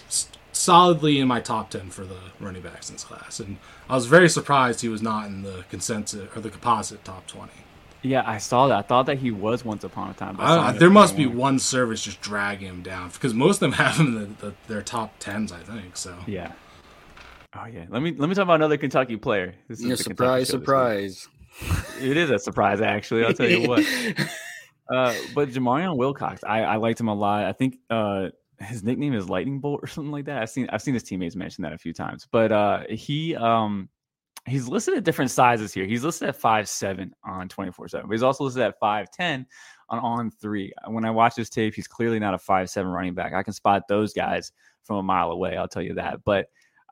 [0.52, 3.58] solidly in my top ten for the running backs in this class, and
[3.88, 7.54] I was very surprised he was not in the consensus or the composite top twenty.
[8.02, 8.78] Yeah, I saw that.
[8.78, 10.40] I thought that he was once upon a time.
[10.40, 13.72] I, uh, there must be one service just dragging him down because most of them
[13.74, 15.98] have him in the, the, their top tens, I think.
[15.98, 16.54] So yeah.
[17.58, 17.86] Oh yeah.
[17.90, 19.56] Let me let me talk about another Kentucky player.
[19.68, 21.28] This is yeah, surprise, surprise
[22.00, 23.26] it is a surprise, actually.
[23.26, 23.86] I'll tell you what.
[24.88, 27.44] Uh, but Jamarion Wilcox, I, I liked him a lot.
[27.46, 28.28] I think uh,
[28.60, 30.44] his nickname is Lightning Bolt or something like that.
[30.44, 32.28] I've seen I've seen his teammates mention that a few times.
[32.32, 33.90] But uh, he um,
[34.48, 35.86] he's listed at different sizes here.
[35.86, 39.10] He's listed at five seven on twenty four seven, but he's also listed at five
[39.10, 39.48] ten
[39.90, 40.72] on on three.
[40.86, 43.34] When I watch his tape, he's clearly not a five seven running back.
[43.34, 44.52] I can spot those guys
[44.84, 45.58] from a mile away.
[45.58, 46.20] I'll tell you that.
[46.24, 46.46] But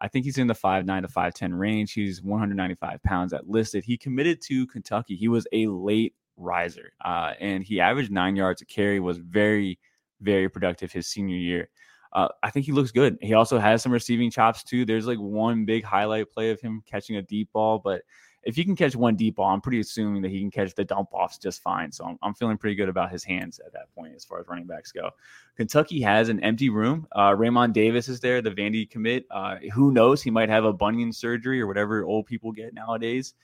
[0.04, 1.94] I think he's in the five nine to five ten range.
[1.94, 3.86] He's 195 pounds at listed.
[3.86, 5.16] He committed to Kentucky.
[5.16, 9.00] He was a late riser, uh, and he averaged nine yards a carry.
[9.00, 9.80] Was very
[10.20, 11.70] very productive his senior year.
[12.12, 13.18] Uh, I think he looks good.
[13.22, 14.86] He also has some receiving chops too.
[14.86, 18.02] There's like one big highlight play of him catching a deep ball, but
[18.44, 20.84] if he can catch one deep ball, I'm pretty assuming that he can catch the
[20.84, 21.91] dump offs just fine.
[21.91, 24.48] So I'm, I'm feeling pretty good about his hands at that point as far as
[24.48, 25.11] running backs go.
[25.56, 27.07] Kentucky has an empty room.
[27.15, 29.26] Uh, Raymond Davis is there, the Vandy commit.
[29.30, 30.22] Uh, who knows?
[30.22, 33.36] He might have a bunion surgery or whatever old people get nowadays.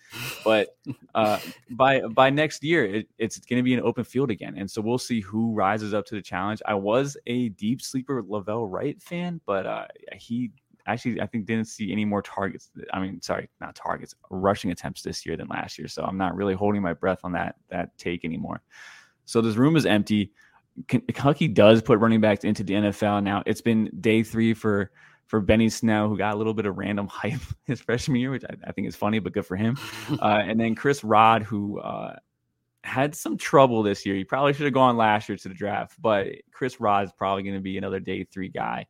[0.44, 0.76] But
[1.16, 1.40] uh,
[1.70, 4.82] by by next year, it, it's going to be an open field again, and so
[4.82, 6.62] we'll see who rises up to the challenge.
[6.66, 10.52] I was a deep sleeper La'Vell Wright fan, but uh, he
[10.94, 12.70] actually I think didn't see any more targets.
[12.94, 15.88] I mean, sorry, not targets, rushing attempts this year than last year.
[15.88, 18.62] So I'm not really holding my breath on that that take anymore.
[19.26, 20.32] So this room is empty.
[20.88, 23.44] Kentucky does put running backs into the NFL now.
[23.46, 24.92] It's been day three for
[25.28, 28.44] for Benny Snell, who got a little bit of random hype his freshman year, which
[28.44, 29.78] I, I think is funny, but good for him.
[30.20, 32.16] Uh, and then Chris Rod, who uh,
[32.84, 34.16] had some trouble this year.
[34.16, 37.44] He probably should have gone last year to the draft, but Chris Rod is probably
[37.44, 38.88] going to be another day three guy.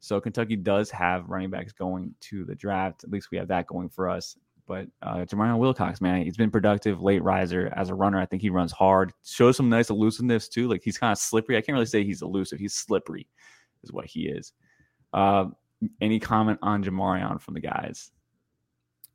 [0.00, 3.04] So Kentucky does have running backs going to the draft.
[3.04, 4.36] At least we have that going for us.
[4.66, 8.20] But uh, Jamarion Wilcox, man, he's been productive, late riser as a runner.
[8.20, 10.68] I think he runs hard, shows some nice elusiveness too.
[10.68, 11.56] Like he's kind of slippery.
[11.56, 12.60] I can't really say he's elusive.
[12.60, 13.26] He's slippery,
[13.82, 14.52] is what he is.
[15.12, 15.46] Uh,
[16.00, 18.12] any comment on Jamarion from the guys?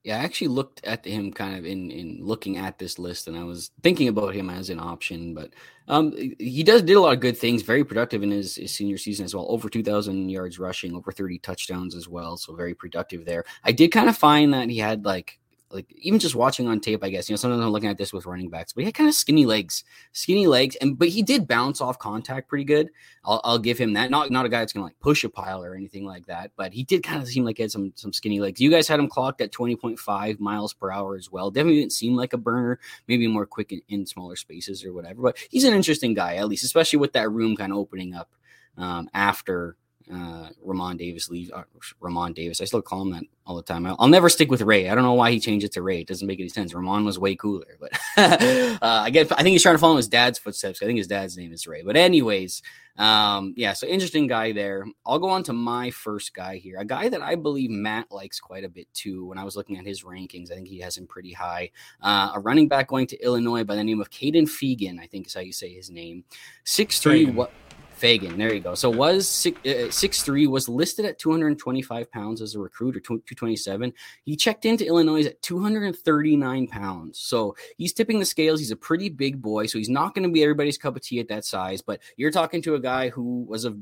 [0.06, 3.36] Yeah, I actually looked at him kind of in in looking at this list, and
[3.36, 5.34] I was thinking about him as an option.
[5.34, 5.50] But
[5.88, 7.64] um, he does did a lot of good things.
[7.64, 9.48] Very productive in his, his senior season as well.
[9.50, 12.38] Over two thousand yards rushing, over thirty touchdowns as well.
[12.38, 13.46] So very productive there.
[13.64, 15.40] I did kind of find that he had like
[15.76, 18.12] like even just watching on tape, I guess you know sometimes I'm looking at this
[18.12, 19.84] with running backs, but he had kind of skinny legs,
[20.14, 22.90] skinny legs, and but he did bounce off contact pretty good.
[23.24, 24.10] I'll, I'll give him that.
[24.10, 26.74] Not not a guy that's gonna like push a pile or anything like that, but
[26.74, 28.60] he did kind of seem like he had some some skinny legs.
[28.60, 31.52] You guys had him clocked at 20.5 miles per hour as well.
[31.52, 35.22] Definitely didn't seem like a burner, maybe more quick in, in smaller spaces or whatever.
[35.22, 38.30] But he's an interesting guy at least, especially with that room kind of opening up
[38.78, 39.78] um, after
[40.14, 41.52] uh, Re'Mahn Davis leaves.
[41.52, 41.64] Uh,
[42.02, 42.62] Re'Mahn Davis.
[42.62, 43.86] I still call him that all the time.
[43.86, 44.90] I'll, I'll, never stick with Ray.
[44.90, 46.02] I don't know why he changed it to Ray.
[46.02, 46.74] It doesn't make any sense.
[46.74, 49.32] Re'Mahn was way cooler, but uh, I get.
[49.32, 50.82] I think he's trying to follow his dad's footsteps.
[50.82, 51.82] I think his dad's name is Ray.
[51.82, 52.62] But anyways,
[52.98, 53.74] um, yeah.
[53.74, 54.86] So interesting guy there.
[55.06, 58.40] I'll go on to my first guy here, a guy that I believe Matt likes
[58.40, 59.26] quite a bit too.
[59.26, 61.72] When I was looking at his rankings, I think he has him pretty high.
[62.02, 65.00] Uh, a running back going to Illinois by the name of Kaden Feagin.
[65.00, 66.24] I think is how you say his name.
[66.64, 67.26] Six three.
[67.26, 67.52] What?
[68.00, 68.76] Feagin, there you go.
[68.76, 73.00] So was six, uh, six three was listed at 225 pounds as a recruit or
[73.00, 73.94] 227.
[74.24, 77.20] He checked into Illinois at 239 pounds.
[77.20, 78.60] So he's tipping the scales.
[78.60, 81.20] He's a pretty big boy, so he's not going to be everybody's cup of tea
[81.20, 81.82] at that size.
[81.82, 83.76] But you're talking to a guy who was a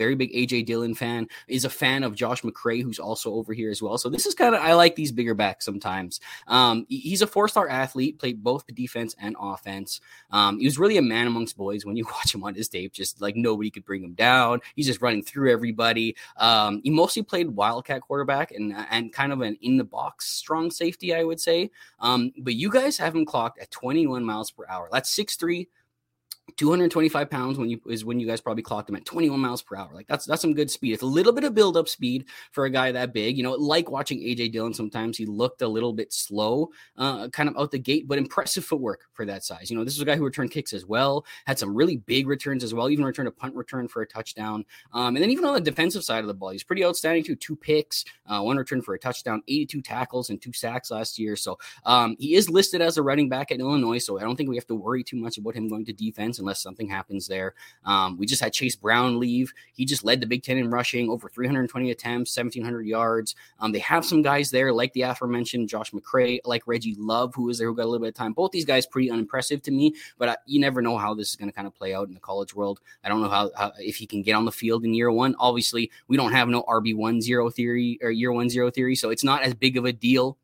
[0.00, 3.70] very big AJ Dillon fan, is a fan of Josh McCray, who's also over here
[3.70, 3.98] as well.
[3.98, 6.20] So this is kind of I like these bigger backs sometimes.
[6.46, 10.00] Um, he's a four star athlete, played both defense and offense.
[10.30, 12.94] Um, he was really a man amongst boys when you watch him on his tape.
[12.94, 14.60] Just like nobody could bring him down.
[14.74, 16.16] He's just running through everybody.
[16.38, 20.70] Um, he mostly played wildcat quarterback and and kind of an in the box strong
[20.70, 21.70] safety, I would say.
[21.98, 24.88] Um, but you guys have him clocked at 21 miles per hour.
[24.90, 25.68] That's six three.
[26.56, 29.76] 225 pounds when you is when you guys probably clocked him at 21 miles per
[29.76, 29.90] hour.
[29.92, 30.92] Like that's that's some good speed.
[30.92, 33.36] It's a little bit of build up speed for a guy that big.
[33.36, 34.74] You know, like watching AJ Dillon.
[34.74, 38.64] Sometimes he looked a little bit slow, uh, kind of out the gate, but impressive
[38.64, 39.70] footwork for that size.
[39.70, 41.24] You know, this is a guy who returned kicks as well.
[41.46, 42.90] Had some really big returns as well.
[42.90, 44.64] Even returned a punt return for a touchdown.
[44.92, 47.36] Um, and then even on the defensive side of the ball, he's pretty outstanding too.
[47.36, 51.36] Two picks, uh, one return for a touchdown, 82 tackles and two sacks last year.
[51.36, 53.98] So um, he is listed as a running back at Illinois.
[53.98, 56.39] So I don't think we have to worry too much about him going to defense
[56.40, 57.54] unless something happens there.
[57.84, 59.52] Um, we just had Chase Brown leave.
[59.72, 63.34] He just led the Big Ten in rushing, over 320 attempts, 1,700 yards.
[63.58, 67.48] Um, they have some guys there, like the aforementioned Josh McCray, like Reggie Love, who
[67.48, 68.32] is there, who got a little bit of time.
[68.32, 71.36] Both these guys pretty unimpressive to me, but I, you never know how this is
[71.36, 72.80] going to kind of play out in the college world.
[73.04, 75.34] I don't know how, how, if he can get on the field in year one.
[75.38, 79.10] Obviously, we don't have no RB one zero theory or year one zero theory, so
[79.10, 80.38] it's not as big of a deal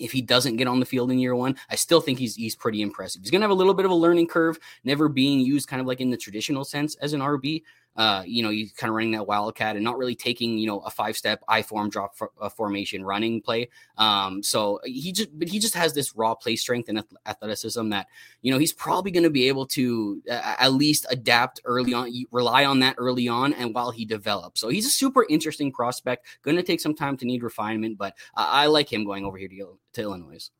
[0.00, 2.56] if he doesn't get on the field in year one, I still think he's he's
[2.56, 3.22] pretty impressive.
[3.22, 5.86] He's gonna have a little bit of a learning curve, never being used kind of
[5.86, 7.62] like in the traditional sense as an RB
[7.96, 10.80] uh, you know, you kind of running that wildcat and not really taking, you know,
[10.80, 13.68] a five step I form drop for, formation running play.
[13.98, 18.06] Um, so he just, but he just has this raw play strength and athleticism that,
[18.42, 22.10] you know, he's probably going to be able to uh, at least adapt early on,
[22.30, 24.60] rely on that early on and while he develops.
[24.60, 28.14] So he's a super interesting prospect, going to take some time to need refinement, but
[28.36, 30.50] uh, I like him going over here to, to Illinois.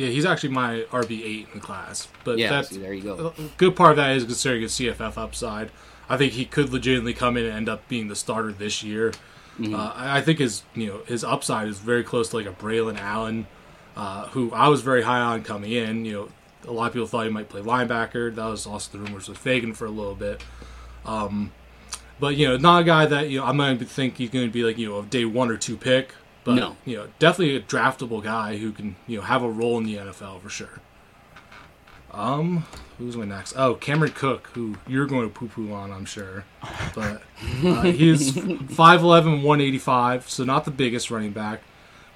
[0.00, 2.08] Yeah, he's actually my RB eight in the class.
[2.24, 3.34] But yeah, that's see, there you go.
[3.58, 5.70] Good part of that is considering his CFF upside.
[6.08, 9.12] I think he could legitimately come in and end up being the starter this year.
[9.58, 9.74] Mm-hmm.
[9.74, 12.98] Uh, I think his you know his upside is very close to like a Braelon
[12.98, 13.46] Allen,
[13.94, 16.06] uh, who I was very high on coming in.
[16.06, 16.28] You know,
[16.66, 18.34] a lot of people thought he might play linebacker.
[18.34, 20.42] That was also the rumors with Feagin for a little bit.
[21.04, 21.52] Um,
[22.18, 24.46] but you know, not a guy that you know I'm going to think he's going
[24.46, 26.14] to be like you know a day one or two pick.
[26.50, 26.76] But no.
[26.84, 29.96] you know, definitely a draftable guy who can you know have a role in the
[29.96, 30.80] NFL for sure.
[32.12, 32.64] Um,
[32.98, 33.54] who's my next?
[33.56, 36.44] Oh, Cameron Cook, who you're going to poo-poo on, I'm sure.
[36.94, 37.22] But
[37.64, 41.60] uh, he's 5'11", 185, so not the biggest running back.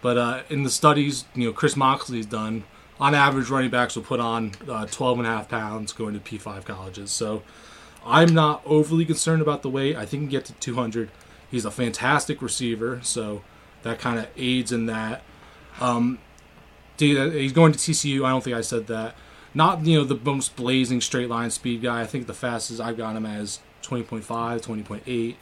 [0.03, 2.65] But uh, in the studies, you know, Chris Moxley's done,
[3.01, 6.21] on average, running backs will put on uh, 12 and a half pounds going to
[6.21, 7.11] P5 colleges.
[7.11, 7.43] So
[8.05, 9.97] I'm not overly concerned about the weight.
[9.97, 11.11] I think he can get to 200.
[11.51, 13.43] He's a fantastic receiver, so
[13.85, 15.23] that kind of aids in that.
[15.81, 16.19] Um,
[16.99, 18.25] he's going to TCU.
[18.25, 19.15] I don't think I said that.
[19.55, 22.01] Not you know the most blazing straight line speed guy.
[22.01, 25.37] I think the fastest I've got him as 20.5, 20.8.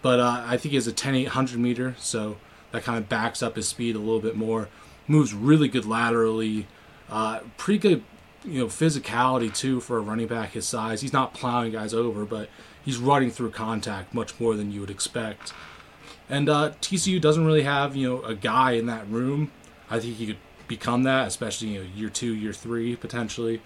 [0.00, 2.36] But uh, I think he has a 10 800 meter, so
[2.70, 4.68] that kind of backs up his speed a little bit more.
[5.08, 6.68] Moves really good laterally.
[7.10, 8.04] Uh, pretty good,
[8.44, 11.00] you know, physicality too for a running back his size.
[11.00, 12.48] He's not plowing guys over, but
[12.84, 15.52] he's running through contact much more than you would expect.
[16.30, 19.50] And uh, TCU doesn't really have you know a guy in that room
[19.90, 23.62] I think he could become that, especially you know year two, year three potentially.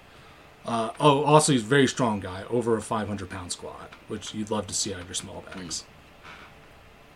[0.64, 4.50] Uh, oh, also he's a very strong guy, over a 500 pound squat, which you'd
[4.50, 5.84] love to see out of your small backs.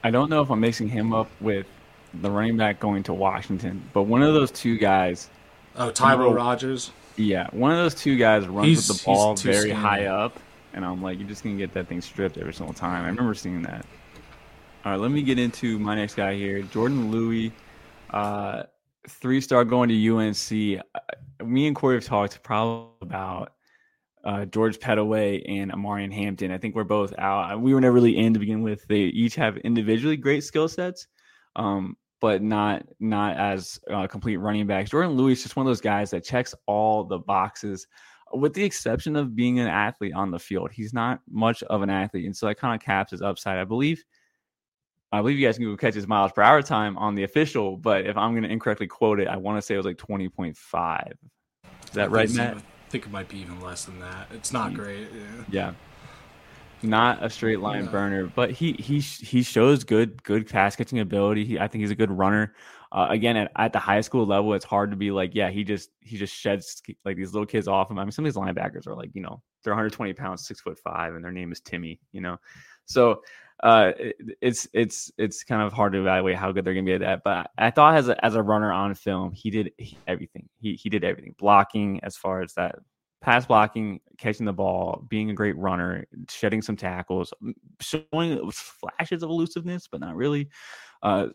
[0.02, 1.66] I don't know if I'm mixing him up with
[2.12, 5.28] the running back going to Washington, but one of those two guys.
[5.77, 6.90] Oh, Tybo Rogers.
[7.16, 9.74] Yeah, one of those two guys runs he's, with the ball very skinny.
[9.74, 10.39] high up,
[10.73, 13.05] and I'm like, you're just gonna get that thing stripped every single time.
[13.05, 13.86] I remember seeing that.
[14.86, 17.50] All right, let me get into my next guy here, Jordan Louis,
[18.10, 18.62] uh,
[19.08, 20.80] three star going to UNC.
[20.94, 23.54] Uh, me and Corey have talked probably about
[24.24, 26.52] uh, George Pettaway and Omarion Hampton.
[26.52, 27.60] I think we're both out.
[27.60, 28.86] We were never really in to begin with.
[28.86, 31.08] They each have individually great skill sets,
[31.56, 34.90] um, but not not as uh, complete running backs.
[34.90, 37.88] Jordan Louis is just one of those guys that checks all the boxes,
[38.34, 40.70] with the exception of being an athlete on the field.
[40.70, 43.58] He's not much of an athlete, and so that kind of caps his upside.
[43.58, 44.04] I believe.
[45.16, 47.76] I believe you guys can go catch his miles per hour time on the official,
[47.76, 49.97] but if I'm going to incorrectly quote it, I want to say it was like
[49.97, 51.12] 20.5.
[51.12, 52.59] Is that right, Matt?
[52.59, 54.28] I think it might be even less than that.
[54.32, 55.09] It's not great.
[55.12, 55.44] Yeah.
[55.51, 55.72] yeah.
[56.82, 61.44] Not a straight line burner, but he he he shows good good pass catching ability.
[61.44, 62.55] He, I think he's a good runner.
[62.93, 65.64] Uh, again, at, at the high school level, it's hard to be like, yeah, he
[65.64, 67.98] just he just sheds like these little kids off him.
[67.98, 70.78] I mean, some of these linebackers are like, you know, they're 120 pounds, six foot
[70.78, 71.98] five, and their name is Timmy.
[72.12, 72.36] You know,
[72.84, 73.22] so
[73.62, 73.93] uh,
[74.43, 77.23] it's it's it's kind of hard to evaluate how good they're gonna be at that.
[77.24, 79.73] But I thought as a as a runner on film, he did
[80.07, 80.49] everything.
[80.61, 81.35] He he did everything.
[81.39, 82.77] Blocking as far as that
[83.23, 87.33] pass blocking, catching the ball, being a great runner, shedding some tackles,
[87.81, 90.49] showing flashes of elusiveness, but not really.
[91.03, 91.28] Uh,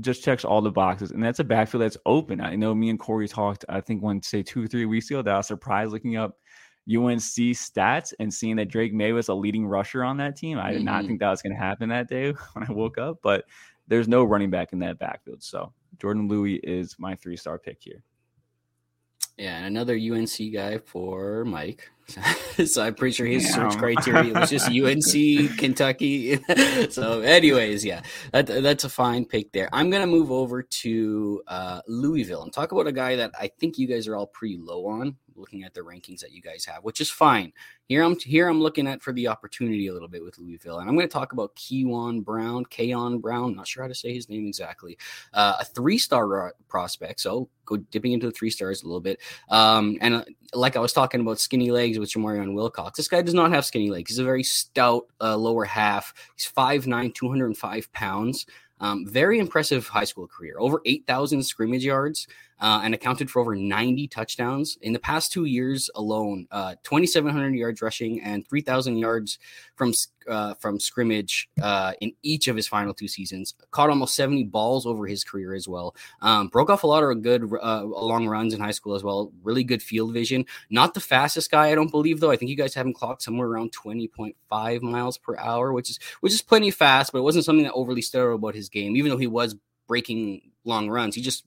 [0.00, 2.40] just checks all the boxes, and that's a backfield that's open.
[2.40, 3.64] I know me and Corey talked.
[3.68, 6.36] I think one say two or three weeks ago that I was surprised looking up
[6.90, 10.58] UNC stats and seeing that Drake Maye was a leading rusher on that team.
[10.58, 10.86] I did mm-hmm.
[10.86, 13.44] not think that was going to happen that day when I woke up, but
[13.88, 15.42] there's no running back in that backfield.
[15.42, 18.02] So Jordan Louis is my three star pick here.
[19.40, 21.90] Yeah, and another UNC guy for Mike.
[22.66, 23.70] so I'm pretty sure his Damn.
[23.70, 26.38] search criteria was just UNC, Kentucky.
[26.90, 28.02] so, anyways, yeah,
[28.32, 29.70] that, that's a fine pick there.
[29.72, 33.78] I'm gonna move over to uh, Louisville and talk about a guy that I think
[33.78, 36.84] you guys are all pretty low on looking at the rankings that you guys have,
[36.84, 37.52] which is fine.
[37.86, 40.88] Here I'm here I'm looking at for the opportunity a little bit with Louisville, and
[40.88, 43.56] I'm going to talk about Keyjuan Brown, Kayon Brown.
[43.56, 44.96] Not sure how to say his name exactly.
[45.32, 49.20] Uh, a three-star prospect, so go dipping into the three stars a little bit.
[49.48, 53.22] Um, and uh, like I was talking about skinny legs with Jamarion Wilcox, this guy
[53.22, 54.10] does not have skinny legs.
[54.10, 56.14] He's a very stout uh, lower half.
[56.36, 58.46] He's 5'9", 205 pounds.
[58.80, 60.56] Um, very impressive high school career.
[60.58, 62.26] Over 8,000 scrimmage yards
[62.60, 66.46] uh, and accounted for over 90 touchdowns in the past two years alone.
[66.50, 69.38] Uh, 2,700 yards rushing and 3,000 yards
[69.76, 69.92] from
[70.28, 73.54] uh, from scrimmage uh, in each of his final two seasons.
[73.70, 75.94] Caught almost 70 balls over his career as well.
[76.20, 79.32] Um, broke off a lot of good uh, long runs in high school as well.
[79.42, 80.44] Really good field vision.
[80.68, 82.30] Not the fastest guy, I don't believe though.
[82.30, 85.98] I think you guys have him clocked somewhere around 20.5 miles per hour, which is
[86.20, 88.96] which is plenty fast, but it wasn't something that overly stood out about his game,
[88.96, 89.56] even though he was
[89.90, 91.16] breaking long runs.
[91.16, 91.44] He just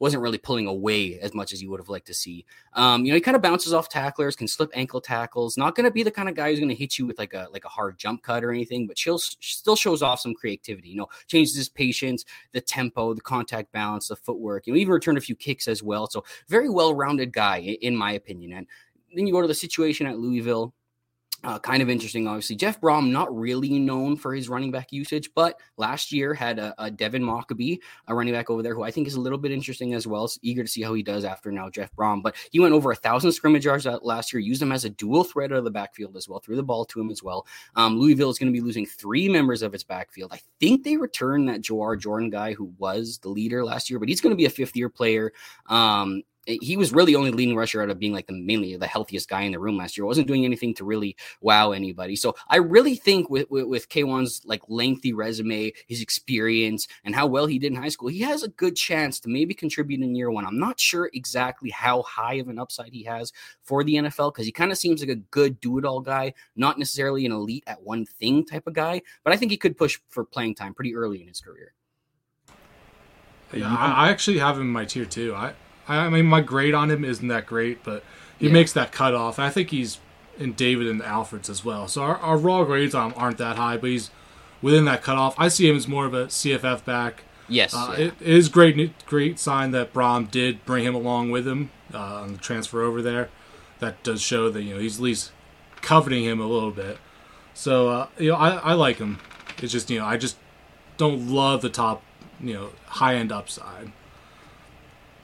[0.00, 2.44] wasn't really pulling away as much as you would have liked to see.
[2.74, 5.56] Um, you know, he kind of bounces off tacklers, can slip ankle tackles.
[5.56, 7.32] Not going to be the kind of guy who's going to hit you with like
[7.32, 10.90] a like a hard jump cut or anything, but she'll still shows off some creativity.
[10.90, 14.66] You know, changes his patience, the tempo, the contact balance, the footwork.
[14.66, 16.06] You know, even returned a few kicks as well.
[16.06, 18.52] So very well rounded guy in my opinion.
[18.52, 18.66] And
[19.14, 20.74] then you go to the situation at Louisville.
[21.44, 22.56] Uh, kind of interesting, obviously.
[22.56, 26.74] Jeff Brohm, not really known for his running back usage, but last year had a,
[26.78, 29.52] a Devin Mockobee, a running back over there, who I think is a little bit
[29.52, 30.26] interesting as well.
[30.26, 32.22] So eager to see how he does after now Jeff Brohm.
[32.22, 35.24] But he went over a thousand scrimmage yards last year, used him as a dual
[35.24, 37.46] threat out of the backfield as well, threw the ball to him as well.
[37.76, 40.32] Um, Louisville is going to be losing three members of its backfield.
[40.32, 44.08] I think they return that Jawhar Jordan guy who was the leader last year, but
[44.08, 45.32] he's going to be a fifth year player.
[45.66, 49.28] Um, he was really only leading rusher out of being like the mainly the healthiest
[49.28, 50.06] guy in the room last year.
[50.06, 52.16] wasn't doing anything to really wow anybody.
[52.16, 57.26] So I really think with with, with Keyjuan's like lengthy resume, his experience, and how
[57.26, 60.14] well he did in high school, he has a good chance to maybe contribute in
[60.14, 60.46] year one.
[60.46, 63.32] I'm not sure exactly how high of an upside he has
[63.62, 66.34] for the NFL because he kind of seems like a good do it all guy,
[66.54, 69.76] not necessarily an elite at one thing type of guy, but I think he could
[69.76, 71.72] push for playing time pretty early in his career.
[73.52, 75.34] Yeah, I actually have him in my tier two.
[75.34, 75.54] I
[75.88, 78.02] I mean, my grade on him isn't that great, but
[78.38, 78.52] he yeah.
[78.52, 79.38] makes that cutoff.
[79.38, 79.98] And I think he's
[80.38, 81.88] in David and Alfred's as well.
[81.88, 84.10] So our, our raw grades on him aren't that high, but he's
[84.62, 85.34] within that cutoff.
[85.38, 87.24] I see him as more of a CFF back.
[87.48, 88.04] Yes, uh, yeah.
[88.06, 89.06] it is great.
[89.06, 93.00] Great sign that Brohm did bring him along with him uh, on the transfer over
[93.00, 93.28] there.
[93.78, 95.30] That does show that you know he's at least
[95.80, 96.98] coveting him a little bit.
[97.54, 99.20] So uh, you know I, I like him.
[99.62, 100.36] It's just you know I just
[100.96, 102.02] don't love the top
[102.40, 103.92] you know high end upside.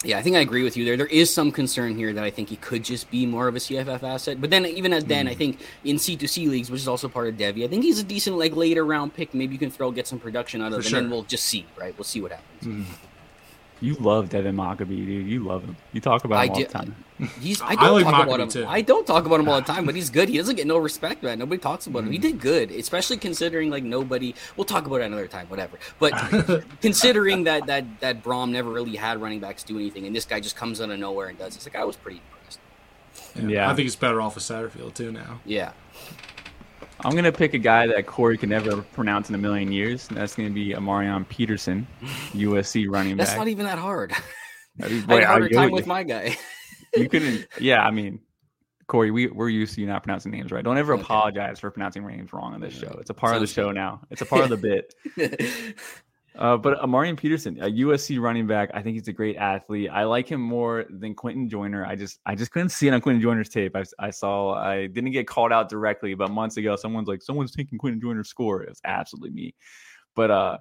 [0.04, 0.96] Yeah, I think I agree with you there.
[0.96, 3.58] There is some concern here that I think he could just be more of a
[3.58, 4.40] CFF asset.
[4.40, 5.30] But then, even as then, mm.
[5.30, 8.04] I think in C2C leagues, which is also part of Devy, I think he's a
[8.04, 9.32] decent like later round pick.
[9.32, 10.98] Maybe you can throw get some production out of him, sure.
[10.98, 11.66] and then we'll just see.
[11.76, 12.86] Right, we'll see what happens.
[12.86, 12.94] Mm.
[13.82, 15.26] You love Devin Mockobee, dude.
[15.26, 15.76] You love him.
[15.92, 16.96] You talk about him I all do, the time.
[17.40, 18.48] He's, I don't I like talk about him.
[18.48, 18.64] Too.
[18.64, 20.28] I don't talk about him all the time, but he's good.
[20.28, 21.40] He doesn't get no respect, man.
[21.40, 22.06] Nobody talks about mm.
[22.06, 22.12] him.
[22.12, 24.36] He did good, especially considering like nobody.
[24.56, 25.78] We'll talk about it another time, whatever.
[25.98, 26.12] But
[26.80, 30.38] considering that that that Brohm never really had running backs do anything, and this guy
[30.38, 31.56] just comes out of nowhere and does.
[31.56, 32.60] It's like I was pretty impressed.
[33.34, 33.70] Yeah, yeah.
[33.70, 35.40] I think he's better off with Satterfield too now.
[35.44, 35.72] Yeah.
[37.00, 40.08] I'm gonna pick a guy that Corey can never pronounce in a million years.
[40.08, 41.86] and that's gonna be A'Marion Peterson,
[42.32, 43.26] USC running back.
[43.26, 44.12] That's not even that hard.
[44.82, 46.36] I, mean, boy, I had a harder time with my guy.
[46.96, 47.46] you couldn't.
[47.60, 48.20] Yeah, I mean,
[48.86, 50.64] Corey, we we're used to you not pronouncing names right.
[50.64, 51.02] Don't ever okay.
[51.02, 52.96] apologize for pronouncing names wrong on this show.
[53.00, 54.00] It's a part Sounds of the show now.
[54.10, 54.94] It's a part of the bit.
[56.38, 59.90] Uh, but A'Marion Peterson, a USC running back, I think he's a great athlete.
[59.92, 61.84] I like him more than Quinten Joyner.
[61.84, 63.76] I just I just couldn't see it on Quinten Joyner's tape.
[63.76, 67.52] I, I saw I didn't get called out directly, but months ago, someone's like, someone's
[67.52, 68.62] taking Quinten Joyner's score.
[68.62, 69.54] It's absolutely me.
[70.14, 70.58] But uh,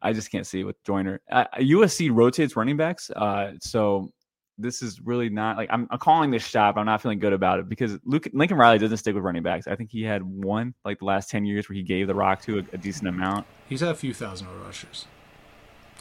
[0.00, 1.20] I just can't see it with Joyner.
[1.30, 4.12] Uh, USC rotates running backs, uh, so
[4.58, 7.32] this is really not like I'm, I'm calling this shot, but I'm not feeling good
[7.32, 9.66] about it because Luke Lincoln Riley doesn't stick with running backs.
[9.66, 12.42] I think he had one like the last ten years where he gave the rock
[12.42, 13.46] to a, a decent amount.
[13.68, 15.06] He's had a few thousand rushers.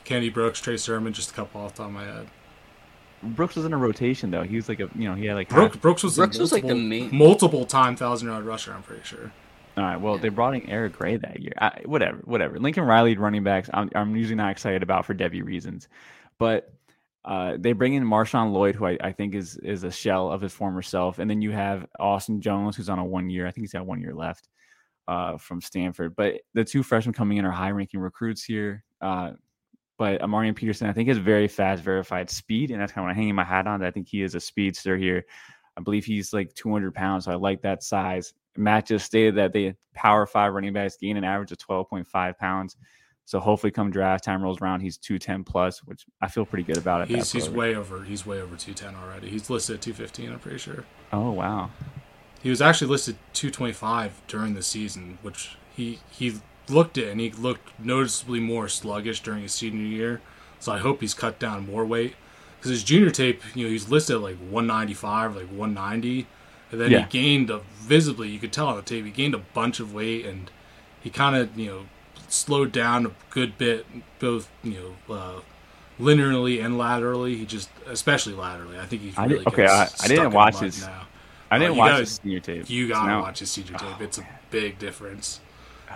[0.04, 2.28] Kennedy Brooks, Trey Sermon, just a couple off the top of my head.
[3.24, 4.44] Brooks was in a rotation though.
[4.44, 5.76] He was like a you know he had like Brooks.
[5.76, 5.82] Half...
[5.82, 8.74] Brooks was Brooks multiple, was like the main multiple time thousand yard rusher.
[8.74, 9.32] I'm pretty sure.
[9.76, 9.98] All right.
[9.98, 10.22] Well, yeah.
[10.22, 11.54] they brought in Eric Gray that year.
[11.60, 12.58] I, whatever, whatever.
[12.58, 13.70] Lincoln Riley running backs.
[13.74, 15.88] I'm I'm usually not excited about for Devy reasons,
[16.40, 16.74] but
[17.28, 20.40] uh, they bring in Marshawn Lloyd, who I, I, think is is a shell of
[20.40, 23.46] his former self, and then you have Austin Jones, who's on a one year.
[23.46, 24.48] I think he's got one year left
[25.10, 26.16] uh, from Stanford.
[26.16, 28.86] But the two freshmen coming in are high ranking recruits here.
[29.02, 29.32] Uh,
[29.98, 33.12] but A'Marion Peterson, I think, is very fast, verified speed, and that's kind of what
[33.12, 33.84] I'm hanging my hat on.
[33.84, 35.26] I think he is a speedster here.
[35.76, 38.34] I believe he's like 200 pounds, so I like that size.
[38.56, 42.78] Matt just stated that the power five running backs gain an average of 12.5 pounds.
[43.28, 46.64] So hopefully, come draft time rolls around, he's two ten plus, which I feel pretty
[46.64, 47.10] good about it.
[47.10, 48.06] He's he's way over.
[48.06, 49.30] He's way over two ten already.
[49.30, 50.32] He's listed at two fifteen.
[50.32, 50.86] I'm pretty sure.
[51.12, 51.70] Oh wow.
[52.42, 56.36] He was actually listed two twenty five during the season, which he he
[56.70, 60.22] looked it and he looked noticeably more sluggish during his senior year.
[60.60, 62.16] So I hope he's cut down more weight
[62.58, 66.28] because his junior tape, you know, he's listed at like 195, like 190,
[66.72, 67.00] and then yeah.
[67.00, 68.30] he gained a visibly.
[68.30, 70.50] You could tell on the tape he gained a bunch of weight and
[71.02, 71.86] he kind of you know
[72.28, 73.86] slowed down a good bit,
[74.20, 75.16] both you know.
[75.16, 75.42] Uh,
[76.00, 79.66] linearly and laterally, he just, especially laterally, I think he's really I did, okay.
[79.66, 80.82] I, I, didn't watch his.
[80.82, 81.08] Now.
[81.50, 82.70] I didn't uh, watch gotta, his senior tape.
[82.70, 84.02] You gotta so watch his senior tape.
[84.02, 85.40] It's a big difference.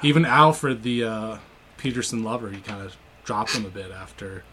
[0.04, 1.38] Even Alfred, the uh,
[1.78, 4.44] Peterson lover, he kind of dropped him a bit after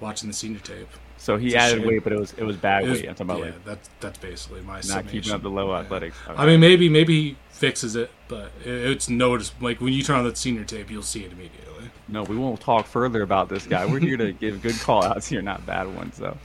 [0.00, 0.88] watching the senior tape.
[1.16, 3.08] So he it's added weight, but it was it was bad it was, weight.
[3.08, 5.10] I'm talking about yeah, like that's that's basically my not summation.
[5.10, 5.80] keeping up the low yeah.
[5.80, 6.16] athletics.
[6.28, 6.40] Okay.
[6.40, 9.64] I mean, maybe maybe he fixes it, but it's noticeable.
[9.64, 11.90] Like when you turn on the senior tape, you'll see it immediately.
[12.08, 13.84] No, we won't talk further about this guy.
[13.84, 16.36] We're here to give good call outs here, not bad ones, though.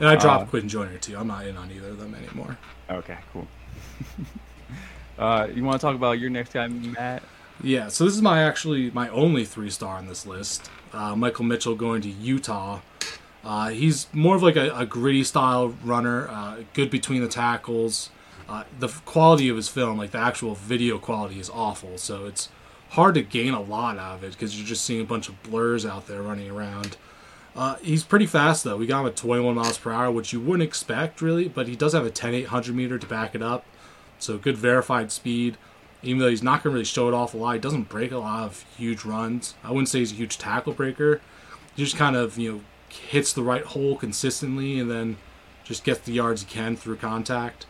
[0.00, 1.16] And I dropped uh, Quinten Joyner too.
[1.16, 2.58] I'm not in on either of them anymore.
[2.90, 3.46] Okay, cool.
[5.18, 7.22] uh, you want to talk about your next guy, Matt?
[7.62, 10.68] Yeah, so this is my actually my only three star on this list.
[10.92, 12.80] Uh, Michael Mitchell going to Utah.
[13.44, 18.10] Uh, he's more of like a, a gritty style runner, uh, good between the tackles.
[18.78, 21.98] The quality of his film, like the actual video quality, is awful.
[21.98, 22.48] So it's
[22.90, 25.42] hard to gain a lot out of it because you're just seeing a bunch of
[25.42, 26.96] blurs out there running around.
[27.54, 28.76] Uh, he's pretty fast though.
[28.76, 31.76] We got him at 21 miles per hour, which you wouldn't expect really, but he
[31.76, 33.64] does have a 10 800 meter to back it up.
[34.18, 35.56] So good verified speed
[36.02, 38.10] even though he's not going to really show it off a lot, he doesn't break
[38.10, 39.54] a lot of huge runs.
[39.62, 41.20] I wouldn't say he's a huge tackle breaker.
[41.76, 45.16] He just kind of, you know, hits the right hole consistently and then
[45.64, 47.66] just gets the yards he can through contact.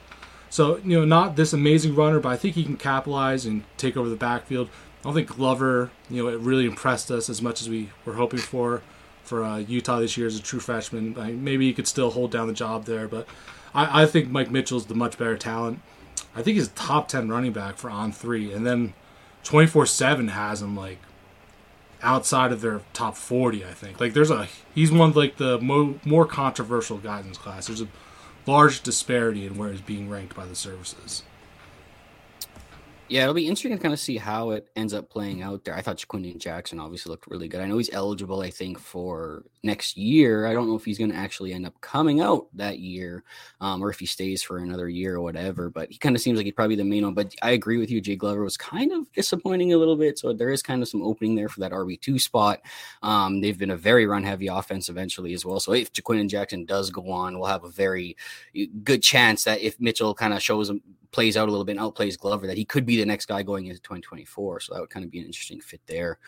[0.53, 3.97] So, you know, not this amazing runner, but I think he can capitalize and take
[3.97, 4.69] over the backfield.
[5.01, 8.13] I don't think Glover, you know, it really impressed us as much as we were
[8.13, 8.83] hoping for
[9.25, 11.15] for uh, Utah this year as a true freshman.
[11.43, 13.27] maybe he could still hold down the job there, but
[13.75, 15.81] I, I think Mike Mitchell's the much better talent.
[16.37, 18.93] I think he's a top ten running back for on three, and then
[19.45, 20.99] twenty four seven has him like
[22.03, 23.65] outside of their top forty.
[23.65, 27.31] I think like there's a he's one of like the mo- more controversial guys in
[27.31, 27.69] this class.
[27.69, 27.89] There's a
[28.47, 31.23] large disparity in where he's being ranked by the services.
[33.13, 35.75] Yeah, it'll be interesting to kind of see how it ends up playing out there.
[35.75, 37.61] I thought Ja'Quinden Jackson obviously looked really good.
[37.61, 40.47] I know he's eligible, I think, for next year.
[40.47, 43.23] I don't know if he's going to actually end up coming out that year
[43.61, 46.39] um, or if he stays for another year or whatever, but he kind of seems
[46.39, 47.13] like he'd probably be the main one.
[47.13, 48.01] But I agree with you.
[48.01, 50.19] Jay Glover was kind of disappointing a little bit.
[50.19, 52.63] So there is kind of some opening there for that RB2 spot.
[53.03, 55.61] Um, they've been a very run heavy offense eventually as well.
[55.61, 58.17] So if Ja'Quinden Jackson does go on, we'll have a very
[58.85, 60.81] good chance that if Mitchell kind of shows him
[61.13, 63.43] plays out a little bit and outplays Glover, that he could be the next guy
[63.43, 64.61] going into 2024.
[64.61, 66.19] So that would kind of be an interesting fit there.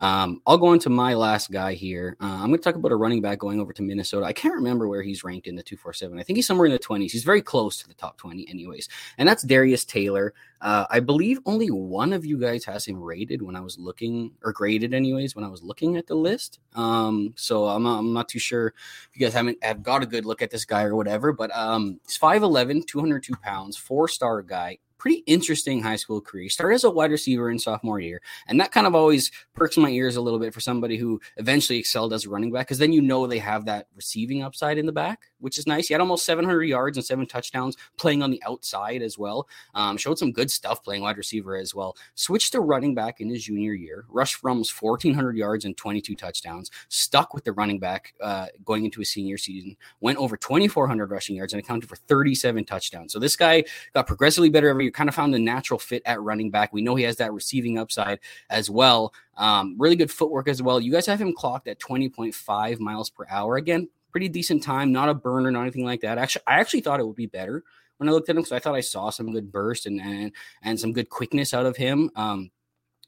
[0.00, 2.16] Um, I'll go into my last guy here.
[2.20, 4.26] Uh, I'm going to talk about a running back going over to Minnesota.
[4.26, 6.18] I can't remember where he's ranked in the 247.
[6.18, 7.10] I think he's somewhere in the 20s.
[7.10, 8.88] He's very close to the top 20, anyways.
[9.18, 10.34] And that's Darius Taylor.
[10.60, 14.32] Uh, I believe only one of you guys has him rated when I was looking,
[14.42, 16.60] or graded, anyways, when I was looking at the list.
[16.74, 20.24] Um, so I'm, I'm not too sure if you guys haven't have got a good
[20.24, 21.32] look at this guy or whatever.
[21.32, 26.44] But um, he's 5'11, 202 pounds, four star guy, pretty interesting high school career.
[26.44, 29.76] He started as a wide receiver in sophomore year, and that kind of always perks
[29.76, 32.78] my ears a little bit for somebody who eventually excelled as a running back, because
[32.78, 35.88] then you know they have that receiving upside in the back, which is nice.
[35.88, 39.48] He had almost 700 yards and seven touchdowns playing on the outside as well.
[39.74, 41.96] Um, showed some good stuff playing wide receiver as well.
[42.14, 44.04] Switched to running back in his junior year.
[44.08, 46.70] Rushed from 1,400 yards and 22 touchdowns.
[46.88, 49.76] Stuck with the running back uh, going into his senior season.
[50.00, 53.12] Went over 2,400 rushing yards and accounted for 37 touchdowns.
[53.12, 53.64] So this guy
[53.94, 54.92] got progressively better every year.
[54.92, 56.72] Kind of found the natural fit at running back.
[56.72, 59.12] We know he has that receiving upside as well.
[59.36, 60.80] Um, really good footwork as well.
[60.80, 63.56] You guys have him clocked at 20.5 miles per hour.
[63.56, 66.16] Again, pretty decent time, not a burner, not anything like that.
[66.16, 67.62] Actually, I actually thought it would be better
[67.98, 70.32] when I looked at him because I thought I saw some good burst and and
[70.62, 72.10] and some good quickness out of him.
[72.16, 72.50] Um,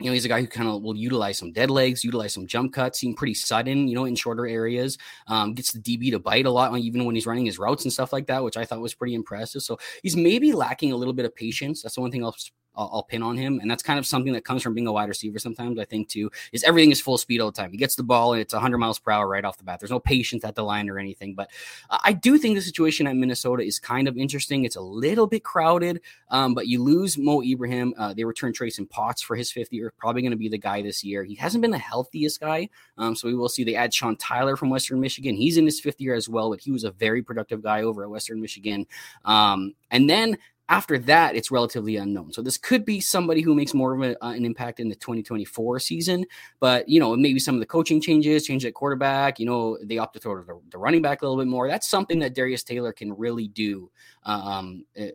[0.00, 2.46] you know, he's a guy who kind of will utilize some dead legs, utilize some
[2.46, 4.98] jump cuts, seem pretty sudden, you know, in shorter areas.
[5.28, 7.92] Um, gets the DB to bite a lot, even when he's running his routes and
[7.92, 9.62] stuff like that, which I thought was pretty impressive.
[9.62, 11.80] So he's maybe lacking a little bit of patience.
[11.80, 12.36] That's the one thing I'll
[12.78, 13.58] I'll, I'll, pin on him.
[13.60, 16.08] And that's kind of something that comes from being a wide receiver sometimes, I think,
[16.08, 17.72] too, is everything is full speed all the time.
[17.72, 19.80] He gets the ball and it's 100 miles per hour right off the bat.
[19.80, 21.34] There's no patience at the line or anything.
[21.34, 21.50] But
[21.90, 24.64] I do think the situation at Minnesota is kind of interesting.
[24.64, 26.00] It's a little bit crowded,
[26.30, 27.94] um, but you lose Mo Ibrahim.
[27.98, 30.82] Uh, they return Trayson Potts for his fifth year, probably going to be the guy
[30.82, 31.24] this year.
[31.24, 32.68] He hasn't been the healthiest guy.
[32.96, 33.64] Um, so we will see.
[33.64, 35.34] They add Sean Tyler from Western Michigan.
[35.34, 38.02] He's in his fifth year as well, but he was a very productive guy over
[38.02, 38.86] at Western Michigan.
[39.24, 40.38] Um, and then
[40.68, 42.32] after that, it's relatively unknown.
[42.32, 44.94] So this could be somebody who makes more of a, uh, an impact in the
[44.96, 46.26] 2024 season.
[46.60, 49.38] But you know, maybe some of the coaching changes, change at quarterback.
[49.38, 51.68] You know, they opt to throw the, the running back a little bit more.
[51.68, 53.90] That's something that Darius Taylor can really do.
[54.24, 55.10] Um, eh,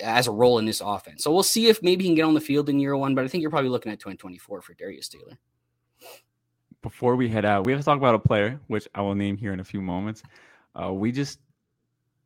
[0.00, 1.22] as a role in this offense.
[1.22, 3.24] So we'll see if maybe he can get on the field in year one, but
[3.24, 5.38] I think you're probably looking at 2024 for Darius Taylor.
[6.82, 9.36] Before we head out, we have to talk about a player, which I will name
[9.36, 10.24] here in a few moments.
[10.74, 11.38] Uh, we just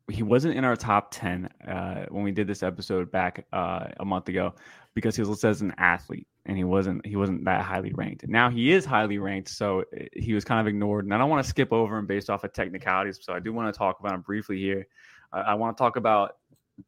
[0.08, 4.04] he wasn't in our top 10 uh, when we did this episode back uh, a
[4.04, 4.54] month ago
[4.94, 8.26] because he was listed as an athlete and he wasn't he wasn't that highly ranked.
[8.28, 11.04] Now he is highly ranked, so uh, he was kind of ignored.
[11.04, 13.52] And I don't want to skip over him based off of technicalities, so I do
[13.52, 14.86] want to talk about him briefly here.
[15.32, 16.36] Uh, I want to talk about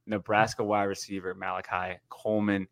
[0.07, 2.69] Nebraska wide receiver Malachi Coleman.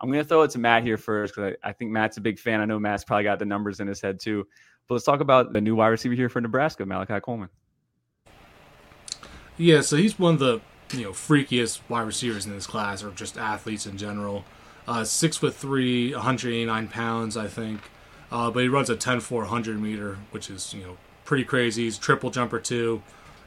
[0.00, 2.22] I'm going to throw it to Matt here first because I, I think Matt's a
[2.22, 2.60] big fan.
[2.60, 4.46] I know Matt's probably got the numbers in his head too.
[4.88, 7.50] But let's talk about the new wide receiver here for Nebraska, Malachi Coleman.
[9.60, 13.10] Yeah, so he's one of the you know freakiest wide receivers in this class, or
[13.10, 14.46] just athletes in general.
[14.88, 17.82] Uh, six foot three, 189 pounds, I think.
[18.32, 20.96] Uh, but he runs a 10 400 meter, which is you know
[21.26, 21.84] pretty crazy.
[21.84, 23.02] He's triple jumper too,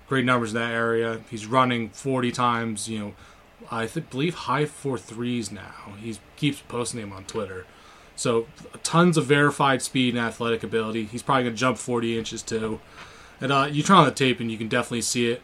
[0.08, 1.22] great numbers in that area.
[1.32, 2.88] He's running 40 times.
[2.88, 3.14] You know,
[3.72, 5.96] I th- believe high four threes now.
[6.00, 7.66] He keeps posting them on Twitter.
[8.16, 8.46] So
[8.84, 11.06] tons of verified speed and athletic ability.
[11.06, 12.82] He's probably gonna jump 40 inches too.
[13.42, 15.42] And uh, you turn on the tape and you can definitely see it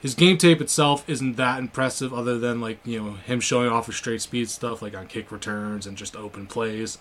[0.00, 3.86] his game tape itself isn't that impressive, other than like you know him showing off
[3.86, 6.98] his straight speed stuff, like on kick returns and just open plays.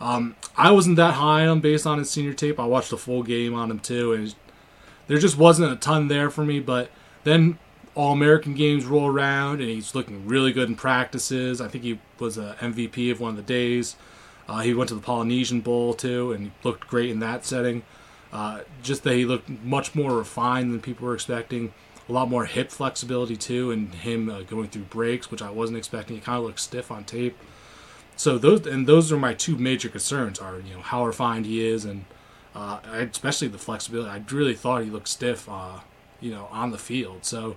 [0.00, 2.58] Um, I wasn't that high on him based on his senior tape.
[2.58, 4.34] I watched the full game on him too, and
[5.06, 6.60] there just wasn't a ton there for me.
[6.60, 6.90] But
[7.24, 7.58] then
[7.94, 11.60] all American games roll around, and he's looking really good in practices.
[11.60, 13.96] I think he was a MVP of one of the days.
[14.48, 17.82] Uh, he went to the Polynesian Bowl too, and looked great in that setting.
[18.32, 21.74] Uh, just that he looked much more refined than people were expecting
[22.10, 25.78] a lot more hip flexibility too, and him uh, going through breaks, which I wasn't
[25.78, 26.16] expecting.
[26.16, 27.38] He kind of looks stiff on tape.
[28.16, 31.64] So those and those are my two major concerns: are you know how refined he
[31.64, 32.04] is, and
[32.54, 34.10] uh, especially the flexibility.
[34.10, 35.80] I really thought he looked stiff, uh,
[36.20, 37.24] you know, on the field.
[37.24, 37.56] So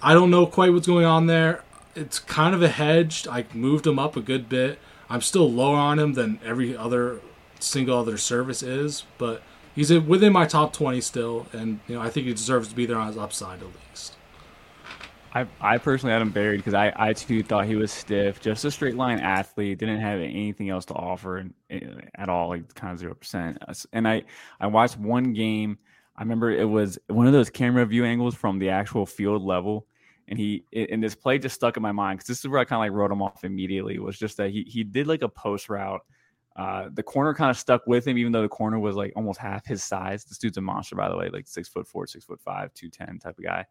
[0.00, 1.64] I don't know quite what's going on there.
[1.96, 3.26] It's kind of a hedged.
[3.26, 4.78] I moved him up a good bit.
[5.10, 7.20] I'm still lower on him than every other
[7.58, 9.42] single other service is, but
[9.78, 12.84] he's within my top 20 still, and you know I think he deserves to be
[12.84, 14.16] there on his upside at least.
[15.32, 18.64] I, I personally had him buried because I, I too thought he was stiff, just
[18.64, 21.44] a straight line athlete, didn't have anything else to offer
[22.14, 23.58] at all, like kind of zero percent.
[23.92, 24.24] And I
[24.58, 25.78] I watched one game.
[26.16, 29.86] I remember it was one of those camera view angles from the actual field level,
[30.26, 32.64] and he and this play just stuck in my mind because this is where I
[32.64, 34.00] kind of like wrote him off immediately.
[34.00, 36.00] Was just that he he did like a post route.
[36.58, 39.38] Uh, the corner kind of stuck with him, even though the corner was like almost
[39.38, 40.24] half his size.
[40.24, 42.90] This dude's a monster, by the way, like six foot four, six foot five, two
[42.90, 43.64] ten type of guy.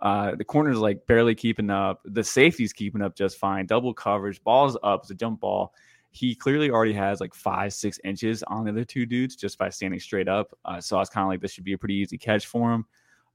[0.00, 2.00] Uh, the corner's like barely keeping up.
[2.04, 3.66] The safety's keeping up just fine.
[3.66, 5.02] Double coverage, ball's up.
[5.02, 5.72] It's a jump ball.
[6.10, 9.68] He clearly already has like five, six inches on the other two dudes just by
[9.68, 10.58] standing straight up.
[10.64, 12.72] Uh, so I was kind of like, this should be a pretty easy catch for
[12.72, 12.84] him.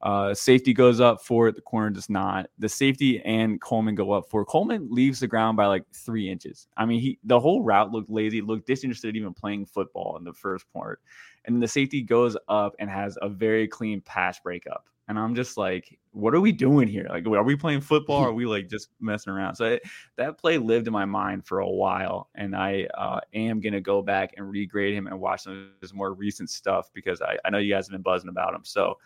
[0.02, 1.56] Uh, safety goes up for it.
[1.56, 2.50] The corner does not.
[2.58, 4.46] The safety and Coleman go up for it.
[4.46, 6.68] Coleman leaves the ground by like three inches.
[6.78, 10.34] I mean, he the whole route looked lazy, looked disinterested, even playing football in the
[10.34, 11.02] first part.
[11.46, 14.86] And the safety goes up and has a very clean pass breakup.
[15.10, 17.08] And I'm just like, what are we doing here?
[17.10, 18.24] Like, are we playing football?
[18.24, 19.56] are we like just messing around?
[19.56, 19.84] So it,
[20.18, 24.04] that play lived in my mind for a while, and I uh, am gonna go
[24.04, 27.50] back and regrade him and watch some of his more recent stuff because I, I
[27.50, 28.62] know you guys have been buzzing about him.
[28.64, 28.98] So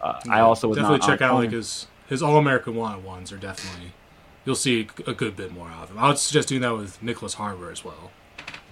[0.00, 3.38] uh, yeah, I also definitely check out like his his All American Wanted ones are
[3.38, 3.92] definitely
[4.44, 5.98] you'll see a good bit more of him.
[5.98, 8.10] I would suggest doing that with Nyckoles Harbor as well.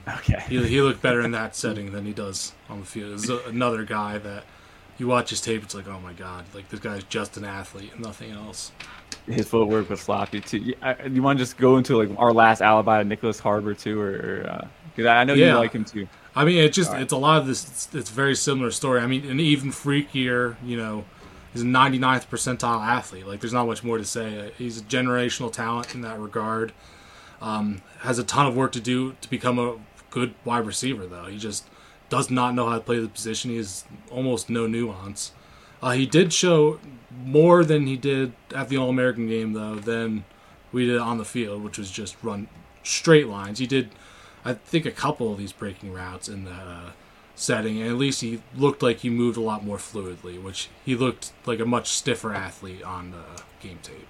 [0.06, 3.18] Okay, he he looked better in that setting than he does on the field.
[3.18, 4.44] There's another guy that
[4.98, 7.92] you watch his tape, it's like, oh my god, like this guy's just an athlete
[7.92, 8.72] and nothing else.
[9.26, 10.58] His footwork was sloppy too.
[10.58, 10.74] You,
[11.10, 15.06] you want to just go into like our last alibi, Nyckoles Harbor too, or because
[15.06, 15.52] uh, I know yeah.
[15.52, 16.06] you like him too.
[16.36, 17.02] I mean, it's just right.
[17.02, 17.66] it's a lot of this.
[17.68, 19.00] It's, it's very similar story.
[19.00, 21.04] I mean, an even freakier, you know,
[21.52, 23.26] he's a 99th percentile athlete.
[23.26, 24.52] Like, there's not much more to say.
[24.58, 26.72] He's a generational talent in that regard.
[27.40, 29.76] Um, has a ton of work to do to become a
[30.10, 31.26] good wide receiver, though.
[31.26, 31.68] He just
[32.08, 33.50] does not know how to play the position.
[33.50, 35.32] He has almost no nuance.
[35.82, 36.80] Uh, he did show
[37.10, 40.24] more than he did at the All American game, though, than
[40.72, 42.48] we did on the field, which was just run
[42.82, 43.58] straight lines.
[43.58, 43.90] He did,
[44.44, 46.90] I think, a couple of these breaking routes in that uh,
[47.34, 50.94] setting, and at least he looked like he moved a lot more fluidly, which he
[50.94, 54.06] looked like a much stiffer athlete on the game tape.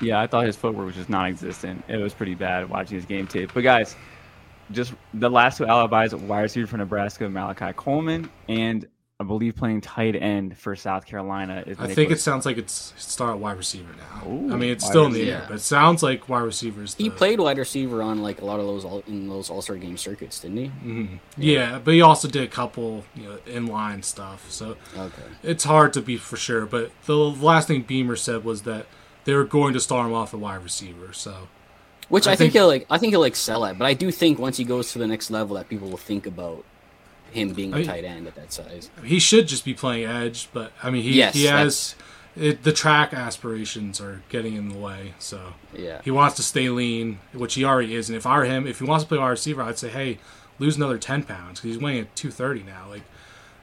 [0.00, 1.84] Yeah, I thought his footwork was just non-existent.
[1.88, 3.52] It was pretty bad watching his game tape.
[3.54, 3.94] But guys,
[4.72, 8.86] just the last two alibis, wide receiver for Nebraska, Malachi Coleman, and
[9.20, 11.62] I believe playing tight end for South Carolina.
[11.68, 14.28] Is I think it sounds like it's start wide receiver now.
[14.28, 16.96] Ooh, I mean, it's still in the air, but it sounds like wide receivers.
[16.96, 19.76] He played wide receiver on like a lot of those all, in those All Star
[19.76, 20.66] game circuits, didn't he?
[20.66, 21.16] Mm-hmm.
[21.36, 21.52] Yeah.
[21.52, 21.78] yeah.
[21.78, 24.50] but he also did a couple you know inline stuff.
[24.50, 25.22] So okay.
[25.44, 26.66] it's hard to be for sure.
[26.66, 28.86] But the last thing Beamer said was that
[29.26, 31.12] they were going to start him off at wide receiver.
[31.12, 31.46] So
[32.08, 32.86] which I, I think, think, he'll like.
[32.90, 33.78] I think he'll excel at.
[33.78, 36.26] But I do think once he goes to the next level, that people will think
[36.26, 36.64] about
[37.34, 38.90] him being a I mean, tight end at that size.
[39.04, 41.94] He should just be playing edge, but I mean, he yes, he has
[42.36, 45.14] it, the track aspirations are getting in the way.
[45.18, 48.08] So yeah, he wants to stay lean, which he already is.
[48.08, 50.18] And if I were him, if he wants to play wide receiver, I'd say, hey,
[50.58, 52.88] lose another ten pounds because he's weighing at two thirty now.
[52.88, 53.02] Like,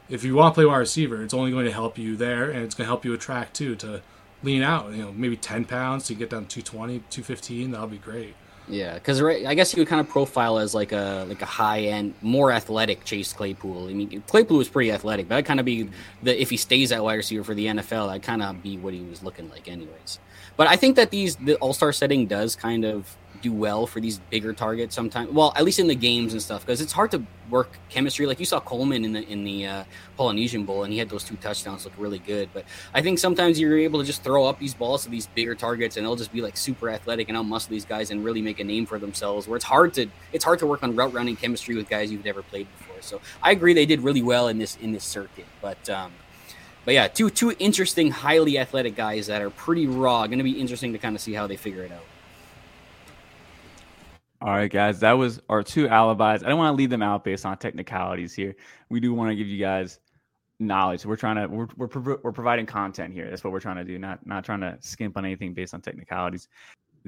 [0.10, 2.64] if you want to play wide receiver, it's only going to help you there, and
[2.64, 4.02] it's going to help you attract too to
[4.44, 7.72] lean out, you know, maybe 10 pounds to get down to 220, 215.
[7.72, 8.36] That'll be great.
[8.68, 11.82] Yeah, because I guess you would kind of profile as like a like a high
[11.82, 13.90] end, more athletic Chase Claypool.
[13.90, 15.90] I mean, Claypool was pretty athletic, but I'd kind of be
[16.24, 18.94] the if he stays at wide receiver for the NFL, I'd kind of be what
[18.94, 20.20] he was looking like, anyways.
[20.58, 24.00] But I think that these the All Star setting does kind of do well for
[24.00, 25.32] these bigger targets sometimes.
[25.32, 28.26] Well, at least in the games and stuff, because it's hard to work chemistry.
[28.26, 29.84] Like you saw Coleman in the in the uh,
[30.18, 32.50] Polynesian Bowl, and he had those two touchdowns look really good.
[32.54, 35.56] But I think sometimes you're able to just throw up these balls to these bigger
[35.56, 38.60] targets, and they'll just be like super athletic and outmuscle these guys and really make
[38.60, 39.48] a name for themselves.
[39.48, 42.26] Where it's hard to it's hard to work on route running chemistry with guys you've
[42.26, 43.02] never played before.
[43.02, 45.90] So I agree they did really well in this in this circuit, but.
[45.90, 46.12] Um,
[46.84, 50.26] but yeah, two two interesting, highly athletic guys that are pretty raw.
[50.26, 52.04] Going to be interesting to kind of see how they figure it out.
[54.42, 56.44] All right, guys, that was our two alibis.
[56.44, 58.56] I don't want to leave them out based on technicalities here.
[58.90, 60.00] We do want to give you guys
[60.60, 61.06] knowledge.
[61.06, 63.30] We're trying to we're we're, we're providing content here.
[63.30, 64.00] That's what we're trying to do.
[64.00, 66.48] Not not trying to skimp on anything based on technicalities.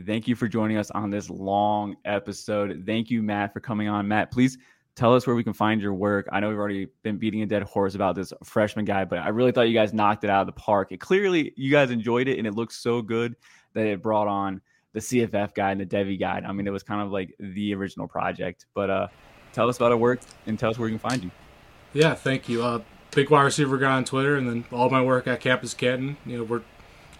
[0.05, 2.83] Thank you for joining us on this long episode.
[2.85, 4.07] Thank you, Matt, for coming on.
[4.07, 4.59] Matt, please
[4.95, 6.27] tell us where we can find your work.
[6.31, 9.29] I know we've already been beating a dead horse about this freshman guy, but I
[9.29, 10.91] really thought you guys knocked it out of the park.
[10.91, 13.35] It clearly you guys enjoyed it, and it looks so good
[13.73, 14.61] that it brought on
[14.93, 16.45] the CFF guide and the Devy guide.
[16.45, 18.67] I mean, it was kind of like the original project.
[18.73, 19.07] But uh,
[19.51, 21.31] tell us about it work and tell us where we can find you.
[21.93, 22.63] Yeah, thank you.
[22.63, 26.15] Uh, big wide receiver guy on Twitter, and then all my work at Campus2Canton.
[26.25, 26.61] You know, we're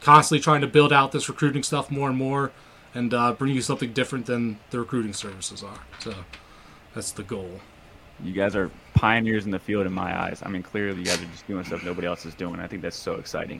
[0.02, 2.52] constantly trying to build out this recruiting stuff more and more,
[2.94, 5.80] and uh, bring you something different than the recruiting services are.
[6.00, 6.14] So
[6.94, 7.60] that's the goal.
[8.24, 10.42] You guys are pioneers in the field in my eyes.
[10.44, 12.60] I mean, clearly you guys are just doing stuff nobody else is doing.
[12.60, 13.60] I think that's so exciting.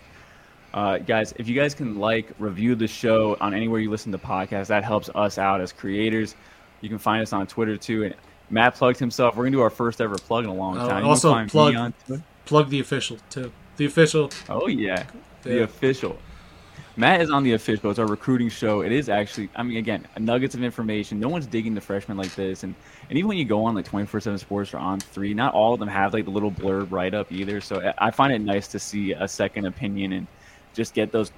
[0.74, 4.18] Uh, guys, if you guys can like, review the show on anywhere you listen to
[4.18, 6.36] podcasts, that helps us out as creators.
[6.82, 8.06] You can find us on Twitter too.
[8.06, 8.16] And
[8.50, 9.36] Matt plugged himself.
[9.36, 10.98] We're gonna do our first ever plug in a long Uh, time.
[10.98, 11.94] You can also plug
[12.46, 13.52] plug the official too.
[13.78, 14.30] The official.
[14.50, 15.04] Oh yeah,
[15.44, 15.62] the Yeah.
[15.64, 16.18] official.
[16.96, 17.90] Matt is on the official.
[17.90, 18.82] It's our recruiting show.
[18.82, 19.50] It is actually.
[19.56, 21.20] I mean, again, nuggets of information.
[21.20, 22.76] No one's digging the freshmen like this, and
[23.10, 25.54] and even when you go on like twenty four seven Sports or on three, not
[25.54, 27.62] all of them have like the little blurb write up either.
[27.62, 30.28] So I- I find it nice to see a second opinion and
[30.74, 31.32] just get those.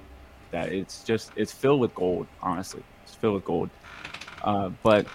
[0.52, 2.26] That it's just it's filled with gold.
[2.42, 3.70] Honestly, it's filled with gold.
[4.42, 5.06] Uh, but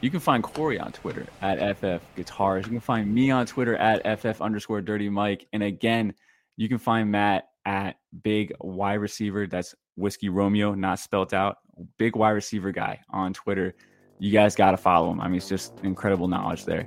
[0.00, 2.66] you can find Corey on Twitter at FF Guitars.
[2.66, 5.46] You can find me on Twitter at FF underscore Dirty Mike.
[5.54, 6.12] And again,
[6.56, 9.46] you can find Matt at Big Wide Receiver.
[9.46, 11.56] That's Whiskey Romeo, not spelt out.
[11.96, 13.74] Big Wide Receiver guy on Twitter.
[14.18, 15.20] You guys got to follow him.
[15.20, 16.86] I mean, it's just incredible knowledge there.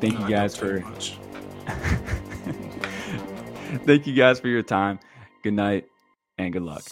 [0.00, 1.18] Thank No, you guys for much.
[3.84, 4.98] thank you guys for your time.
[5.42, 5.86] Good night
[6.38, 6.82] and good luck.